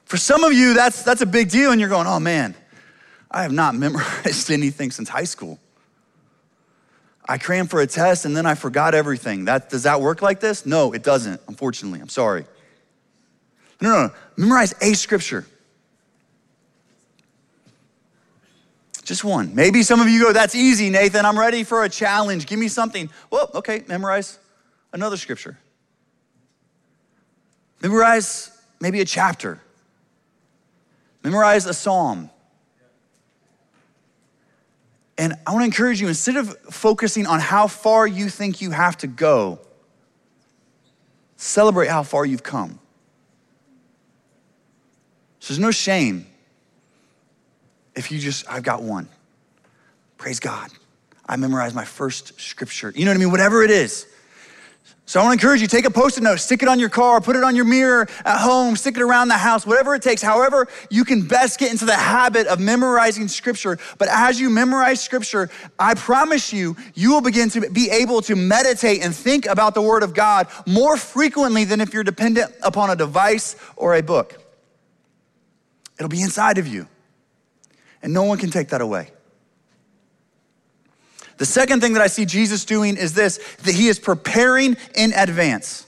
For 0.05 0.17
some 0.17 0.43
of 0.43 0.53
you, 0.53 0.73
that's, 0.73 1.03
that's 1.03 1.21
a 1.21 1.25
big 1.25 1.49
deal, 1.49 1.71
and 1.71 1.79
you're 1.79 1.89
going, 1.89 2.08
oh 2.08 2.19
man, 2.19 2.55
I 3.29 3.43
have 3.43 3.51
not 3.51 3.75
memorized 3.86 4.51
anything 4.51 4.91
since 4.91 5.10
high 5.10 5.23
school. 5.23 5.60
I 7.27 7.38
crammed 7.38 7.69
for 7.69 7.79
a 7.79 7.86
test 7.88 8.25
and 8.25 8.36
then 8.36 8.47
I 8.47 8.55
forgot 8.55 8.95
everything. 8.95 9.45
That, 9.45 9.69
does 9.69 9.84
that 9.84 10.01
work 10.01 10.23
like 10.23 10.39
this? 10.39 10.65
No, 10.65 10.93
it 10.93 11.03
doesn't, 11.03 11.39
unfortunately. 11.47 11.99
I'm 11.99 12.10
sorry. 12.10 12.45
No, 13.80 13.89
no, 13.89 14.07
no. 14.07 14.13
Memorize 14.36 14.74
a 14.82 14.95
scripture. 14.95 15.45
Just 19.10 19.24
one. 19.24 19.55
Maybe 19.55 19.82
some 19.82 20.01
of 20.01 20.07
you 20.07 20.22
go, 20.22 20.34
that's 20.34 20.53
easy, 20.53 20.91
Nathan. 20.91 21.26
I'm 21.26 21.39
ready 21.39 21.64
for 21.64 21.84
a 21.84 21.89
challenge. 21.89 22.45
Give 22.45 22.60
me 22.60 22.68
something. 22.68 23.10
Well, 23.32 23.49
okay, 23.55 23.84
memorize 23.88 24.38
another 24.93 25.18
scripture. 25.18 25.57
Memorize 27.82 28.51
maybe 28.80 29.01
a 29.01 29.05
chapter. 29.05 29.60
Memorize 31.24 31.66
a 31.66 31.74
psalm. 31.74 32.30
And 35.18 35.34
I 35.47 35.53
want 35.53 35.64
to 35.64 35.66
encourage 35.66 35.99
you 35.99 36.07
instead 36.07 36.36
of 36.36 36.55
focusing 36.70 37.26
on 37.26 37.39
how 37.39 37.66
far 37.66 38.05
you 38.05 38.30
think 38.30 38.62
you 38.62 38.70
have 38.70 38.95
to 38.97 39.07
go, 39.07 39.57
celebrate 41.36 41.88
how 41.88 42.03
far 42.03 42.28
you've 42.28 42.43
come. 42.43 42.80
So 45.39 45.51
there's 45.51 45.60
no 45.60 45.72
shame 45.72 46.28
if 48.00 48.12
you 48.12 48.18
just, 48.18 48.50
I've 48.50 48.64
got 48.64 48.82
one. 48.82 49.10
Praise 50.18 50.39
God. 50.39 50.72
I 51.28 51.36
memorized 51.36 51.76
my 51.76 51.86
first 51.86 52.39
scripture. 52.39 52.91
You 52.95 53.06
know 53.06 53.12
what 53.12 53.18
I 53.18 53.20
mean? 53.20 53.32
Whatever 53.32 53.62
it 53.62 53.72
is. 53.72 54.08
So 55.06 55.20
I 55.20 55.24
want 55.24 55.39
to 55.39 55.45
encourage 55.45 55.62
you 55.62 55.68
take 55.68 55.86
a 55.86 55.91
post 55.91 56.18
it 56.18 56.22
note, 56.22 56.39
stick 56.39 56.64
it 56.64 56.70
on 56.70 56.80
your 56.80 56.89
car, 56.89 57.20
put 57.20 57.36
it 57.36 57.43
on 57.43 57.56
your 57.56 57.66
mirror 57.66 58.08
at 58.24 58.38
home, 58.38 58.76
stick 58.76 58.95
it 58.95 59.02
around 59.02 59.28
the 59.28 59.38
house, 59.38 59.66
whatever 59.66 59.95
it 59.95 60.02
takes, 60.02 60.22
however 60.22 60.68
you 60.89 61.04
can 61.04 61.28
best 61.28 61.60
get 61.60 61.72
into 61.72 61.84
the 61.84 61.95
habit 61.95 62.47
of 62.47 62.60
memorizing 62.60 63.28
scripture. 63.28 63.78
But 63.97 64.08
as 64.10 64.39
you 64.39 64.50
memorize 64.50 65.02
scripture, 65.02 65.50
I 65.78 65.95
promise 65.95 66.54
you, 66.54 66.78
you 66.93 67.12
will 67.12 67.22
begin 67.22 67.50
to 67.50 67.70
be 67.70 67.89
able 67.89 68.22
to 68.22 68.36
meditate 68.36 69.04
and 69.04 69.14
think 69.14 69.45
about 69.45 69.74
the 69.74 69.82
word 69.82 70.04
of 70.04 70.14
God 70.14 70.47
more 70.66 70.95
frequently 70.95 71.66
than 71.66 71.82
if 71.82 71.93
you're 71.93 72.04
dependent 72.04 72.54
upon 72.62 72.91
a 72.91 72.95
device 72.95 73.56
or 73.76 73.95
a 73.95 74.04
book. 74.04 74.38
It'll 75.97 76.08
be 76.08 76.22
inside 76.22 76.60
of 76.60 76.68
you, 76.68 76.88
and 78.02 78.14
no 78.14 78.24
one 78.24 78.38
can 78.38 78.50
take 78.50 78.70
that 78.70 78.82
away. 78.82 79.12
The 81.38 81.45
second 81.45 81.80
thing 81.80 81.93
that 81.93 82.02
I 82.02 82.08
see 82.08 82.26
Jesus 82.26 82.66
doing 82.66 82.97
is 82.97 83.14
this 83.14 83.38
that 83.64 83.74
he 83.74 83.88
is 83.88 83.97
preparing 83.97 84.76
in 84.93 85.14
advance. 85.14 85.88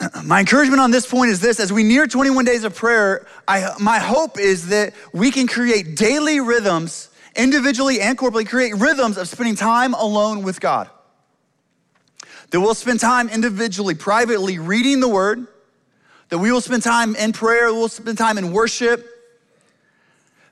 My 0.24 0.40
encouragement 0.40 0.80
on 0.80 0.90
this 0.90 1.06
point 1.06 1.30
is 1.30 1.40
this 1.40 1.60
as 1.60 1.72
we 1.72 1.84
near 1.84 2.06
21 2.06 2.44
days 2.44 2.64
of 2.64 2.74
prayer, 2.74 3.26
I, 3.46 3.72
my 3.78 3.98
hope 3.98 4.38
is 4.38 4.68
that 4.68 4.92
we 5.12 5.30
can 5.30 5.46
create 5.46 5.96
daily 5.96 6.40
rhythms, 6.40 7.10
individually 7.36 8.00
and 8.00 8.18
corporately, 8.18 8.48
create 8.48 8.74
rhythms 8.74 9.16
of 9.16 9.28
spending 9.28 9.54
time 9.54 9.94
alone 9.94 10.42
with 10.42 10.60
God. 10.60 10.90
That 12.50 12.60
we'll 12.60 12.74
spend 12.74 13.00
time 13.00 13.28
individually, 13.28 13.94
privately 13.94 14.58
reading 14.58 15.00
the 15.00 15.08
word, 15.08 15.46
that 16.30 16.38
we 16.38 16.50
will 16.50 16.60
spend 16.60 16.82
time 16.82 17.14
in 17.14 17.32
prayer, 17.32 17.72
we'll 17.72 17.88
spend 17.88 18.18
time 18.18 18.38
in 18.38 18.52
worship, 18.52 19.06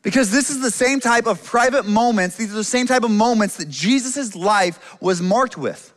because 0.07 0.31
this 0.31 0.51
is 0.51 0.61
the 0.61 0.71
same 0.71 1.01
type 1.01 1.27
of 1.27 1.43
private 1.43 1.85
moments, 1.85 2.37
these 2.37 2.53
are 2.53 2.57
the 2.57 2.63
same 2.63 2.87
type 2.87 3.03
of 3.03 3.11
moments 3.11 3.57
that 3.57 3.69
Jesus' 3.69 4.37
life 4.37 4.97
was 5.01 5.21
marked 5.21 5.59
with. 5.59 5.93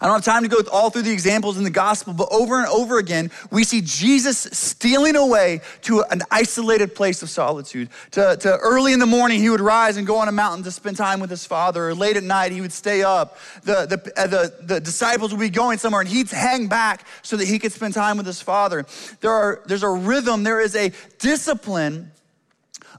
I 0.00 0.06
don't 0.06 0.14
have 0.14 0.24
time 0.24 0.42
to 0.42 0.48
go 0.48 0.62
all 0.72 0.88
through 0.88 1.02
the 1.02 1.12
examples 1.12 1.58
in 1.58 1.64
the 1.64 1.70
gospel, 1.70 2.14
but 2.14 2.28
over 2.30 2.58
and 2.58 2.66
over 2.66 2.96
again, 2.96 3.30
we 3.50 3.62
see 3.62 3.82
Jesus 3.82 4.38
stealing 4.38 5.16
away 5.16 5.60
to 5.82 6.02
an 6.04 6.22
isolated 6.30 6.94
place 6.94 7.22
of 7.22 7.28
solitude. 7.28 7.90
To, 8.12 8.38
to, 8.40 8.56
early 8.56 8.94
in 8.94 9.00
the 9.00 9.06
morning, 9.06 9.38
he 9.38 9.50
would 9.50 9.60
rise 9.60 9.98
and 9.98 10.06
go 10.06 10.16
on 10.16 10.28
a 10.28 10.32
mountain 10.32 10.64
to 10.64 10.70
spend 10.70 10.96
time 10.96 11.20
with 11.20 11.28
his 11.28 11.44
father, 11.44 11.90
or 11.90 11.94
late 11.94 12.16
at 12.16 12.22
night, 12.22 12.52
he 12.52 12.62
would 12.62 12.72
stay 12.72 13.02
up. 13.02 13.36
The, 13.64 13.84
the, 13.84 14.12
uh, 14.18 14.26
the, 14.28 14.54
the 14.62 14.80
disciples 14.80 15.30
would 15.30 15.40
be 15.40 15.50
going 15.50 15.76
somewhere, 15.76 16.00
and 16.00 16.08
he'd 16.08 16.30
hang 16.30 16.68
back 16.68 17.06
so 17.20 17.36
that 17.36 17.46
he 17.46 17.58
could 17.58 17.72
spend 17.72 17.92
time 17.92 18.16
with 18.16 18.24
his 18.24 18.40
father. 18.40 18.86
There 19.20 19.30
are, 19.30 19.62
there's 19.66 19.82
a 19.82 19.90
rhythm, 19.90 20.42
there 20.42 20.62
is 20.62 20.74
a 20.74 20.90
discipline 21.18 22.10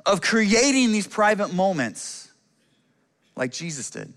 of 0.06 0.22
creating 0.22 0.92
these 0.92 1.08
private 1.08 1.54
moments 1.54 2.30
like 3.36 3.52
Jesus 3.52 3.90
did. 3.90 4.14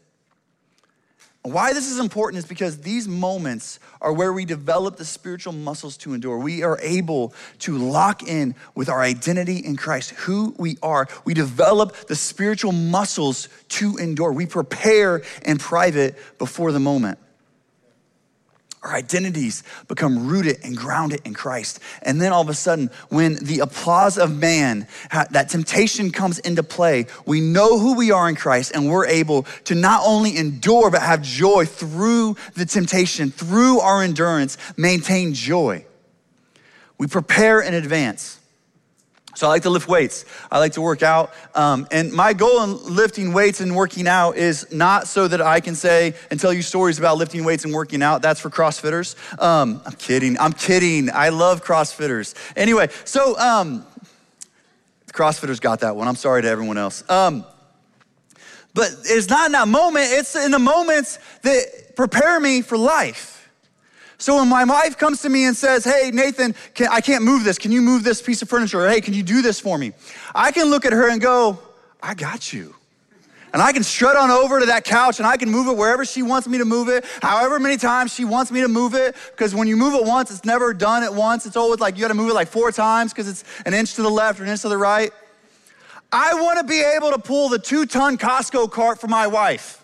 Why 1.43 1.72
this 1.72 1.91
is 1.91 1.99
important 1.99 2.39
is 2.39 2.47
because 2.47 2.80
these 2.80 3.09
moments 3.09 3.78
are 4.03 4.12
where 4.12 4.32
we 4.32 4.45
develop 4.45 4.97
the 4.97 5.05
spiritual 5.05 5.53
muscles 5.53 5.97
to 5.99 6.12
endure. 6.12 6.39
We 6.39 6.62
are 6.62 6.78
able 6.82 7.32
to 7.61 7.78
lock 7.78 8.22
in 8.22 8.55
with 8.74 8.89
our 8.89 9.01
identity 9.01 9.57
in 9.59 9.76
Christ, 9.76 10.11
who 10.11 10.55
we 10.59 10.76
are. 10.82 11.09
We 11.24 11.34
develop 11.34 11.95
the 12.09 12.16
spiritual 12.16 12.72
muscles 12.72 13.49
to 13.70 13.97
endure. 13.97 14.32
We 14.32 14.47
prepare 14.47 15.22
in 15.43 15.59
private 15.59 16.16
before 16.39 16.72
the 16.72 16.80
moment. 16.80 17.18
Our 18.83 18.95
identities 18.95 19.64
become 19.89 20.29
rooted 20.29 20.59
and 20.62 20.76
grounded 20.76 21.22
in 21.24 21.35
Christ. 21.35 21.81
And 22.03 22.20
then 22.20 22.33
all 22.33 22.43
of 22.43 22.49
a 22.49 22.55
sudden, 22.55 22.91
when 23.09 23.35
the 23.37 23.59
applause 23.61 24.18
of 24.18 24.37
man, 24.37 24.87
that 25.11 25.49
temptation 25.49 26.11
comes 26.11 26.39
into 26.39 26.62
play, 26.62 27.07
we 27.26 27.41
know 27.41 27.79
who 27.79 27.95
we 27.95 28.12
are 28.12 28.29
in 28.29 28.37
Christ 28.37 28.72
and 28.74 28.89
we're 28.89 29.07
able 29.07 29.45
to 29.64 29.74
not 29.74 30.03
only 30.05 30.37
endure, 30.37 30.91
but 30.91 31.03
have 31.03 31.22
joy 31.22 31.64
through 31.64 32.37
the 32.55 32.64
temptation, 32.64 33.31
through 33.33 33.81
our 33.81 34.03
endurance, 34.03 34.57
maintain 34.76 35.35
joy. 35.35 35.85
We 36.99 37.09
prepare 37.09 37.61
in 37.61 37.74
advance. 37.74 38.39
So 39.35 39.47
I 39.47 39.51
like 39.51 39.62
to 39.62 39.70
lift 39.70 39.89
weights. 39.89 40.24
I 40.51 40.59
like 40.59 40.72
to 40.72 40.81
work 40.81 41.03
out. 41.03 41.33
Um, 41.55 41.87
and 41.93 42.12
my 42.12 42.33
goal 42.33 42.62
in 42.64 42.95
lifting 42.95 43.33
weights 43.33 43.61
and 43.61 43.76
working 43.76 44.09
out 44.09 44.37
is 44.37 44.72
not 44.72 45.07
so 45.07 45.29
that 45.29 45.41
I 45.41 45.61
can 45.61 45.74
say 45.74 46.14
and 46.31 46.41
tell 46.41 46.53
you 46.53 46.62
stories 46.62 46.99
about 46.99 47.18
lifting 47.18 47.45
weights 47.45 47.64
and 47.64 47.72
working 47.72 48.03
out. 48.03 48.20
That's 48.20 48.41
for 48.41 48.51
CrossFitters. 48.51 49.14
Um, 49.41 49.81
I'm 49.87 49.93
kidding. 49.93 50.39
I'm 50.41 50.53
kidding. 50.53 51.11
I 51.12 51.29
love 51.29 51.62
CrossFitters. 51.62 52.35
Anyway, 52.57 52.89
so 53.05 53.39
um, 53.39 53.87
CrossFitters 55.12 55.61
got 55.61 55.81
that 55.81 55.95
one. 55.95 56.09
I'm 56.09 56.16
sorry 56.16 56.43
to 56.43 56.49
everyone 56.49 56.79
else. 56.79 57.09
Um, 57.09 57.45
but 58.74 58.91
it's 59.05 59.29
not 59.29 59.47
in 59.47 59.53
that 59.53 59.68
moment, 59.68 60.07
it's 60.11 60.37
in 60.37 60.51
the 60.51 60.59
moments 60.59 61.18
that 61.43 61.97
prepare 61.97 62.39
me 62.39 62.62
for 62.62 62.76
life. 62.79 63.38
So 64.19 64.37
when 64.37 64.49
my 64.49 64.64
wife 64.64 64.99
comes 64.99 65.23
to 65.23 65.29
me 65.29 65.45
and 65.47 65.57
says, 65.57 65.85
Hey, 65.85 66.11
Nathan, 66.12 66.55
can, 66.75 66.89
I 66.91 67.01
can't 67.01 67.23
move 67.23 67.45
this. 67.45 67.57
Can 67.57 67.71
you 67.71 67.81
move 67.81 68.03
this 68.03 68.21
piece 68.21 68.43
of 68.43 68.49
furniture? 68.49 68.81
Or 68.81 68.89
hey, 68.89 69.01
can 69.01 69.14
you 69.14 69.23
do 69.23 69.43
this 69.43 69.61
for 69.61 69.79
me? 69.79 69.93
I 70.35 70.51
can 70.51 70.69
look 70.69 70.85
at 70.85 70.93
her 70.93 71.09
and 71.09 71.21
go, 71.21 71.59
I 72.03 72.14
got 72.14 72.53
you. 72.53 72.75
And 73.53 73.62
I 73.62 73.73
can 73.73 73.83
strut 73.83 74.16
on 74.16 74.31
over 74.31 74.61
to 74.61 74.66
that 74.66 74.85
couch 74.85 75.19
and 75.19 75.27
I 75.27 75.37
can 75.37 75.51
move 75.51 75.69
it 75.69 75.77
wherever 75.77 76.05
she 76.05 76.23
wants 76.23 76.47
me 76.47 76.59
to 76.59 76.64
move 76.64 76.89
it, 76.89 77.05
however 77.23 77.59
many 77.59 77.79
times 77.79 78.12
she 78.12 78.25
wants 78.25 78.51
me 78.51 78.61
to 78.61 78.69
move 78.69 78.95
it. 78.95 79.16
Because 79.31 79.55
when 79.55 79.69
you 79.69 79.77
move 79.77 79.95
it 79.95 80.05
once, 80.05 80.31
it's 80.31 80.45
never 80.45 80.75
done 80.75 81.03
at 81.03 81.14
once. 81.14 81.47
It's 81.47 81.57
always 81.57 81.81
like 81.81 81.97
you 81.97 82.03
gotta 82.03 82.14
move 82.14 82.31
it 82.31 82.35
like 82.35 82.49
four 82.49 82.71
times 82.73 83.12
because 83.12 83.29
it's 83.29 83.45
an 83.64 83.73
inch 83.73 83.95
to 83.95 84.03
the 84.03 84.11
left 84.11 84.41
or 84.41 84.43
an 84.43 84.51
inch 84.51 84.62
to 84.62 84.69
the 84.69 84.77
right. 84.77 85.12
I 86.12 86.35
wanna 86.35 86.64
be 86.64 86.83
able 86.83 87.11
to 87.12 87.19
pull 87.19 87.49
the 87.49 87.59
two 87.59 87.87
ton 87.87 88.19
Costco 88.19 88.71
cart 88.71 89.01
for 89.01 89.09
my 89.09 89.27
wife. 89.27 89.78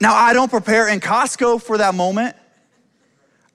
Now, 0.00 0.14
I 0.14 0.32
don't 0.32 0.50
prepare 0.50 0.88
in 0.88 1.00
Costco 1.00 1.62
for 1.62 1.78
that 1.78 1.94
moment, 1.94 2.34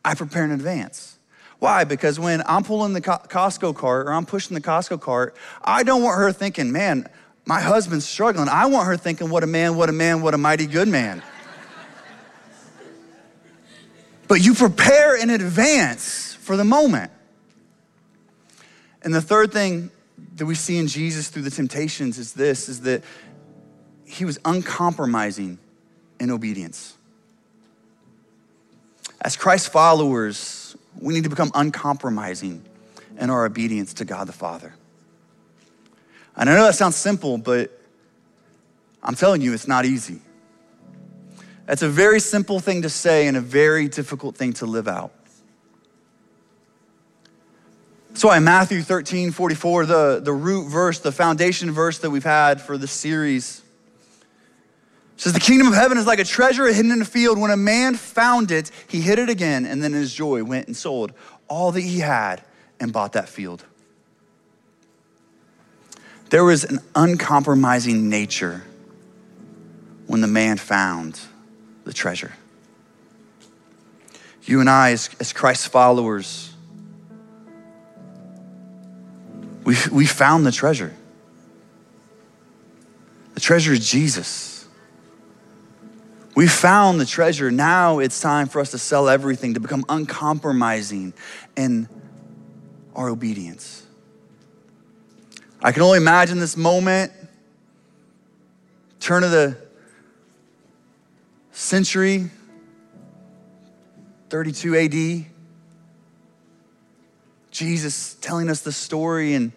I 0.04 0.14
prepare 0.14 0.46
in 0.46 0.52
advance. 0.52 1.18
Why? 1.58 1.84
Because 1.84 2.20
when 2.20 2.44
I'm 2.46 2.64
pulling 2.64 2.94
the 2.94 3.02
Costco 3.02 3.76
cart 3.76 4.08
or 4.08 4.14
I'm 4.14 4.26
pushing 4.26 4.54
the 4.54 4.62
Costco 4.62 5.02
cart, 5.02 5.36
I 5.64 5.82
don't 5.82 6.04
want 6.04 6.18
her 6.18 6.32
thinking, 6.32 6.72
man, 6.72 7.10
my 7.46 7.60
husband's 7.60 8.06
struggling. 8.06 8.48
I 8.48 8.68
want 8.68 8.86
her 8.88 8.98
thinking, 8.98 9.30
what 9.30 9.44
a 9.44 9.48
man, 9.48 9.76
what 9.76 9.90
a 9.90 9.94
man, 9.94 10.22
what 10.22 10.36
a 10.36 10.38
mighty 10.38 10.68
good 10.68 10.88
man. 10.88 11.24
but 14.28 14.46
you 14.46 14.54
prepare 14.54 15.16
in 15.16 15.32
advance 15.32 16.36
for 16.42 16.56
the 16.56 16.64
moment. 16.64 17.12
And 19.02 19.14
the 19.14 19.22
third 19.22 19.52
thing 19.52 19.90
that 20.36 20.46
we 20.46 20.56
see 20.56 20.78
in 20.78 20.88
Jesus 20.88 21.30
through 21.30 21.44
the 21.44 21.52
temptations 21.52 22.20
is 22.20 22.34
this 22.34 22.70
is 22.70 22.82
that 22.82 23.04
he 24.06 24.26
was 24.26 24.40
uncompromising 24.46 25.58
in 26.20 26.32
obedience. 26.32 26.96
As 29.22 29.36
Christ 29.36 29.72
followers, 29.72 30.76
we 31.00 31.14
need 31.14 31.24
to 31.24 31.30
become 31.30 31.52
uncompromising 31.54 32.64
in 33.20 33.30
our 33.30 33.46
obedience 33.46 33.94
to 33.96 34.06
God 34.06 34.28
the 34.28 34.34
Father. 34.34 34.74
And 36.36 36.50
I 36.50 36.56
know 36.56 36.64
that 36.66 36.76
sounds 36.76 36.96
simple, 36.96 37.38
but 37.38 37.72
I'm 39.02 39.16
telling 39.16 39.42
you, 39.42 39.54
it's 39.54 39.68
not 39.68 39.86
easy. 39.86 40.20
That's 41.66 41.82
a 41.82 41.90
very 41.90 42.20
simple 42.20 42.60
thing 42.60 42.84
to 42.84 42.90
say 42.90 43.28
and 43.28 43.36
a 43.38 43.42
very 43.42 43.88
difficult 43.88 44.36
thing 44.36 44.54
to 44.54 44.66
live 44.66 44.88
out. 44.88 45.12
So 48.14 48.32
in 48.32 48.44
Matthew 48.44 48.82
13, 48.82 49.32
44, 49.32 49.86
the, 49.86 50.22
the 50.24 50.32
root 50.32 50.70
verse, 50.70 51.00
the 51.00 51.12
foundation 51.12 51.72
verse 51.72 51.98
that 52.00 52.10
we've 52.10 52.24
had 52.24 52.62
for 52.62 52.78
this 52.78 52.92
series, 52.92 53.62
it 55.16 55.22
says, 55.22 55.34
The 55.34 55.40
kingdom 55.40 55.68
of 55.68 55.74
heaven 55.74 55.98
is 55.98 56.06
like 56.06 56.20
a 56.20 56.26
treasure 56.26 56.66
hidden 56.72 56.92
in 56.92 57.02
a 57.02 57.06
field. 57.06 57.40
When 57.40 57.52
a 57.52 57.58
man 57.58 57.96
found 57.96 58.52
it, 58.52 58.70
he 58.88 59.02
hid 59.02 59.20
it 59.20 59.30
again, 59.30 59.66
and 59.66 59.82
then 59.82 59.94
in 59.94 60.00
his 60.00 60.14
joy 60.14 60.44
went 60.44 60.68
and 60.68 60.76
sold 60.76 61.14
all 61.48 61.72
that 61.72 61.82
he 61.82 62.00
had 62.00 62.44
and 62.80 62.92
bought 62.92 63.14
that 63.14 63.30
field. 63.30 63.64
There 66.30 66.44
was 66.44 66.64
an 66.64 66.80
uncompromising 66.96 68.10
nature 68.10 68.64
when 70.08 70.22
the 70.22 70.28
man 70.28 70.58
found 70.58 71.20
the 71.86 71.94
treasure. 71.94 72.34
You 74.44 74.60
and 74.60 74.70
I, 74.70 74.92
as, 74.92 75.10
as 75.20 75.34
Christ's 75.34 75.68
followers, 75.68 76.54
we, 79.64 79.76
we 79.92 80.06
found 80.06 80.46
the 80.46 80.52
treasure. 80.52 80.94
The 83.34 83.40
treasure 83.40 83.74
is 83.74 83.90
Jesus. 83.90 84.55
We 86.36 86.48
found 86.48 87.00
the 87.00 87.06
treasure. 87.06 87.50
Now 87.50 88.00
it's 88.00 88.20
time 88.20 88.50
for 88.50 88.60
us 88.60 88.72
to 88.72 88.78
sell 88.78 89.08
everything, 89.08 89.54
to 89.54 89.62
become 89.62 89.86
uncompromising 89.88 91.14
in 91.56 91.88
our 92.94 93.08
obedience. 93.08 93.84
I 95.64 95.72
can 95.72 95.82
only 95.82 95.98
imagine 95.98 96.40
this 96.40 96.58
moment, 96.58 97.14
turn 99.00 99.24
of 99.24 99.32
the 99.32 99.58
century, 101.54 102.30
32 104.30 104.76
AD. 104.76 105.26
Jesus 107.50 108.16
telling 108.16 108.50
us 108.50 108.60
the 108.60 108.74
story 108.74 109.34
and 109.34 109.54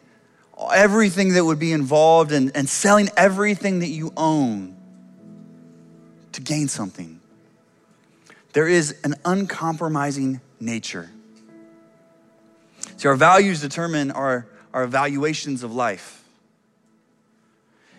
everything 0.73 1.35
that 1.35 1.45
would 1.45 1.59
be 1.59 1.73
involved 1.73 2.31
in, 2.31 2.53
and 2.55 2.69
selling 2.69 3.11
everything 3.17 3.81
that 3.81 3.89
you 3.89 4.13
own 4.17 4.78
to 6.33 6.41
gain 6.41 6.69
something. 6.69 7.21
There 8.53 8.67
is 8.67 8.97
an 9.05 9.15
uncompromising 9.25 10.41
nature. 10.61 11.11
See, 12.97 13.09
our 13.09 13.15
values 13.15 13.61
determine 13.61 14.11
our, 14.11 14.47
our 14.73 14.85
evaluations 14.85 15.63
of 15.63 15.75
life. 15.75 16.25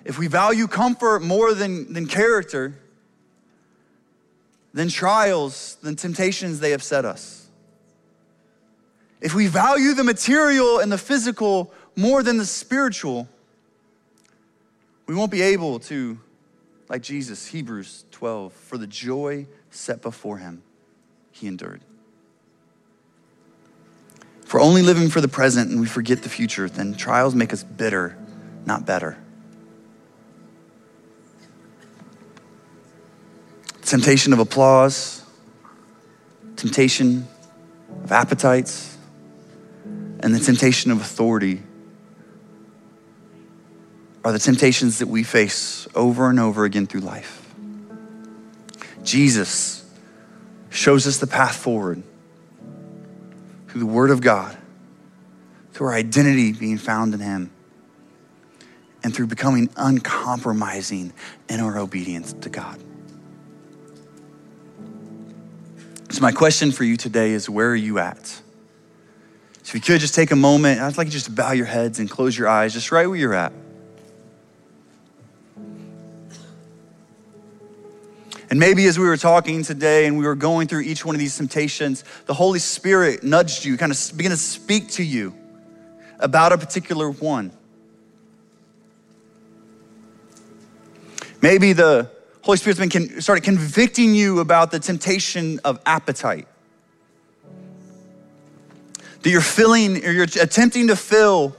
If 0.03 0.17
we 0.17 0.27
value 0.27 0.67
comfort 0.67 1.21
more 1.21 1.53
than, 1.53 1.93
than 1.93 2.07
character, 2.07 2.75
then 4.73 4.89
trials, 4.89 5.77
then 5.81 5.95
temptations 5.95 6.59
they 6.59 6.73
upset 6.73 7.05
us. 7.05 7.47
If 9.21 9.33
we 9.33 9.47
value 9.47 9.93
the 9.93 10.03
material 10.03 10.79
and 10.79 10.91
the 10.91 10.97
physical 10.97 11.73
more 11.95 12.23
than 12.23 12.37
the 12.37 12.45
spiritual, 12.45 13.27
we 15.05 15.15
won't 15.15 15.31
be 15.31 15.41
able 15.41 15.79
to, 15.79 16.19
like 16.89 17.03
Jesus, 17.03 17.45
Hebrews 17.45 18.05
12, 18.11 18.51
for 18.51 18.77
the 18.77 18.87
joy 18.87 19.45
set 19.69 20.01
before 20.01 20.39
him, 20.39 20.63
he 21.31 21.47
endured. 21.47 21.81
If 24.43 24.53
we're 24.55 24.61
only 24.61 24.81
living 24.81 25.09
for 25.09 25.21
the 25.21 25.27
present 25.27 25.69
and 25.69 25.79
we 25.79 25.85
forget 25.85 26.23
the 26.23 26.29
future, 26.29 26.67
then 26.67 26.95
trials 26.95 27.35
make 27.35 27.53
us 27.53 27.63
bitter, 27.63 28.17
not 28.65 28.87
better. 28.87 29.15
Temptation 33.83 34.33
of 34.33 34.39
applause, 34.39 35.23
temptation 36.55 37.27
of 38.03 38.11
appetites, 38.11 38.97
and 40.21 40.33
the 40.33 40.39
temptation 40.39 40.89
of 40.89 40.99
authority 40.99 41.61
are 44.29 44.31
the 44.31 44.37
temptations 44.37 44.99
that 44.99 45.07
we 45.07 45.23
face 45.23 45.87
over 45.95 46.29
and 46.29 46.39
over 46.39 46.63
again 46.63 46.85
through 46.85 47.01
life. 47.01 47.51
Jesus 49.01 49.91
shows 50.69 51.07
us 51.07 51.17
the 51.17 51.25
path 51.25 51.55
forward 51.55 52.03
through 53.67 53.79
the 53.79 53.87
Word 53.87 54.11
of 54.11 54.21
God, 54.21 54.55
through 55.73 55.87
our 55.87 55.93
identity 55.93 56.53
being 56.53 56.77
found 56.77 57.15
in 57.15 57.19
Him, 57.19 57.49
and 59.03 59.15
through 59.15 59.25
becoming 59.25 59.67
uncompromising 59.75 61.11
in 61.49 61.59
our 61.59 61.79
obedience 61.79 62.33
to 62.33 62.49
God. 62.49 62.79
So, 66.11 66.21
my 66.21 66.31
question 66.31 66.71
for 66.71 66.83
you 66.83 66.97
today 66.97 67.31
is 67.31 67.49
where 67.49 67.71
are 67.71 67.75
you 67.75 67.97
at? 67.97 68.27
So, 68.27 68.41
if 69.63 69.73
you 69.73 69.81
could 69.81 70.01
just 70.01 70.13
take 70.13 70.29
a 70.29 70.35
moment, 70.35 70.81
I'd 70.81 70.97
like 70.97 71.07
you 71.07 71.11
just 71.13 71.25
to 71.25 71.31
bow 71.31 71.53
your 71.53 71.65
heads 71.65 71.97
and 71.97 72.07
close 72.07 72.37
your 72.37 72.47
eyes, 72.47 72.73
just 72.73 72.91
right 72.91 73.07
where 73.07 73.17
you're 73.17 73.33
at. 73.33 73.53
And 78.49 78.59
maybe 78.59 78.87
as 78.87 78.97
we 78.97 79.05
were 79.05 79.17
talking 79.17 79.63
today 79.63 80.07
and 80.07 80.17
we 80.17 80.25
were 80.25 80.35
going 80.35 80.67
through 80.67 80.81
each 80.81 81.05
one 81.05 81.13
of 81.13 81.19
these 81.19 81.37
temptations, 81.37 82.03
the 82.25 82.33
Holy 82.33 82.57
Spirit 82.57 83.23
nudged 83.23 83.63
you, 83.63 83.77
kind 83.77 83.91
of 83.91 84.11
began 84.17 84.31
to 84.31 84.37
speak 84.37 84.89
to 84.91 85.03
you 85.03 85.35
about 86.19 86.51
a 86.51 86.57
particular 86.57 87.11
one. 87.11 87.51
Maybe 91.41 91.73
the 91.73 92.09
Holy 92.41 92.57
Spirit's 92.57 92.79
been 92.79 92.89
con- 92.89 93.21
started 93.21 93.43
convicting 93.43 94.15
you 94.15 94.39
about 94.39 94.71
the 94.71 94.79
temptation 94.79 95.59
of 95.63 95.79
appetite. 95.85 96.47
That 99.21 99.29
you're 99.29 99.41
filling 99.41 100.03
or 100.03 100.11
you're 100.11 100.23
attempting 100.23 100.87
to 100.87 100.95
fill 100.95 101.55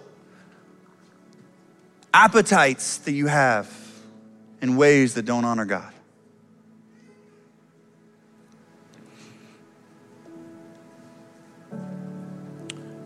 appetites 2.13 2.99
that 2.99 3.13
you 3.13 3.29
have 3.29 3.73
in 4.61 4.77
ways 4.77 5.15
that 5.15 5.25
don't 5.25 5.45
honor 5.45 5.65
God. 5.65 5.93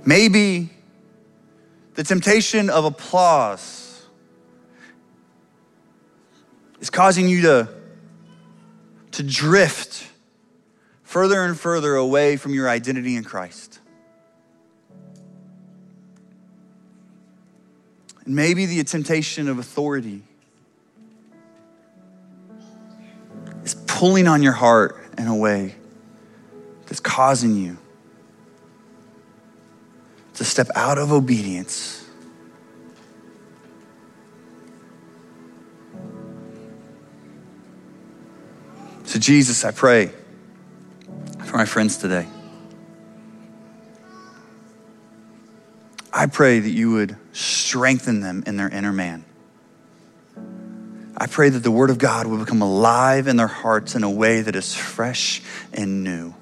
Maybe 0.07 0.71
the 1.95 2.05
temptation 2.05 2.69
of 2.69 2.85
applause 2.85 4.05
is 6.81 6.91
causing 6.91 7.29
you 7.29 7.43
to, 7.43 7.69
to 9.13 9.23
drift 9.23 10.07
further 11.03 11.43
and 11.45 11.59
further 11.59 11.95
away 11.95 12.37
from 12.37 12.53
your 12.53 12.69
identity 12.69 13.17
in 13.17 13.25
Christ. 13.25 13.81
And 18.27 18.35
maybe 18.35 18.67
the 18.67 18.85
temptation 18.85 19.49
of 19.49 19.59
authority 19.59 20.23
is 23.63 23.75
pulling 23.87 24.27
on 24.29 24.43
your 24.43 24.53
heart 24.53 25.03
in 25.17 25.29
a 25.29 25.37
way 25.37 25.77
that's 26.87 27.01
causing 27.01 27.57
you 27.57 27.79
to 30.35 30.45
step 30.45 30.69
out 30.75 30.99
of 30.99 31.13
obedience. 31.13 32.05
So, 39.05 39.19
Jesus, 39.19 39.65
I 39.65 39.71
pray 39.71 40.11
for 41.45 41.57
my 41.57 41.67
friends 41.67 41.99
today. 41.99 42.27
I 46.13 46.27
pray 46.27 46.61
that 46.61 46.71
you 46.71 46.93
would 46.93 47.17
strengthen 47.33 48.21
them 48.21 48.45
in 48.47 48.57
their 48.57 48.69
inner 48.69 48.93
man. 48.93 49.25
I 51.17 51.27
pray 51.27 51.49
that 51.49 51.61
the 51.61 51.71
Word 51.71 51.91
of 51.91 51.99
God 51.99 52.27
will 52.27 52.39
become 52.39 52.61
alive 52.61 53.29
in 53.29 53.37
their 53.37 53.47
hearts 53.47 53.95
in 53.95 54.03
a 54.03 54.11
way 54.11 54.41
that 54.41 54.57
is 54.57 54.75
fresh 54.75 55.43
and 55.73 56.03
new 56.03 56.35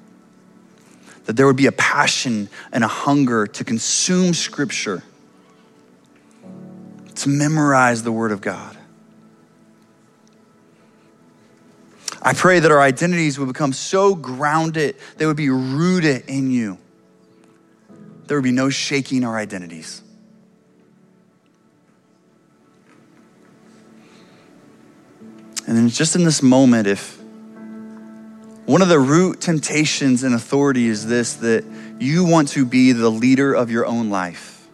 that 1.25 1.37
there 1.37 1.47
would 1.47 1.55
be 1.55 1.67
a 1.67 1.71
passion 1.71 2.49
and 2.71 2.83
a 2.83 2.87
hunger 2.87 3.47
to 3.47 3.63
consume 3.63 4.33
Scripture, 4.33 5.03
to 7.15 7.29
memorize 7.29 8.03
the 8.03 8.11
Word 8.11 8.31
of 8.31 8.41
God. 8.41 8.77
I 12.21 12.33
pray 12.33 12.59
that 12.59 12.71
our 12.71 12.81
identities 12.81 13.37
would 13.37 13.47
become 13.47 13.73
so 13.73 14.15
grounded, 14.15 14.95
they 15.17 15.25
would 15.25 15.37
be 15.37 15.49
rooted 15.49 16.29
in 16.29 16.51
you. 16.51 16.77
There 18.27 18.37
would 18.37 18.45
be 18.45 18.51
no 18.51 18.69
shaking 18.69 19.25
our 19.25 19.37
identities. 19.37 20.01
And 25.67 25.77
then 25.77 25.89
just 25.89 26.15
in 26.15 26.23
this 26.23 26.41
moment, 26.41 26.87
if 26.87 27.22
one 28.65 28.81
of 28.81 28.87
the 28.87 28.99
root 28.99 29.41
temptations 29.41 30.23
in 30.23 30.33
authority 30.33 30.87
is 30.87 31.05
this 31.05 31.33
that 31.35 31.65
you 31.99 32.25
want 32.25 32.49
to 32.49 32.65
be 32.65 32.93
the 32.93 33.09
leader 33.09 33.53
of 33.53 33.69
your 33.69 33.85
own 33.85 34.09
life. 34.09 34.67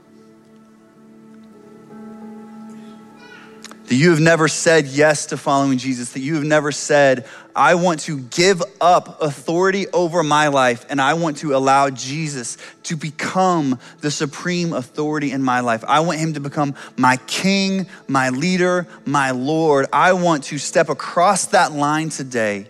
That 3.87 3.95
you 3.95 4.11
have 4.11 4.19
never 4.19 4.47
said 4.47 4.85
yes 4.85 5.25
to 5.27 5.37
following 5.37 5.79
Jesus, 5.79 6.11
that 6.11 6.19
you 6.19 6.35
have 6.35 6.43
never 6.43 6.71
said, 6.71 7.27
I 7.55 7.73
want 7.73 8.01
to 8.01 8.19
give 8.19 8.61
up 8.79 9.19
authority 9.23 9.87
over 9.87 10.21
my 10.21 10.49
life 10.49 10.85
and 10.89 11.01
I 11.01 11.15
want 11.15 11.37
to 11.37 11.55
allow 11.55 11.89
Jesus 11.89 12.57
to 12.83 12.95
become 12.95 13.79
the 14.01 14.11
supreme 14.11 14.73
authority 14.73 15.31
in 15.31 15.41
my 15.41 15.61
life. 15.61 15.83
I 15.87 16.01
want 16.01 16.19
him 16.19 16.33
to 16.35 16.39
become 16.39 16.75
my 16.95 17.17
king, 17.25 17.87
my 18.07 18.29
leader, 18.29 18.87
my 19.05 19.31
Lord. 19.31 19.87
I 19.91 20.13
want 20.13 20.43
to 20.45 20.59
step 20.59 20.89
across 20.89 21.47
that 21.47 21.71
line 21.71 22.09
today 22.09 22.67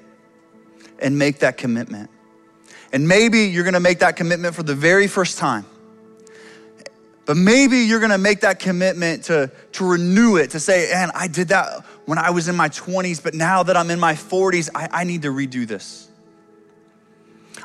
and 1.02 1.18
make 1.18 1.39
that 1.39 1.58
commitment. 1.58 2.10
And 2.91 3.08
maybe 3.08 3.41
you're 3.41 3.64
gonna 3.64 3.80
make 3.80 4.00
that 4.00 4.16
commitment 4.16 4.56
for 4.56 4.64
the 4.64 4.76
very 4.76 5.08
first 5.08 5.38
time. 5.38 5.66
But 7.26 7.38
maybe 7.38 7.80
you're 7.80 8.00
gonna 8.00 8.18
make 8.18 8.41
that 8.41 8.60
commitment 8.60 9.26
to, 9.26 9.52
to 9.74 9.86
renew 9.86 10.38
it, 10.38 10.52
to 10.52 10.60
say, 10.60 10.89
man, 10.91 11.12
I 11.14 11.28
did 11.28 11.50
that 11.50 11.86
when 12.06 12.18
I 12.18 12.32
was 12.32 12.47
in 12.47 12.56
my 12.56 12.70
20s, 12.70 13.22
but 13.22 13.36
now 13.36 13.62
that 13.64 13.78
I'm 13.78 13.91
in 13.91 14.00
my 14.00 14.14
40s, 14.14 14.70
I, 14.74 14.89
I 14.91 15.04
need 15.04 15.22
to 15.22 15.28
redo 15.30 15.68
this. 15.68 16.08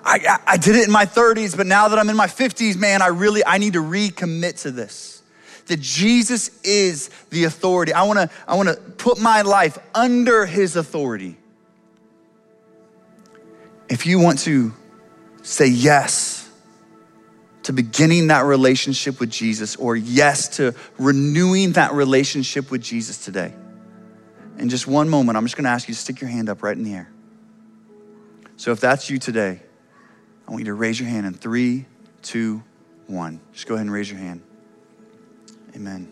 I, 0.05 0.39
I 0.47 0.57
did 0.59 0.77
it 0.77 0.85
in 0.85 0.93
my 0.93 1.07
30s, 1.07 1.57
but 1.57 1.67
now 1.67 1.89
that 1.89 1.99
I'm 1.99 2.11
in 2.11 2.17
my 2.17 2.27
50s, 2.27 2.77
man, 2.77 3.01
I 3.01 3.07
really, 3.07 3.43
I 3.47 3.57
need 3.57 3.73
to 3.73 3.83
recommit 3.83 4.61
to 4.63 4.71
this. 4.71 5.23
That 5.67 5.81
Jesus 5.81 6.61
is 6.63 7.09
the 7.31 7.45
authority. 7.45 7.95
I 7.95 8.03
wanna, 8.03 8.29
I 8.47 8.57
wanna 8.57 8.75
put 8.75 9.19
my 9.19 9.41
life 9.41 9.79
under 9.95 10.45
his 10.45 10.77
authority 10.77 11.39
if 13.95 14.07
you 14.07 14.19
want 14.19 14.41
to 14.41 14.73
say 15.43 15.69
yes 15.69 16.51
to 17.63 17.73
beginning 17.73 18.27
that 18.27 18.45
relationship 18.45 19.21
with 19.21 19.31
Jesus 19.31 19.77
or 19.77 19.95
yes 19.95 20.57
to 20.57 20.75
renewing 20.99 21.75
that 21.75 21.93
relationship 21.93 22.73
with 22.73 22.83
Jesus 22.83 23.25
today, 23.25 23.55
in 24.59 24.69
just 24.69 24.89
one 24.89 25.09
moment, 25.09 25.39
I'm 25.39 25.45
just 25.45 25.57
gonna 25.57 25.69
ask 25.69 25.87
you 25.87 25.95
to 25.95 26.01
stick 26.01 26.21
your 26.21 26.29
hand 26.29 26.49
up 26.49 26.65
right 26.65 26.77
in 26.77 26.83
the 26.83 26.93
air. 26.93 27.09
So 28.57 28.73
if 28.73 28.81
that's 28.81 29.09
you 29.09 29.21
today, 29.21 29.61
I 30.49 30.51
want 30.51 30.63
you 30.63 30.67
to 30.67 30.75
raise 30.75 30.99
your 30.99 31.09
hand 31.09 31.25
in 31.25 31.33
three, 31.33 31.87
two, 32.23 32.65
one. 33.07 33.41
Just 33.53 33.69
go 33.69 33.75
ahead 33.75 33.87
and 33.87 33.93
raise 33.93 34.11
your 34.11 34.19
hand. 34.19 34.43
Amen. 35.77 36.09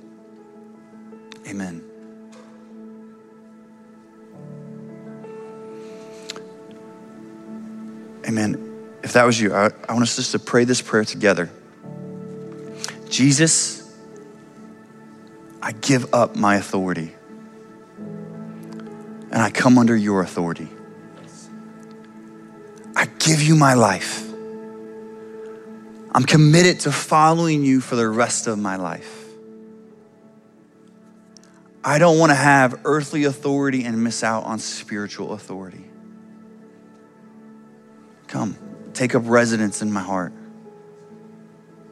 Amen. 1.48 1.91
Amen. 8.26 9.00
If 9.02 9.14
that 9.14 9.24
was 9.24 9.40
you, 9.40 9.52
I, 9.54 9.70
I 9.88 9.92
want 9.92 10.02
us 10.02 10.16
just 10.16 10.32
to 10.32 10.38
pray 10.38 10.64
this 10.64 10.80
prayer 10.80 11.04
together. 11.04 11.50
Jesus, 13.08 13.94
I 15.60 15.72
give 15.72 16.14
up 16.14 16.34
my 16.36 16.56
authority 16.56 17.12
and 17.98 19.40
I 19.40 19.50
come 19.50 19.78
under 19.78 19.96
your 19.96 20.22
authority. 20.22 20.68
I 22.94 23.06
give 23.18 23.42
you 23.42 23.56
my 23.56 23.74
life. 23.74 24.28
I'm 26.14 26.24
committed 26.24 26.80
to 26.80 26.92
following 26.92 27.64
you 27.64 27.80
for 27.80 27.96
the 27.96 28.08
rest 28.08 28.46
of 28.46 28.58
my 28.58 28.76
life. 28.76 29.24
I 31.84 31.98
don't 31.98 32.18
want 32.18 32.30
to 32.30 32.36
have 32.36 32.80
earthly 32.84 33.24
authority 33.24 33.84
and 33.84 34.04
miss 34.04 34.22
out 34.22 34.44
on 34.44 34.58
spiritual 34.58 35.32
authority. 35.32 35.84
Come, 38.32 38.56
take 38.94 39.14
up 39.14 39.24
residence 39.26 39.82
in 39.82 39.92
my 39.92 40.00
heart, 40.00 40.32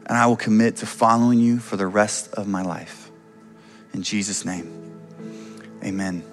and 0.06 0.16
I 0.16 0.26
will 0.26 0.38
commit 0.38 0.76
to 0.76 0.86
following 0.86 1.38
you 1.38 1.58
for 1.58 1.76
the 1.76 1.86
rest 1.86 2.32
of 2.32 2.48
my 2.48 2.62
life. 2.62 3.10
In 3.92 4.02
Jesus' 4.02 4.46
name, 4.46 4.90
amen. 5.84 6.24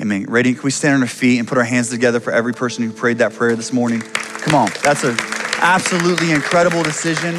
Amen. 0.00 0.24
Ready? 0.30 0.54
Can 0.54 0.62
we 0.62 0.70
stand 0.70 0.94
on 0.94 1.02
our 1.02 1.06
feet 1.06 1.38
and 1.38 1.46
put 1.46 1.58
our 1.58 1.64
hands 1.64 1.90
together 1.90 2.20
for 2.20 2.32
every 2.32 2.54
person 2.54 2.84
who 2.84 2.90
prayed 2.90 3.18
that 3.18 3.34
prayer 3.34 3.54
this 3.54 3.70
morning? 3.70 4.00
Come 4.00 4.54
on, 4.54 4.70
that's 4.82 5.04
an 5.04 5.18
absolutely 5.58 6.30
incredible 6.30 6.82
decision. 6.82 7.34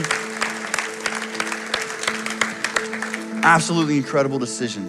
Absolutely 3.44 3.98
incredible 3.98 4.38
decision. 4.38 4.88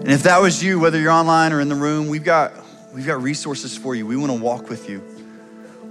And 0.00 0.10
if 0.10 0.24
that 0.24 0.42
was 0.42 0.62
you, 0.62 0.78
whether 0.78 1.00
you're 1.00 1.10
online 1.10 1.54
or 1.54 1.62
in 1.62 1.70
the 1.70 1.74
room, 1.74 2.08
we've 2.08 2.22
got 2.22 2.63
We've 2.94 3.04
got 3.04 3.20
resources 3.20 3.76
for 3.76 3.96
you. 3.96 4.06
We 4.06 4.16
want 4.16 4.30
to 4.30 4.38
walk 4.38 4.70
with 4.70 4.88
you. 4.88 5.02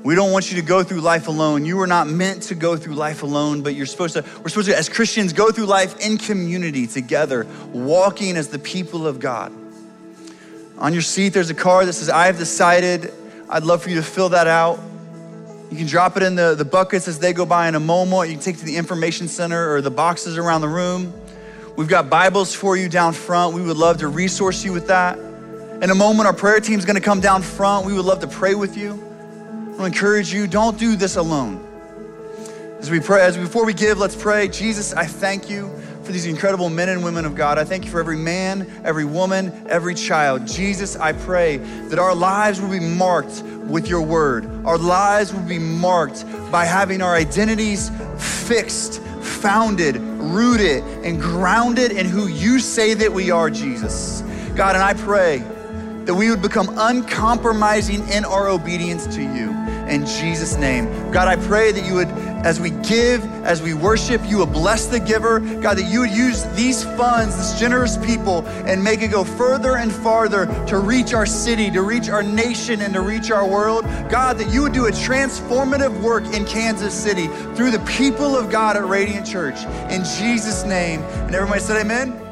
We 0.03 0.15
don't 0.15 0.31
want 0.31 0.49
you 0.49 0.61
to 0.61 0.65
go 0.65 0.83
through 0.83 1.01
life 1.01 1.27
alone. 1.27 1.65
You 1.65 1.75
were 1.75 1.87
not 1.87 2.07
meant 2.07 2.43
to 2.43 2.55
go 2.55 2.77
through 2.77 2.95
life 2.95 3.23
alone, 3.23 3.61
but 3.61 3.75
you're 3.75 3.85
supposed 3.85 4.13
to, 4.13 4.21
we're 4.41 4.49
supposed 4.49 4.69
to, 4.69 4.77
as 4.77 4.87
Christians, 4.87 5.33
go 5.33 5.51
through 5.51 5.65
life 5.65 5.99
in 5.99 6.17
community 6.17 6.87
together, 6.87 7.45
walking 7.73 8.37
as 8.37 8.47
the 8.47 8.59
people 8.59 9.05
of 9.05 9.19
God. 9.19 9.51
On 10.77 10.93
your 10.93 11.01
seat, 11.01 11.29
there's 11.29 11.49
a 11.49 11.53
card 11.53 11.87
that 11.87 11.93
says, 11.93 12.09
I 12.09 12.27
have 12.27 12.37
decided. 12.37 13.13
I'd 13.49 13.63
love 13.63 13.83
for 13.83 13.89
you 13.89 13.95
to 13.95 14.03
fill 14.03 14.29
that 14.29 14.47
out. 14.47 14.79
You 15.71 15.77
can 15.77 15.87
drop 15.87 16.15
it 16.15 16.23
in 16.23 16.35
the, 16.35 16.55
the 16.55 16.65
buckets 16.65 17.09
as 17.09 17.19
they 17.19 17.33
go 17.33 17.45
by 17.45 17.67
in 17.67 17.75
a 17.75 17.81
moment. 17.81 18.29
You 18.29 18.35
can 18.35 18.43
take 18.43 18.55
it 18.55 18.59
to 18.59 18.65
the 18.65 18.77
information 18.77 19.27
center 19.27 19.75
or 19.75 19.81
the 19.81 19.91
boxes 19.91 20.37
around 20.37 20.61
the 20.61 20.69
room. 20.69 21.13
We've 21.75 21.87
got 21.87 22.09
Bibles 22.09 22.55
for 22.55 22.77
you 22.77 22.87
down 22.87 23.11
front. 23.11 23.55
We 23.55 23.61
would 23.61 23.77
love 23.77 23.97
to 23.97 24.07
resource 24.07 24.63
you 24.63 24.71
with 24.71 24.87
that. 24.87 25.17
In 25.83 25.89
a 25.89 25.95
moment, 25.95 26.27
our 26.27 26.33
prayer 26.33 26.61
team 26.61 26.79
is 26.79 26.85
going 26.85 26.95
to 26.95 27.01
come 27.01 27.19
down 27.19 27.41
front. 27.41 27.85
We 27.85 27.91
would 27.91 28.05
love 28.05 28.21
to 28.21 28.27
pray 28.27 28.55
with 28.55 28.77
you. 28.77 29.03
I 29.77 29.87
encourage 29.87 30.31
you, 30.31 30.47
don't 30.47 30.79
do 30.79 30.95
this 30.95 31.17
alone. 31.17 31.61
As 32.79 32.89
we 32.89 33.01
pray, 33.01 33.21
as 33.21 33.35
before 33.35 33.65
we 33.65 33.73
give, 33.73 33.97
let's 33.97 34.15
pray. 34.15 34.47
Jesus, 34.47 34.93
I 34.93 35.05
thank 35.05 35.49
you 35.49 35.69
for 36.03 36.13
these 36.13 36.25
incredible 36.25 36.69
men 36.69 36.87
and 36.87 37.03
women 37.03 37.25
of 37.25 37.35
God. 37.35 37.57
I 37.57 37.65
thank 37.65 37.83
you 37.83 37.91
for 37.91 37.99
every 37.99 38.15
man, 38.15 38.71
every 38.85 39.03
woman, 39.03 39.51
every 39.67 39.93
child. 39.93 40.47
Jesus, 40.47 40.95
I 40.95 41.11
pray 41.11 41.57
that 41.57 41.99
our 41.99 42.15
lives 42.15 42.61
will 42.61 42.71
be 42.71 42.79
marked 42.79 43.41
with 43.41 43.89
your 43.89 44.03
word. 44.03 44.45
Our 44.65 44.77
lives 44.77 45.33
will 45.33 45.41
be 45.41 45.59
marked 45.59 46.23
by 46.49 46.63
having 46.63 47.01
our 47.01 47.13
identities 47.13 47.91
fixed, 48.47 49.01
founded, 49.21 49.97
rooted, 49.97 50.81
and 51.03 51.19
grounded 51.19 51.91
in 51.91 52.05
who 52.05 52.27
you 52.27 52.59
say 52.59 52.93
that 52.93 53.11
we 53.11 53.31
are, 53.31 53.49
Jesus. 53.49 54.21
God, 54.55 54.75
and 54.75 54.83
I 54.83 54.93
pray 54.93 55.43
that 56.05 56.13
we 56.13 56.29
would 56.29 56.41
become 56.41 56.69
uncompromising 56.77 58.07
in 58.09 58.25
our 58.25 58.49
obedience 58.49 59.07
to 59.15 59.21
you. 59.21 59.51
In 59.87 60.05
Jesus' 60.05 60.55
name. 60.55 60.85
God, 61.11 61.27
I 61.27 61.35
pray 61.35 61.71
that 61.71 61.85
you 61.85 61.95
would, 61.95 62.07
as 62.07 62.59
we 62.59 62.69
give, 62.69 63.23
as 63.43 63.61
we 63.61 63.73
worship, 63.73 64.21
you 64.25 64.37
would 64.39 64.53
bless 64.53 64.87
the 64.87 64.99
giver. 64.99 65.39
God, 65.39 65.77
that 65.77 65.91
you 65.91 65.99
would 66.01 66.11
use 66.11 66.45
these 66.55 66.83
funds, 66.83 67.35
this 67.35 67.59
generous 67.59 67.97
people, 67.97 68.45
and 68.65 68.81
make 68.81 69.01
it 69.01 69.09
go 69.09 69.23
further 69.23 69.77
and 69.77 69.91
farther 69.91 70.45
to 70.67 70.79
reach 70.79 71.13
our 71.13 71.25
city, 71.25 71.69
to 71.71 71.81
reach 71.81 72.09
our 72.09 72.23
nation, 72.23 72.81
and 72.81 72.93
to 72.93 73.01
reach 73.01 73.29
our 73.29 73.47
world. 73.47 73.83
God, 74.09 74.37
that 74.37 74.53
you 74.53 74.61
would 74.63 74.73
do 74.73 74.85
a 74.85 74.91
transformative 74.91 76.01
work 76.01 76.23
in 76.33 76.45
Kansas 76.45 76.93
City 76.93 77.27
through 77.55 77.71
the 77.71 77.83
people 77.85 78.37
of 78.37 78.49
God 78.49 78.77
at 78.77 78.85
Radiant 78.85 79.27
Church. 79.27 79.63
In 79.91 80.03
Jesus' 80.17 80.63
name. 80.63 81.01
And 81.01 81.35
everybody 81.35 81.59
said, 81.59 81.77
Amen. 81.77 82.22